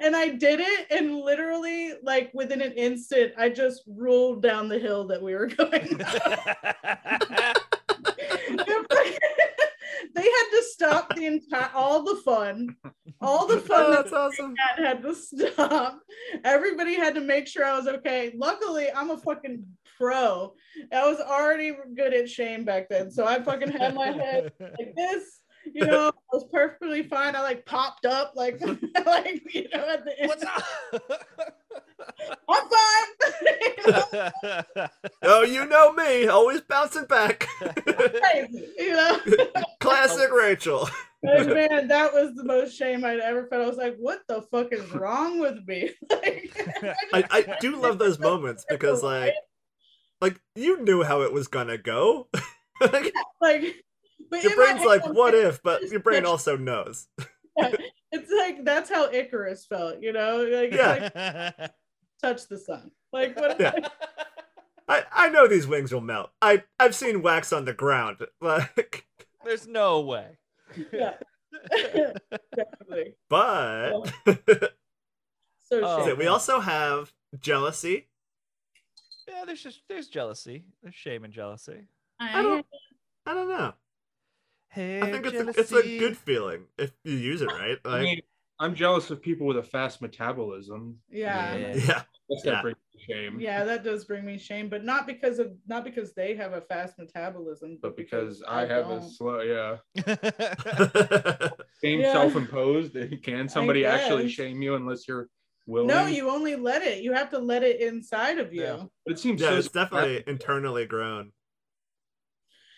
[0.00, 4.80] And I did it and literally like within an instant I just rolled down the
[4.80, 6.00] hill that we were going
[10.40, 12.76] had to stop the entire all the fun
[13.20, 14.54] all the fun oh, that that's awesome.
[14.54, 16.00] dad had to stop.
[16.44, 18.32] Everybody had to make sure I was okay.
[18.36, 19.64] Luckily, I'm a fucking
[19.98, 20.54] pro.
[20.92, 23.10] I was already good at shame back then.
[23.10, 25.39] So I fucking had my head like this.
[25.72, 27.36] You know, I was perfectly fine.
[27.36, 28.60] I like popped up like
[29.06, 30.28] like you know at the end.
[30.28, 30.62] What's up?
[32.48, 34.32] I'm fine.
[34.76, 34.86] You
[35.22, 37.46] Oh, you know me, always bouncing back.
[37.60, 39.18] crazy, you know.
[39.80, 40.88] Classic Rachel.
[41.22, 43.62] And man, that was the most shame I'd ever felt.
[43.62, 45.90] I was like, what the fuck is wrong with me?
[46.10, 46.56] Like,
[47.12, 49.34] I, I do love those moments because like
[50.20, 52.28] like you knew how it was gonna go.
[52.80, 53.84] like, like
[54.30, 55.62] but your brain's like, head, what if?
[55.62, 57.08] But your brain also knows.
[57.56, 60.44] it's like that's how Icarus felt, you know?
[60.50, 61.50] Like, Yeah.
[61.58, 61.70] like
[62.22, 62.90] touch the sun.
[63.12, 63.74] Like what Yeah.
[64.88, 66.30] I, I know these wings will melt.
[66.42, 68.18] I I've seen wax on the ground.
[68.40, 69.06] Like
[69.44, 70.38] There's no way.
[70.92, 71.14] yeah.
[72.56, 73.14] Definitely.
[73.28, 73.92] but
[75.68, 76.06] So Oh.
[76.06, 76.18] shame.
[76.18, 78.08] we also have jealousy.
[79.28, 80.64] Yeah, there's just there's jealousy.
[80.82, 81.82] There's shame and jealousy.
[82.18, 82.66] I don't
[83.26, 83.72] I don't know.
[84.70, 87.78] Hey, I think it's a, it's a good feeling if you use it right.
[87.84, 88.20] I mean,
[88.60, 90.98] I'm jealous of people with a fast metabolism.
[91.10, 91.56] yeah.
[91.56, 91.74] Yeah.
[91.76, 92.02] yeah.
[92.28, 92.50] That's Yeah.
[92.52, 92.76] that brings
[93.08, 93.40] shame.
[93.40, 96.60] Yeah, that does bring me shame, but not because of not because they have a
[96.60, 99.10] fast metabolism, But because I have a don't.
[99.10, 99.78] slow, yeah,
[101.82, 102.12] shame Yeah.
[102.12, 102.96] self-imposed.
[103.24, 105.28] Can somebody actually shame you unless you're
[105.66, 105.88] willing?
[105.88, 107.02] No, you only let it.
[107.02, 108.62] You have to let it inside of you.
[108.62, 108.84] Yeah.
[109.04, 111.32] But it seems yeah, so it's definitely internally grown.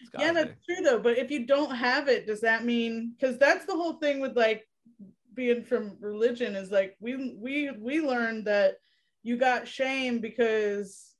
[0.02, 0.34] It's yeah be.
[0.34, 3.74] that's true though but if you don't have it does that mean because that's the
[3.74, 4.66] whole thing with like
[5.34, 8.74] being from religion is like we we we learned that
[9.22, 11.14] you got shame because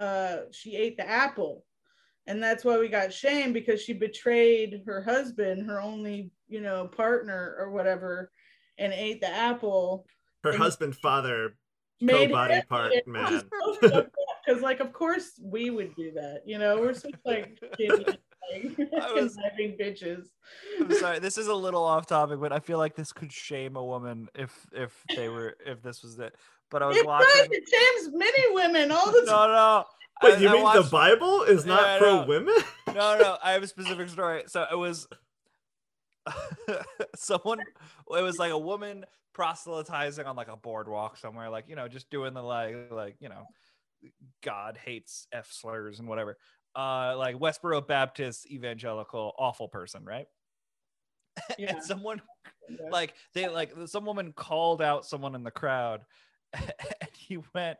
[0.00, 1.64] uh she ate the apple
[2.26, 6.86] and that's why we got shame because she betrayed her husband her only you know
[6.86, 8.30] partner or whatever
[8.78, 10.04] and ate the apple
[10.44, 11.56] Her husband, father,
[12.00, 13.42] made co-body part man.
[14.46, 18.18] Because like of course we would do that you know we're such like shitty, like,
[19.02, 20.26] I was- conniving bitches
[20.80, 23.74] I'm sorry, this is a little off topic, but I feel like this could shame
[23.76, 26.36] a woman if if they were if this was it.
[26.70, 29.84] But I was it does it shames many women all the No, time no.
[30.22, 32.54] Wait, I- you I mean watched- the Bible is not I pro women?
[32.88, 33.36] no, no.
[33.42, 34.44] I have a specific story.
[34.46, 35.08] So it was
[37.16, 37.60] someone.
[37.60, 42.08] It was like a woman proselytizing on like a boardwalk somewhere, like you know, just
[42.10, 43.46] doing the like, like you know,
[44.42, 46.36] God hates f slurs and whatever.
[46.74, 50.26] Uh, like Westboro Baptist evangelical awful person, right?
[51.58, 52.20] yeah And someone
[52.90, 56.02] like they like some woman called out someone in the crowd,
[56.54, 57.78] and he went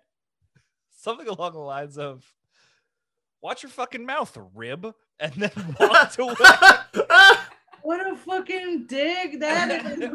[0.90, 2.24] something along the lines of,
[3.42, 6.34] watch your fucking mouth, rib, and then walked away.
[7.86, 10.10] What a fucking dig that is.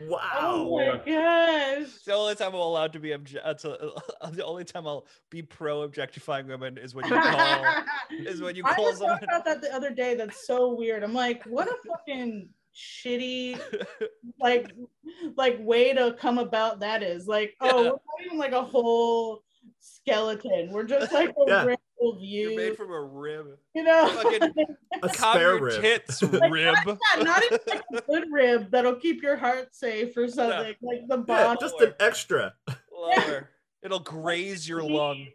[0.02, 0.20] wow.
[0.40, 1.82] Oh my gosh.
[1.88, 3.92] It's the only time I'm allowed to be obje- uh, to,
[4.30, 7.64] the only time I'll be pro objectifying women is when you call
[8.12, 9.18] is when you call I call just someone.
[9.18, 10.14] thought about that the other day.
[10.14, 11.02] That's so weird.
[11.02, 13.60] I'm like, what a fucking shitty
[14.40, 14.72] like
[15.36, 17.26] like way to come about that is.
[17.26, 17.74] Like, oh, Yeah.
[17.82, 19.42] we're not even like a whole
[19.80, 20.70] skeleton.
[20.70, 21.64] We're just like a Yeah.
[21.64, 22.56] ripple You're view.
[22.56, 23.46] made from a rib.
[23.74, 24.42] you know, Fucking
[25.02, 25.80] A calm spare rib.
[25.80, 26.74] tits, Like, rib.
[26.86, 30.74] Yeah, not even like a good rib that'll keep your heart safe or something.
[30.82, 31.56] Like the Yeah, bottom.
[31.60, 32.54] just an extra.
[32.92, 33.48] Lower.
[33.82, 35.26] It'll graze your lung.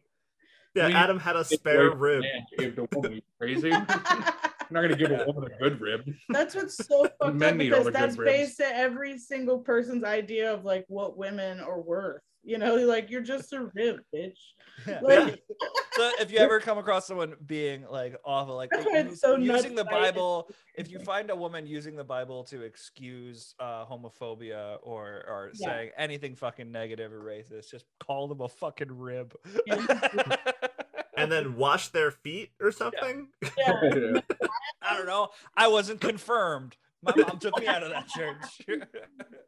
[0.76, 2.22] Yeah, We- Adam had a spare rib.
[2.22, 3.72] man, Give the woman crazy.
[3.72, 6.02] I'm not gonna give a woman a good rib.
[6.30, 8.32] That's what's so fucked up because the good that's ribs.
[8.32, 12.22] based to every single person's idea of like what women are worth.
[12.48, 14.38] You know, like you're just a rib, bitch.
[14.86, 15.00] Yeah.
[15.02, 15.42] Like,
[15.94, 19.10] So if you ever come across someone being like awful, like That's like, why it's
[19.12, 19.86] use- so using the?
[19.86, 25.52] Bible, if you find a woman using the Bible to excuse uh, homophobia or or
[25.56, 25.68] Yeah.
[25.70, 29.34] saying anything fucking negative or racist, just call them a fucking rib.
[31.18, 33.30] And then wash their feet or something.
[33.58, 33.72] yeah.
[34.82, 35.30] I don't know.
[35.56, 36.76] I wasn't confirmed.
[37.06, 38.62] My mom took me out of that church.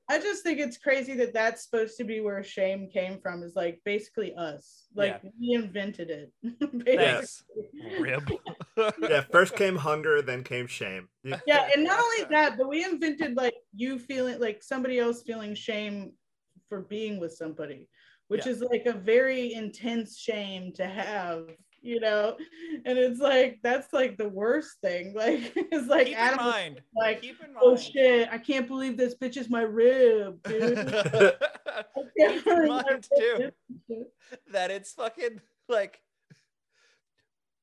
[0.09, 3.43] I just think it's crazy that that's supposed to be where shame came from.
[3.43, 4.85] Is like basically us.
[4.95, 6.31] Like we invented it.
[6.85, 6.95] Basically.
[6.95, 7.43] Thanks,
[7.99, 8.29] rib.
[9.01, 11.09] Yeah, first came hunger, then came shame.
[11.23, 15.55] Yeah and not only that but we invented like you feeling like somebody else feeling
[15.55, 16.13] shame
[16.69, 17.89] for being with somebody
[18.27, 18.51] which Yeah.
[18.53, 21.49] is like a very intense shame to have
[21.88, 22.35] you know
[22.85, 26.53] and it's like that's like the worst thing like it's like Keep in adam was
[26.53, 26.81] mind.
[26.95, 27.64] like Keep in oh, mind.
[27.64, 30.77] oh shit i can't believe this bitch is my rib dude
[32.18, 33.51] Keep in mind, too.
[34.51, 35.39] that it's fucking
[35.69, 36.01] like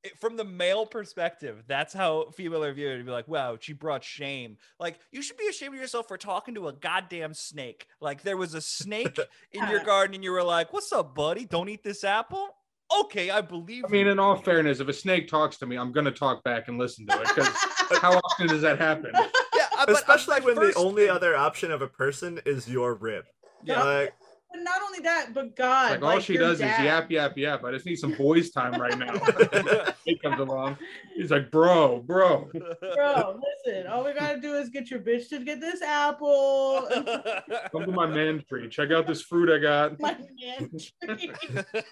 [0.05, 2.99] it- from the male perspective, that's how female are viewed.
[2.99, 4.59] To be like, wow, she brought shame.
[4.79, 7.87] Like, you should be ashamed of yourself for talking to a goddamn snake.
[8.01, 9.19] Like, there was a snake
[9.53, 11.47] in your garden, and you were like, "What's up, buddy?
[11.47, 12.55] Don't eat this apple."
[13.01, 13.85] Okay, I believe.
[13.87, 14.13] I mean, you.
[14.13, 17.07] in all fairness, if a snake talks to me, I'm gonna talk back and listen
[17.07, 17.49] to it because
[18.01, 19.11] how often does that happen?
[19.15, 22.69] yeah, I- but, uh, Especially when the only thing- other option of a person is
[22.69, 23.25] your rib.
[23.63, 23.83] Yeah.
[23.83, 24.15] Like,
[24.55, 26.81] but not only that but god Like all like she does dad.
[26.81, 27.65] is yap, yap, yap.
[27.65, 29.13] I just need some boys time right now.
[30.05, 30.77] he comes along.
[31.17, 32.49] He's like, bro, bro.
[32.53, 36.87] bro listen all we gotta do is get your bitch to get this apple
[37.73, 38.69] Come to my man tree.
[38.69, 40.01] Check out this fruit I got.
[40.01, 41.31] my man tree.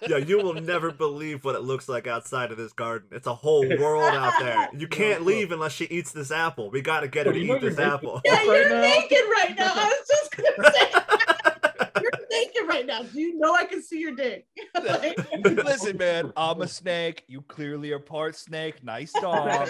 [0.08, 3.08] yeah, you will never believe what it looks like outside of this garden.
[3.12, 4.68] It's a whole world out there.
[4.76, 6.70] You can't leave unless she eats this apple.
[6.70, 8.20] We got to get her to eat this apple.
[8.24, 8.80] Yeah, Right you're now?
[8.80, 9.72] naked right now.
[9.74, 11.18] I was just gonna say you're
[12.42, 13.02] naked right now.
[13.02, 14.46] Do you know I can see your dick?
[14.74, 17.24] Like- Listen, man, I'm a snake.
[17.28, 18.82] You clearly are part snake.
[18.82, 19.68] Nice dog.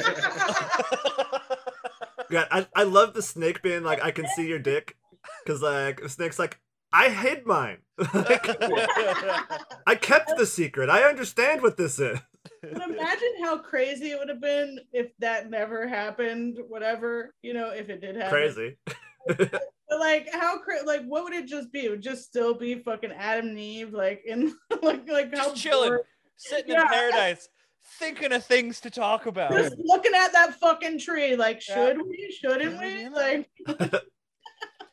[2.30, 4.96] Yeah, I, I love the snake being like, I can see your dick.
[5.44, 6.58] Because, like, the snake's like,
[6.92, 7.78] I hid mine.
[8.14, 8.46] like,
[9.86, 10.88] I kept the secret.
[10.88, 12.18] I understand what this is.
[12.62, 16.58] But imagine how crazy it would have been if that never happened.
[16.68, 18.30] Whatever, you know, if it did happen.
[18.30, 18.76] Crazy.
[19.92, 21.80] But like, how like what would it just be?
[21.84, 25.62] It would just still be fucking Adam and Eve, like in like like how Just
[25.62, 26.00] chilling, bored-
[26.36, 26.82] sitting Yeah.
[26.82, 27.46] in paradise,
[27.98, 29.52] thinking of things to talk about.
[29.52, 31.74] Just looking at that fucking tree, like, Yeah.
[31.88, 32.34] should we?
[32.40, 33.08] Shouldn't we?
[33.10, 33.50] Like,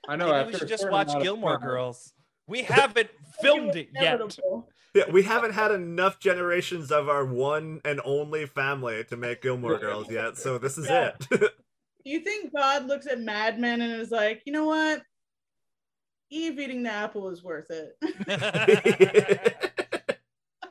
[0.09, 0.25] I know.
[0.25, 2.11] Maybe after we should just watch Gilmore Girls.
[2.45, 3.09] We haven't
[3.41, 4.19] filmed it yet.
[4.95, 9.77] Yeah, we haven't had enough generations of our one and only family to make Gilmore
[9.77, 11.11] Girls yet, so this is Yeah.
[11.31, 11.53] it.
[12.05, 15.01] Do you think God looks at Mad Men and is like, you know what?
[16.31, 17.97] Eve eating the apple is worth it.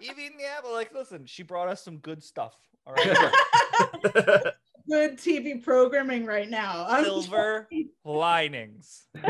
[0.01, 0.73] Eve eating the apple.
[0.73, 2.55] Like, listen, she brought us some good stuff.
[2.87, 4.53] All right.
[4.89, 6.86] Good TV programming right now.
[6.89, 7.69] I'm Silver
[8.05, 9.06] linings.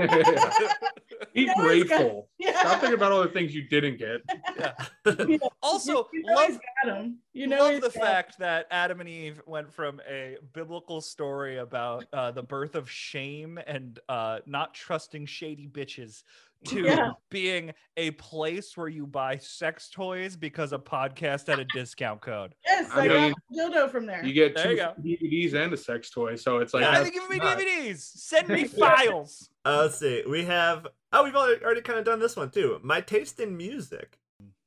[1.35, 2.29] Be You always grateful.
[2.39, 2.59] Yeah.
[2.61, 4.23] Stop thinking about all the things you didn't get.
[4.59, 5.39] Yeah.
[5.63, 7.19] Also, you know love he's got him.
[7.33, 11.59] You know love the got fact that Adam and Eve went from a biblical story
[11.59, 16.23] about uh, the birth of shame and uh, not trusting shady bitches
[16.67, 17.11] to Yeah.
[17.31, 22.55] being a place where you buy sex toys because a podcast had a discount code.
[22.67, 24.25] Yes, I I, mean, got dildo from there.
[24.25, 24.95] You get There two go.
[25.01, 26.93] DVDs and a sex toy, so it's like Yeah.
[26.93, 27.99] Why are they giving me not- DVDs?
[28.01, 29.51] Send me files.
[29.65, 30.23] Uh, let's see.
[30.29, 30.87] We have.
[31.13, 32.79] Oh, we've already, already kind of done this one too.
[32.83, 34.19] My taste in music.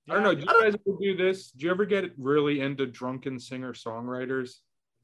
[0.10, 0.34] I don't know.
[0.34, 1.52] Do you guys ever do this?
[1.52, 4.56] Do you ever get really into drunken singer songwriters?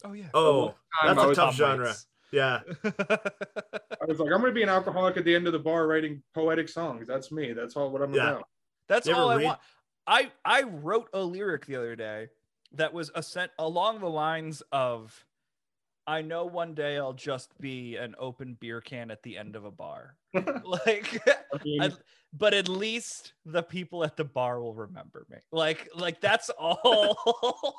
[0.03, 0.30] Oh yeah.
[0.34, 0.73] Oh,
[1.05, 1.93] that's a tough genre.
[2.32, 2.60] Yeah.
[2.84, 6.22] I was like, I'm gonna be an alcoholic at the end of the bar writing
[6.34, 7.08] poetic songs.
[7.08, 7.54] That's me.
[7.54, 8.32] That's all what I'm Yeah.
[8.32, 8.48] about.
[8.90, 9.60] That's You ever all I want.
[10.08, 12.28] I I wrote a lyric the other day
[12.74, 15.26] that was a sent along the lines of
[16.06, 19.66] I know one day I'll just be an open beer can at the end of
[19.66, 20.16] a bar.
[20.64, 21.91] like I mean, I-
[22.34, 25.38] but at least the people at the bar will remember me.
[25.52, 27.76] Like like that's all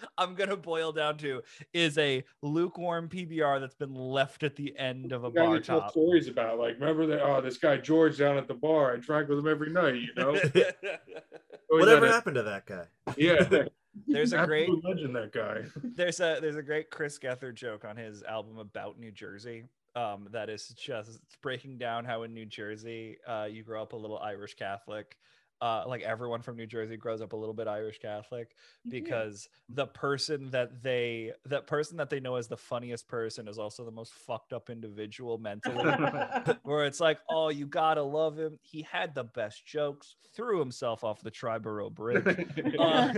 [0.18, 4.76] I'm going to boil down to is a lukewarm PBR that's been left at the
[4.78, 5.90] end of a the guy bar you tell top.
[5.90, 7.22] stories about, like, remember that?
[7.22, 8.94] Oh, this guy George down at the bar.
[8.94, 9.96] I drank with him every night.
[9.96, 10.32] You know,
[11.68, 12.84] Whatever had happened to that guy?
[13.16, 13.44] Yeah,
[14.06, 15.16] There's a great legend.
[15.16, 15.62] That guy.
[15.82, 19.64] there's a there's a great Chris Gethard joke on his album about New Jersey.
[19.96, 23.96] Um, that is just breaking down how in New Jersey, uh, you grow up a
[23.96, 25.16] little Irish Catholic.
[25.60, 28.56] Uh, like everyone from New Jersey grows up a little bit Irish Catholic
[28.88, 33.58] because the person that they that person that they know as the funniest person is
[33.58, 35.84] also the most fucked up individual mentally.
[36.62, 38.58] where it's like, oh, you gotta love him.
[38.62, 42.24] He had the best jokes, threw himself off the Triborough Bridge.
[42.78, 43.12] Uh,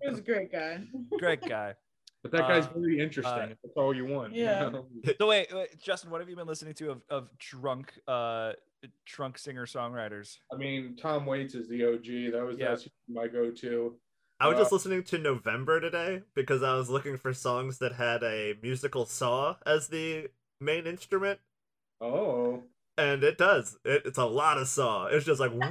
[0.00, 0.84] he was a great guy.
[1.18, 1.74] great guy.
[2.22, 3.32] But that guy's Uh, very interesting.
[3.34, 4.32] uh, That's all you want.
[4.34, 4.68] you Yeah.
[4.68, 4.86] know?
[5.18, 8.52] So wait, wait, Justin, what have you been listening to of, of drunk uh
[9.06, 10.38] trunk singer songwriters.
[10.52, 12.32] I mean, Tom Waits is the OG.
[12.32, 12.76] That was yeah.
[13.08, 13.96] my go-to.
[14.40, 17.92] I was uh, just listening to November today because I was looking for songs that
[17.92, 20.30] had a musical saw as the
[20.60, 21.38] main instrument.
[22.00, 22.64] Oh.
[22.98, 23.78] And it does.
[23.84, 25.06] It, it's a lot of saw.
[25.06, 25.62] It's just like and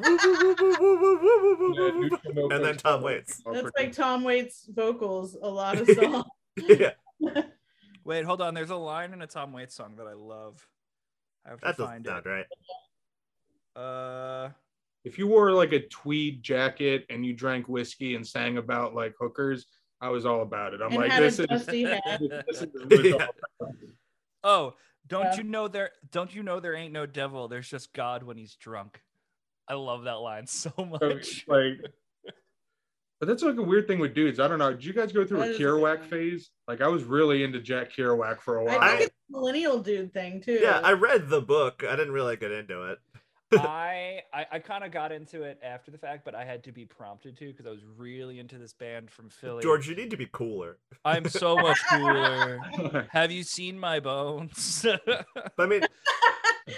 [2.49, 3.43] then Tom Waits.
[3.51, 5.35] That's like Tom Waits vocals.
[5.41, 6.23] A lot of saw.
[6.55, 6.91] yeah.
[8.03, 8.53] Wait, hold on.
[8.53, 10.65] There's a line in a Tom Waits song that I love.
[11.45, 12.09] I have to that find it.
[12.09, 12.45] Sound right.
[13.76, 14.49] Uh,
[15.03, 19.14] if you wore like a tweed jacket and you drank whiskey and sang about like
[19.19, 19.65] hookers,
[19.99, 20.81] I was all about it.
[20.81, 22.19] I'm and like, this is, dusty hat.
[22.19, 23.68] this is what it's all Yeah.
[24.43, 24.73] oh,
[25.07, 25.38] don't Yeah.
[25.38, 25.91] you know there?
[26.11, 27.48] Don't you know there ain't no devil?
[27.48, 29.02] There's just God when he's drunk.
[29.68, 31.45] I love that line so So, much.
[31.48, 31.80] like,
[33.19, 34.39] but that's like a weird thing with dudes.
[34.39, 34.72] I don't know.
[34.72, 36.10] Did you guys go through That a is Kerouac thing.
[36.10, 36.49] phase?
[36.68, 38.80] Like, I was really into Jack Kerouac for a while.
[38.80, 40.60] I think I- it's a millennial dude thing too.
[40.61, 41.84] Yeah, I read the book.
[41.88, 42.98] I didn't really get into it.
[43.53, 46.71] I I, I kind of got into it after the fact, but I had to
[46.71, 49.61] be prompted to because I was really into this band from Philly.
[49.63, 50.77] George, you need to be cooler.
[51.05, 53.07] I'm so much cooler.
[53.11, 54.85] Have you seen my bones?
[55.57, 55.81] I mean,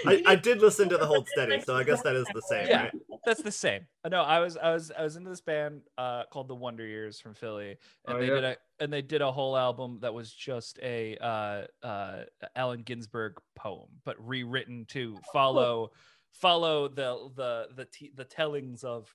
[0.06, 2.68] I, I did listen to the whole Steady, so I guess that is the same,
[2.68, 2.84] Yeah.
[2.84, 2.92] right?
[3.26, 3.88] That's the same.
[4.04, 6.86] Uh, No, I was I was I was into this band uh called the Wonder
[6.86, 7.78] Years from Philly,
[8.08, 8.34] and Oh, they yeah.
[8.36, 12.24] did a and they did a whole album that was just a uh uh
[12.56, 15.92] Allen Ginsberg poem, but rewritten to follow
[16.34, 19.14] follow the the the t- the tellings of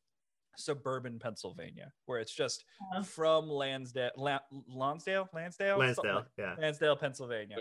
[0.56, 3.02] suburban Pennsylvania, where it's just Uh-huh.
[3.04, 6.56] from Lansdale, La- Lonsdale, Lansdale, Lansdale, like- yeah.
[6.58, 7.58] Lansdale, Pennsylvania.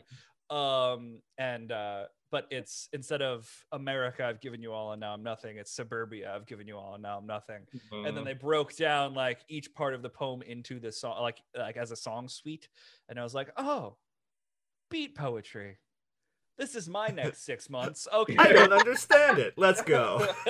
[0.49, 5.21] Um, and uh, but it's instead of America, I've given you all and now I'm
[5.23, 5.57] nothing.
[5.57, 7.67] It's suburbia, I've given you all and now I'm nothing.
[7.91, 11.41] And then they broke down like each part of the poem into the song, like
[11.55, 12.67] like as a song suite.
[13.09, 13.97] And I was like, oh,
[14.89, 15.77] beat poetry.
[16.57, 18.07] This is my next six months.
[18.11, 18.35] Okay.
[18.37, 19.53] I don't understand it.
[19.57, 20.27] Let's go.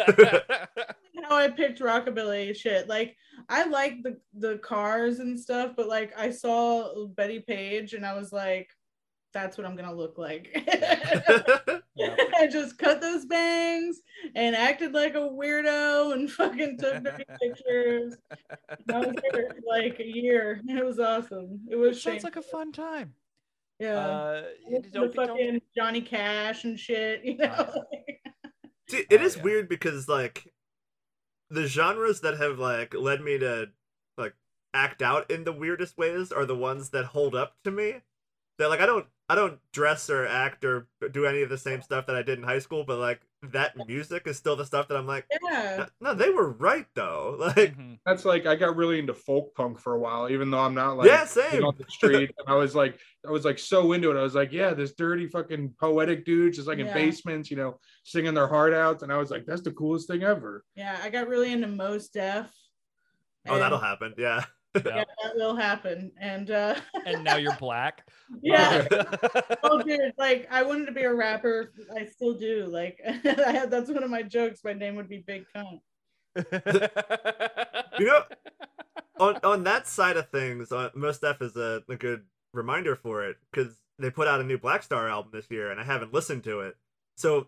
[1.28, 2.88] how I picked rockabilly shit.
[2.88, 3.16] Like
[3.50, 8.14] I like the the cars and stuff, but like I saw Bettie Page and I
[8.14, 8.70] was like,
[9.34, 10.50] that's what I'm gonna look like.
[12.40, 14.02] I just cut those bangs
[14.36, 18.16] and acted like a weirdo and fucking took dirty pictures.
[18.70, 20.62] And I was there for like a year.
[20.68, 21.60] It was awesome.
[21.70, 22.28] It was Sounds shameful.
[22.28, 23.14] like a fun time.
[23.80, 23.98] Yeah.
[23.98, 27.84] Uh, the don't, be- don't, fucking Johnny Cash and shit, you know.
[28.90, 29.44] See, it Oh, is yeah.
[29.44, 30.48] weird because like
[31.50, 33.68] the genres that have like led me to
[34.18, 34.34] like
[34.74, 37.96] act out in the weirdest ways are the ones that hold up to me.
[38.58, 41.82] That like I don't I don't dress or act or do any of the same
[41.82, 43.22] stuff that I did in high school, but like
[43.54, 45.86] that music is still the stuff that I'm like, yeah.
[46.02, 47.36] no, they were right though.
[47.56, 48.00] Like, Mhm.
[48.06, 50.98] That's like I got really into folk punk for a while, even though I'm not
[50.98, 51.64] like yeah, out same.
[51.66, 52.32] on the street.
[52.38, 54.18] and I was like, I was like so into it.
[54.20, 57.80] I was like, yeah, this dirty fucking poetic dudes just like in basements, you know,
[58.04, 59.02] singing their heart out.
[59.02, 60.64] And I was like, that's the coolest thing ever.
[60.76, 62.50] Yeah, I got really into Mos Def.
[63.50, 64.14] Oh, that'll happen.
[64.18, 64.44] Yeah.
[64.86, 66.12] Yeah, that will happen.
[66.20, 66.76] And uh
[67.06, 68.08] And now you're black.
[68.42, 68.88] yeah.
[69.64, 71.74] oh dude, like I wanted to be a rapper.
[71.96, 72.66] I still do.
[72.66, 74.62] Like I had that's one of my jokes.
[74.64, 75.80] My name would be Big Cunt.
[78.00, 78.24] You know,
[79.20, 82.24] on on that side of things, uh, Mos Def is a, a good
[82.54, 85.80] reminder for it because they put out a new Black Star album this year, and
[85.80, 86.76] I haven't listened to it.
[87.16, 87.48] So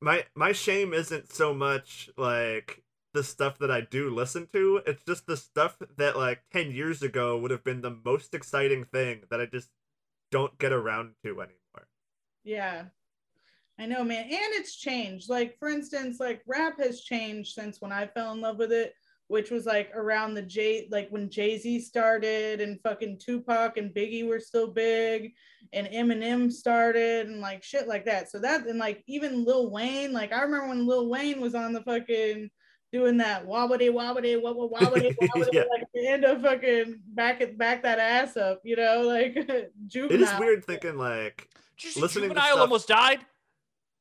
[0.00, 2.82] my my shame isn't so much like
[3.12, 7.02] the stuff that I do listen to; it's just the stuff that like ten years
[7.02, 9.70] ago would have been the most exciting thing that I just
[10.30, 11.88] don't get around to anymore.
[12.44, 12.84] Yeah.
[13.78, 14.24] I know, man.
[14.24, 15.30] And it's changed.
[15.30, 18.94] Like, for instance, like rap has changed since when I fell in love with it.
[19.30, 23.94] which was like around the J like when Jay Z started and fucking Tupac and
[23.94, 25.32] Biggie were still big
[25.72, 28.28] and Eminem started and like shit like that.
[28.28, 31.72] So that and like even Lil Wayne, like I remember when Lil Wayne was on
[31.72, 32.50] the fucking
[32.92, 35.62] doing that wobbly wobbly wobble wobbly wobbly Yeah.
[35.70, 39.34] like the end of fucking back it back that ass up, you know, like
[39.86, 40.20] juvenile.
[40.20, 43.20] It is weird thinking like, Did you see Listening to Juvenile stuff- almost died.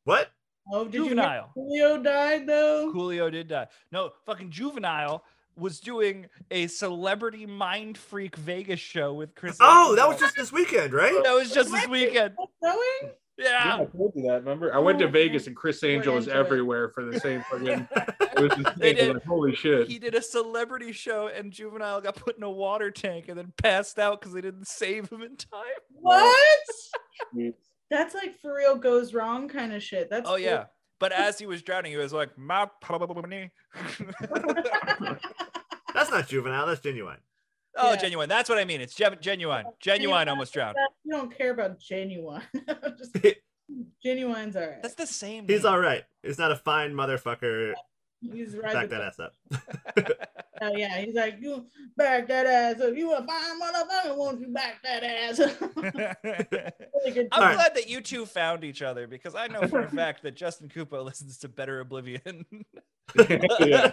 [0.05, 0.31] what?
[0.71, 1.51] Oh, did Juvenile.
[1.55, 2.91] you hear Coolio died though?
[2.93, 3.67] Coolio did die.
[3.91, 5.23] No, fucking Juvenile
[5.57, 9.57] was doing a celebrity mind freak Vegas show with Chris.
[9.59, 11.21] Oh, that was just this weekend, right?
[11.23, 12.35] that was just this weekend.
[12.63, 13.11] Going?
[13.39, 13.83] Yeah, Yeah.
[13.83, 14.39] I told you that.
[14.43, 17.87] Remember, I went to Oh, Vegas and Criss Angel is everywhere for the same fucking.
[18.39, 18.73] It was insane.
[18.77, 19.13] They I was did.
[19.15, 19.87] like, Holy shit!
[19.89, 23.51] He did a celebrity show and Juvenile got put in a water tank and then
[23.61, 25.63] passed out because they didn't save him in time.
[26.01, 26.65] What?
[27.89, 30.09] That's like for real goes wrong kind of shit.
[30.09, 30.65] That's Oh yeah.
[30.99, 32.69] But as he was drowning, he was like, "My.
[35.93, 36.67] That's not juvenile.
[36.67, 37.17] That's genuine.
[37.79, 37.95] Oh, Yeah.
[37.97, 38.29] genuine.
[38.29, 38.81] That's what I mean.
[38.81, 39.65] It's gen- genuine.
[39.79, 40.77] Genuine almost drowned.
[41.03, 42.41] You don't care about genuine.
[42.97, 43.15] Just
[44.03, 44.81] genuine's all right.
[44.81, 45.47] That's the same.
[45.47, 45.71] He's name.
[45.73, 46.03] all right.
[46.23, 47.73] He's not a fine motherfucker.
[48.21, 48.73] He's right.
[48.73, 49.33] Back that ass up.
[50.61, 51.65] Oh yeah, he's like you
[51.95, 52.93] back that ass up.
[52.93, 55.55] You a fine motherfucker, won't you back that ass up?
[56.21, 56.49] really
[57.17, 57.55] I'm All right.
[57.55, 60.67] glad that you two found each other because I know for a fact that Justin
[60.67, 62.43] Cooper listens to Better Oblivion.
[63.17, 63.87] yeah.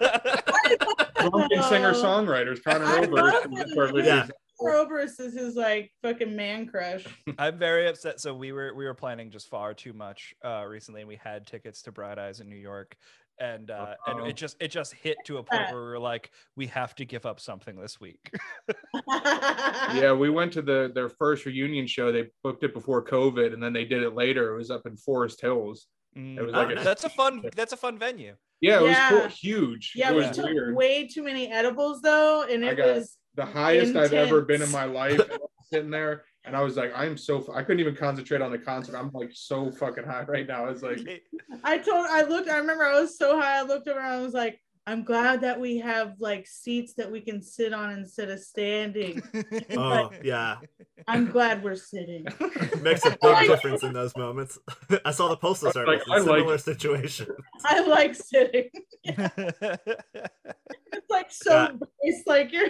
[1.20, 3.12] Drunken singer songwriters, Conor I Oberst.
[3.12, 3.68] love and it.
[3.70, 4.14] Edward Yeah.
[4.14, 7.04] Liddy's- Oberst is his like fucking man crush.
[7.38, 8.20] I'm very upset.
[8.20, 11.46] So we were we were planning just far too much uh, recently, and we had
[11.46, 12.96] tickets to Bright Eyes in New York,
[13.38, 14.26] and uh, and Uh-oh.
[14.26, 17.04] it just it just hit to a point where we were like, we have to
[17.04, 18.32] give up something this week.
[19.94, 22.12] Yeah, we went to the their first reunion show.
[22.12, 24.54] They booked it before COVID, and then they did it later.
[24.54, 25.86] It was up in Forest Hills.
[26.16, 28.34] Mm, It was like a- that's a fun that's a fun venue.
[28.60, 29.92] Yeah, it was cool, huge.
[29.94, 30.74] Yeah, it we took weird.
[30.74, 34.84] way too many edibles though, and it was the highest I've ever been in my
[34.86, 35.18] life.
[35.20, 37.44] and I was sitting there, and I was like, I'm so.
[37.52, 38.94] I couldn't even concentrate on the concert.
[38.94, 40.66] I'm like so fucking high right now.
[40.66, 41.00] It's like,
[41.64, 44.20] I told I looked, I remember I was so high, I looked over and I
[44.20, 48.30] was like, I'm glad that we have like seats that we can sit on instead
[48.30, 49.22] of standing.
[49.76, 50.56] Oh yeah,
[51.08, 52.24] I'm glad we're sitting.
[52.82, 54.58] makes a big difference in those moments.
[55.04, 57.28] I saw the postal service like- I in like- similar situation.
[57.64, 58.68] I like sitting.
[60.92, 61.68] It's like so Yeah.
[62.02, 62.68] base, like you're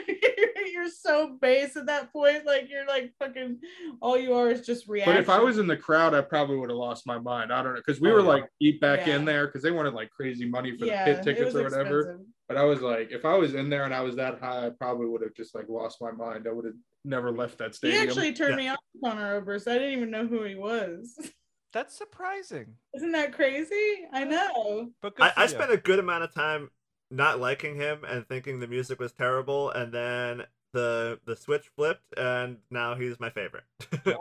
[0.73, 2.45] you're so base at that point.
[2.47, 3.59] Like you're like fucking
[4.01, 5.15] all you are is just reaction.
[5.15, 7.53] but if I was in the crowd, I probably would have lost my mind.
[7.53, 8.27] I don't know because we Oh, were yeah.
[8.27, 9.17] like deep back Yeah.
[9.17, 12.01] in there because they wanted like crazy money for yeah, the pit tickets or whatever.
[12.01, 12.06] expensive.
[12.49, 14.71] But I was like, if I was in there and I was that high, I
[14.71, 16.47] probably would have just like lost my mind.
[16.49, 16.75] I would have
[17.05, 18.03] never left that stadium.
[18.03, 18.57] He actually turned Yeah.
[18.57, 19.69] me on to Conor Oberst.
[19.69, 21.19] I didn't even know who he was.
[21.73, 22.75] That's surprising.
[22.95, 24.07] Isn't that crazy?
[24.13, 24.91] I know.
[25.03, 26.71] But I, I spent a good amount of time
[27.11, 32.17] not liking him and thinking the music was terrible, and then the the switch flipped,
[32.17, 33.65] and now he's my favorite.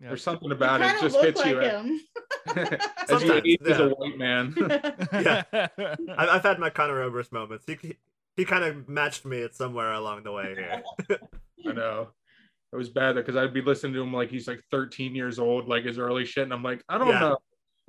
[0.00, 0.08] Yeah.
[0.08, 0.86] There's something about it.
[0.96, 1.60] It just hits like you.
[1.60, 2.00] him.
[2.46, 2.56] As
[3.10, 4.54] you Sometimes, age as a white man.
[5.12, 5.42] Yeah.
[5.52, 7.64] I, I've had my Conor Oberst moments.
[7.66, 7.96] He he,
[8.36, 10.82] he kind of matched me at somewhere along the way here.
[11.68, 12.08] I know.
[12.72, 15.68] It was bad because I'd be listening to him like he's like 13 years old,
[15.68, 17.18] like his early shit, and I'm like, I don't Yeah.
[17.20, 17.38] know.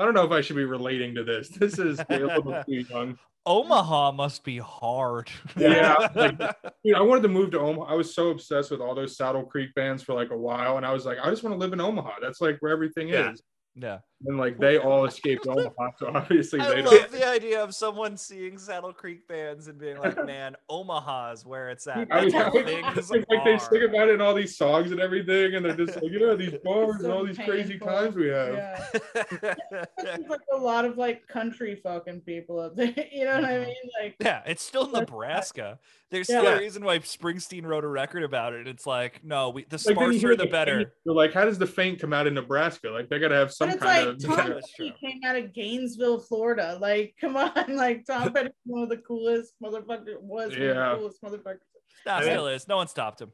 [0.01, 1.49] I don't know if I should be relating to this.
[1.49, 3.19] This is a little too young.
[3.45, 5.29] Omaha must be hard.
[5.55, 6.37] Yeah, like-
[6.83, 7.91] Dude, I wanted to move to Omaha.
[7.91, 10.85] I was so obsessed with all those Saddle Creek bands for like a while, and
[10.85, 12.13] I was like, I just want to live in Omaha.
[12.21, 13.31] That's like where everything Yeah.
[13.31, 13.41] is.
[13.75, 13.99] yeah.
[14.25, 17.11] And like they all escaped Omaha, so obviously I they love don't.
[17.11, 21.87] the idea of someone seeing Saddle Creek bands and being like, "Man, Omaha's where it's
[21.87, 24.55] at." I was, That's I where it's like they sing about it in all these
[24.55, 28.15] songs and everything, and they're just like, yeah, these bars and all these crazy times
[28.15, 28.53] we have.
[28.53, 29.55] Yeah.
[29.97, 32.93] There's like a lot of like country fucking people up there.
[33.11, 33.65] You know what I mm-hmm.
[33.65, 33.75] mean?
[34.01, 35.79] Like Yeah, it's still Nebraska.
[36.09, 36.41] There's Yeah.
[36.41, 38.67] still a reason why Springsteen wrote a record about it.
[38.67, 40.93] It's like, no, we the Like, then sparser hear the Faint, better.
[41.05, 42.89] You're like, how does the faint come out in Nebraska?
[42.89, 44.10] Like they gotta have some kind like of.
[44.19, 44.91] Tom That's Petty true.
[45.09, 46.77] came out of Gainesville, Florida.
[46.81, 50.89] Like, come on, like Tom Petty one of the coolest motherfucker was one of Yeah.
[50.91, 51.59] the coolest motherfuckers.
[52.05, 52.67] Nah, I mean- still is.
[52.67, 53.31] No one stopped him.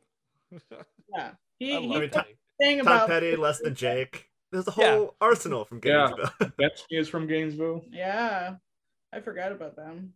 [1.15, 1.31] Yeah.
[1.59, 2.27] He, I he love mean, kept
[2.61, 4.29] Tom- Tom about Petty, less than Jake.
[4.51, 5.05] There's a whole Yeah.
[5.21, 6.11] arsenal from Yeah.
[6.15, 6.51] Gainesville.
[6.57, 7.85] Betsy is from Gainesville.
[7.89, 8.55] Yeah.
[9.13, 10.13] I forgot about them.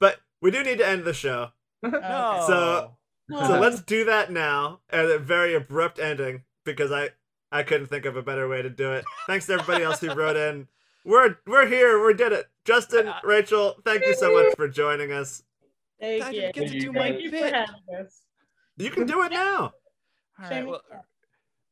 [0.00, 1.50] but we do need to end the show.
[1.84, 2.44] Oh, no.
[2.46, 2.94] So-
[3.30, 7.10] Oh, So let's do that now at a very abrupt ending because I
[7.50, 9.04] I couldn't think of a better way to do it.
[9.26, 10.68] Thanks to everybody else who wrote in.
[11.04, 12.04] We're we're here.
[12.04, 12.46] We did it.
[12.64, 15.42] Justin, Rachel, thank you so much for joining us.
[16.00, 16.40] Thank I you.
[16.52, 17.54] get to you do my you for bit.
[17.54, 18.20] having us.
[18.76, 19.72] You can do it now.
[20.40, 21.04] All right, well, it's-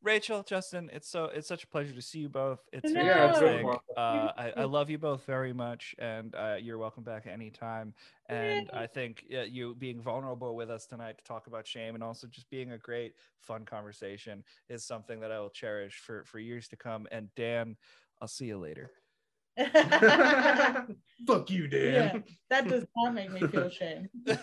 [0.06, 2.60] Rachel, Justin, it's so it's such a pleasure to see you both.
[2.72, 3.02] It's know.
[3.02, 3.56] Yeah, fantastic.
[3.56, 3.78] been fun.
[3.96, 7.92] Uh, I, I love you both very much, and uh, you're welcome back anytime.
[8.28, 8.78] And Yay.
[8.78, 12.28] I think uh, you being vulnerable with us tonight to talk about shame, and also
[12.28, 16.68] just being a great, fun conversation, is something that I will cherish for for years
[16.68, 17.08] to come.
[17.10, 17.76] And Dan,
[18.22, 18.92] I'll see you later.
[21.26, 21.92] Fuck you, Dan.
[21.92, 22.18] yeah,
[22.50, 24.08] that does not make me feel shame.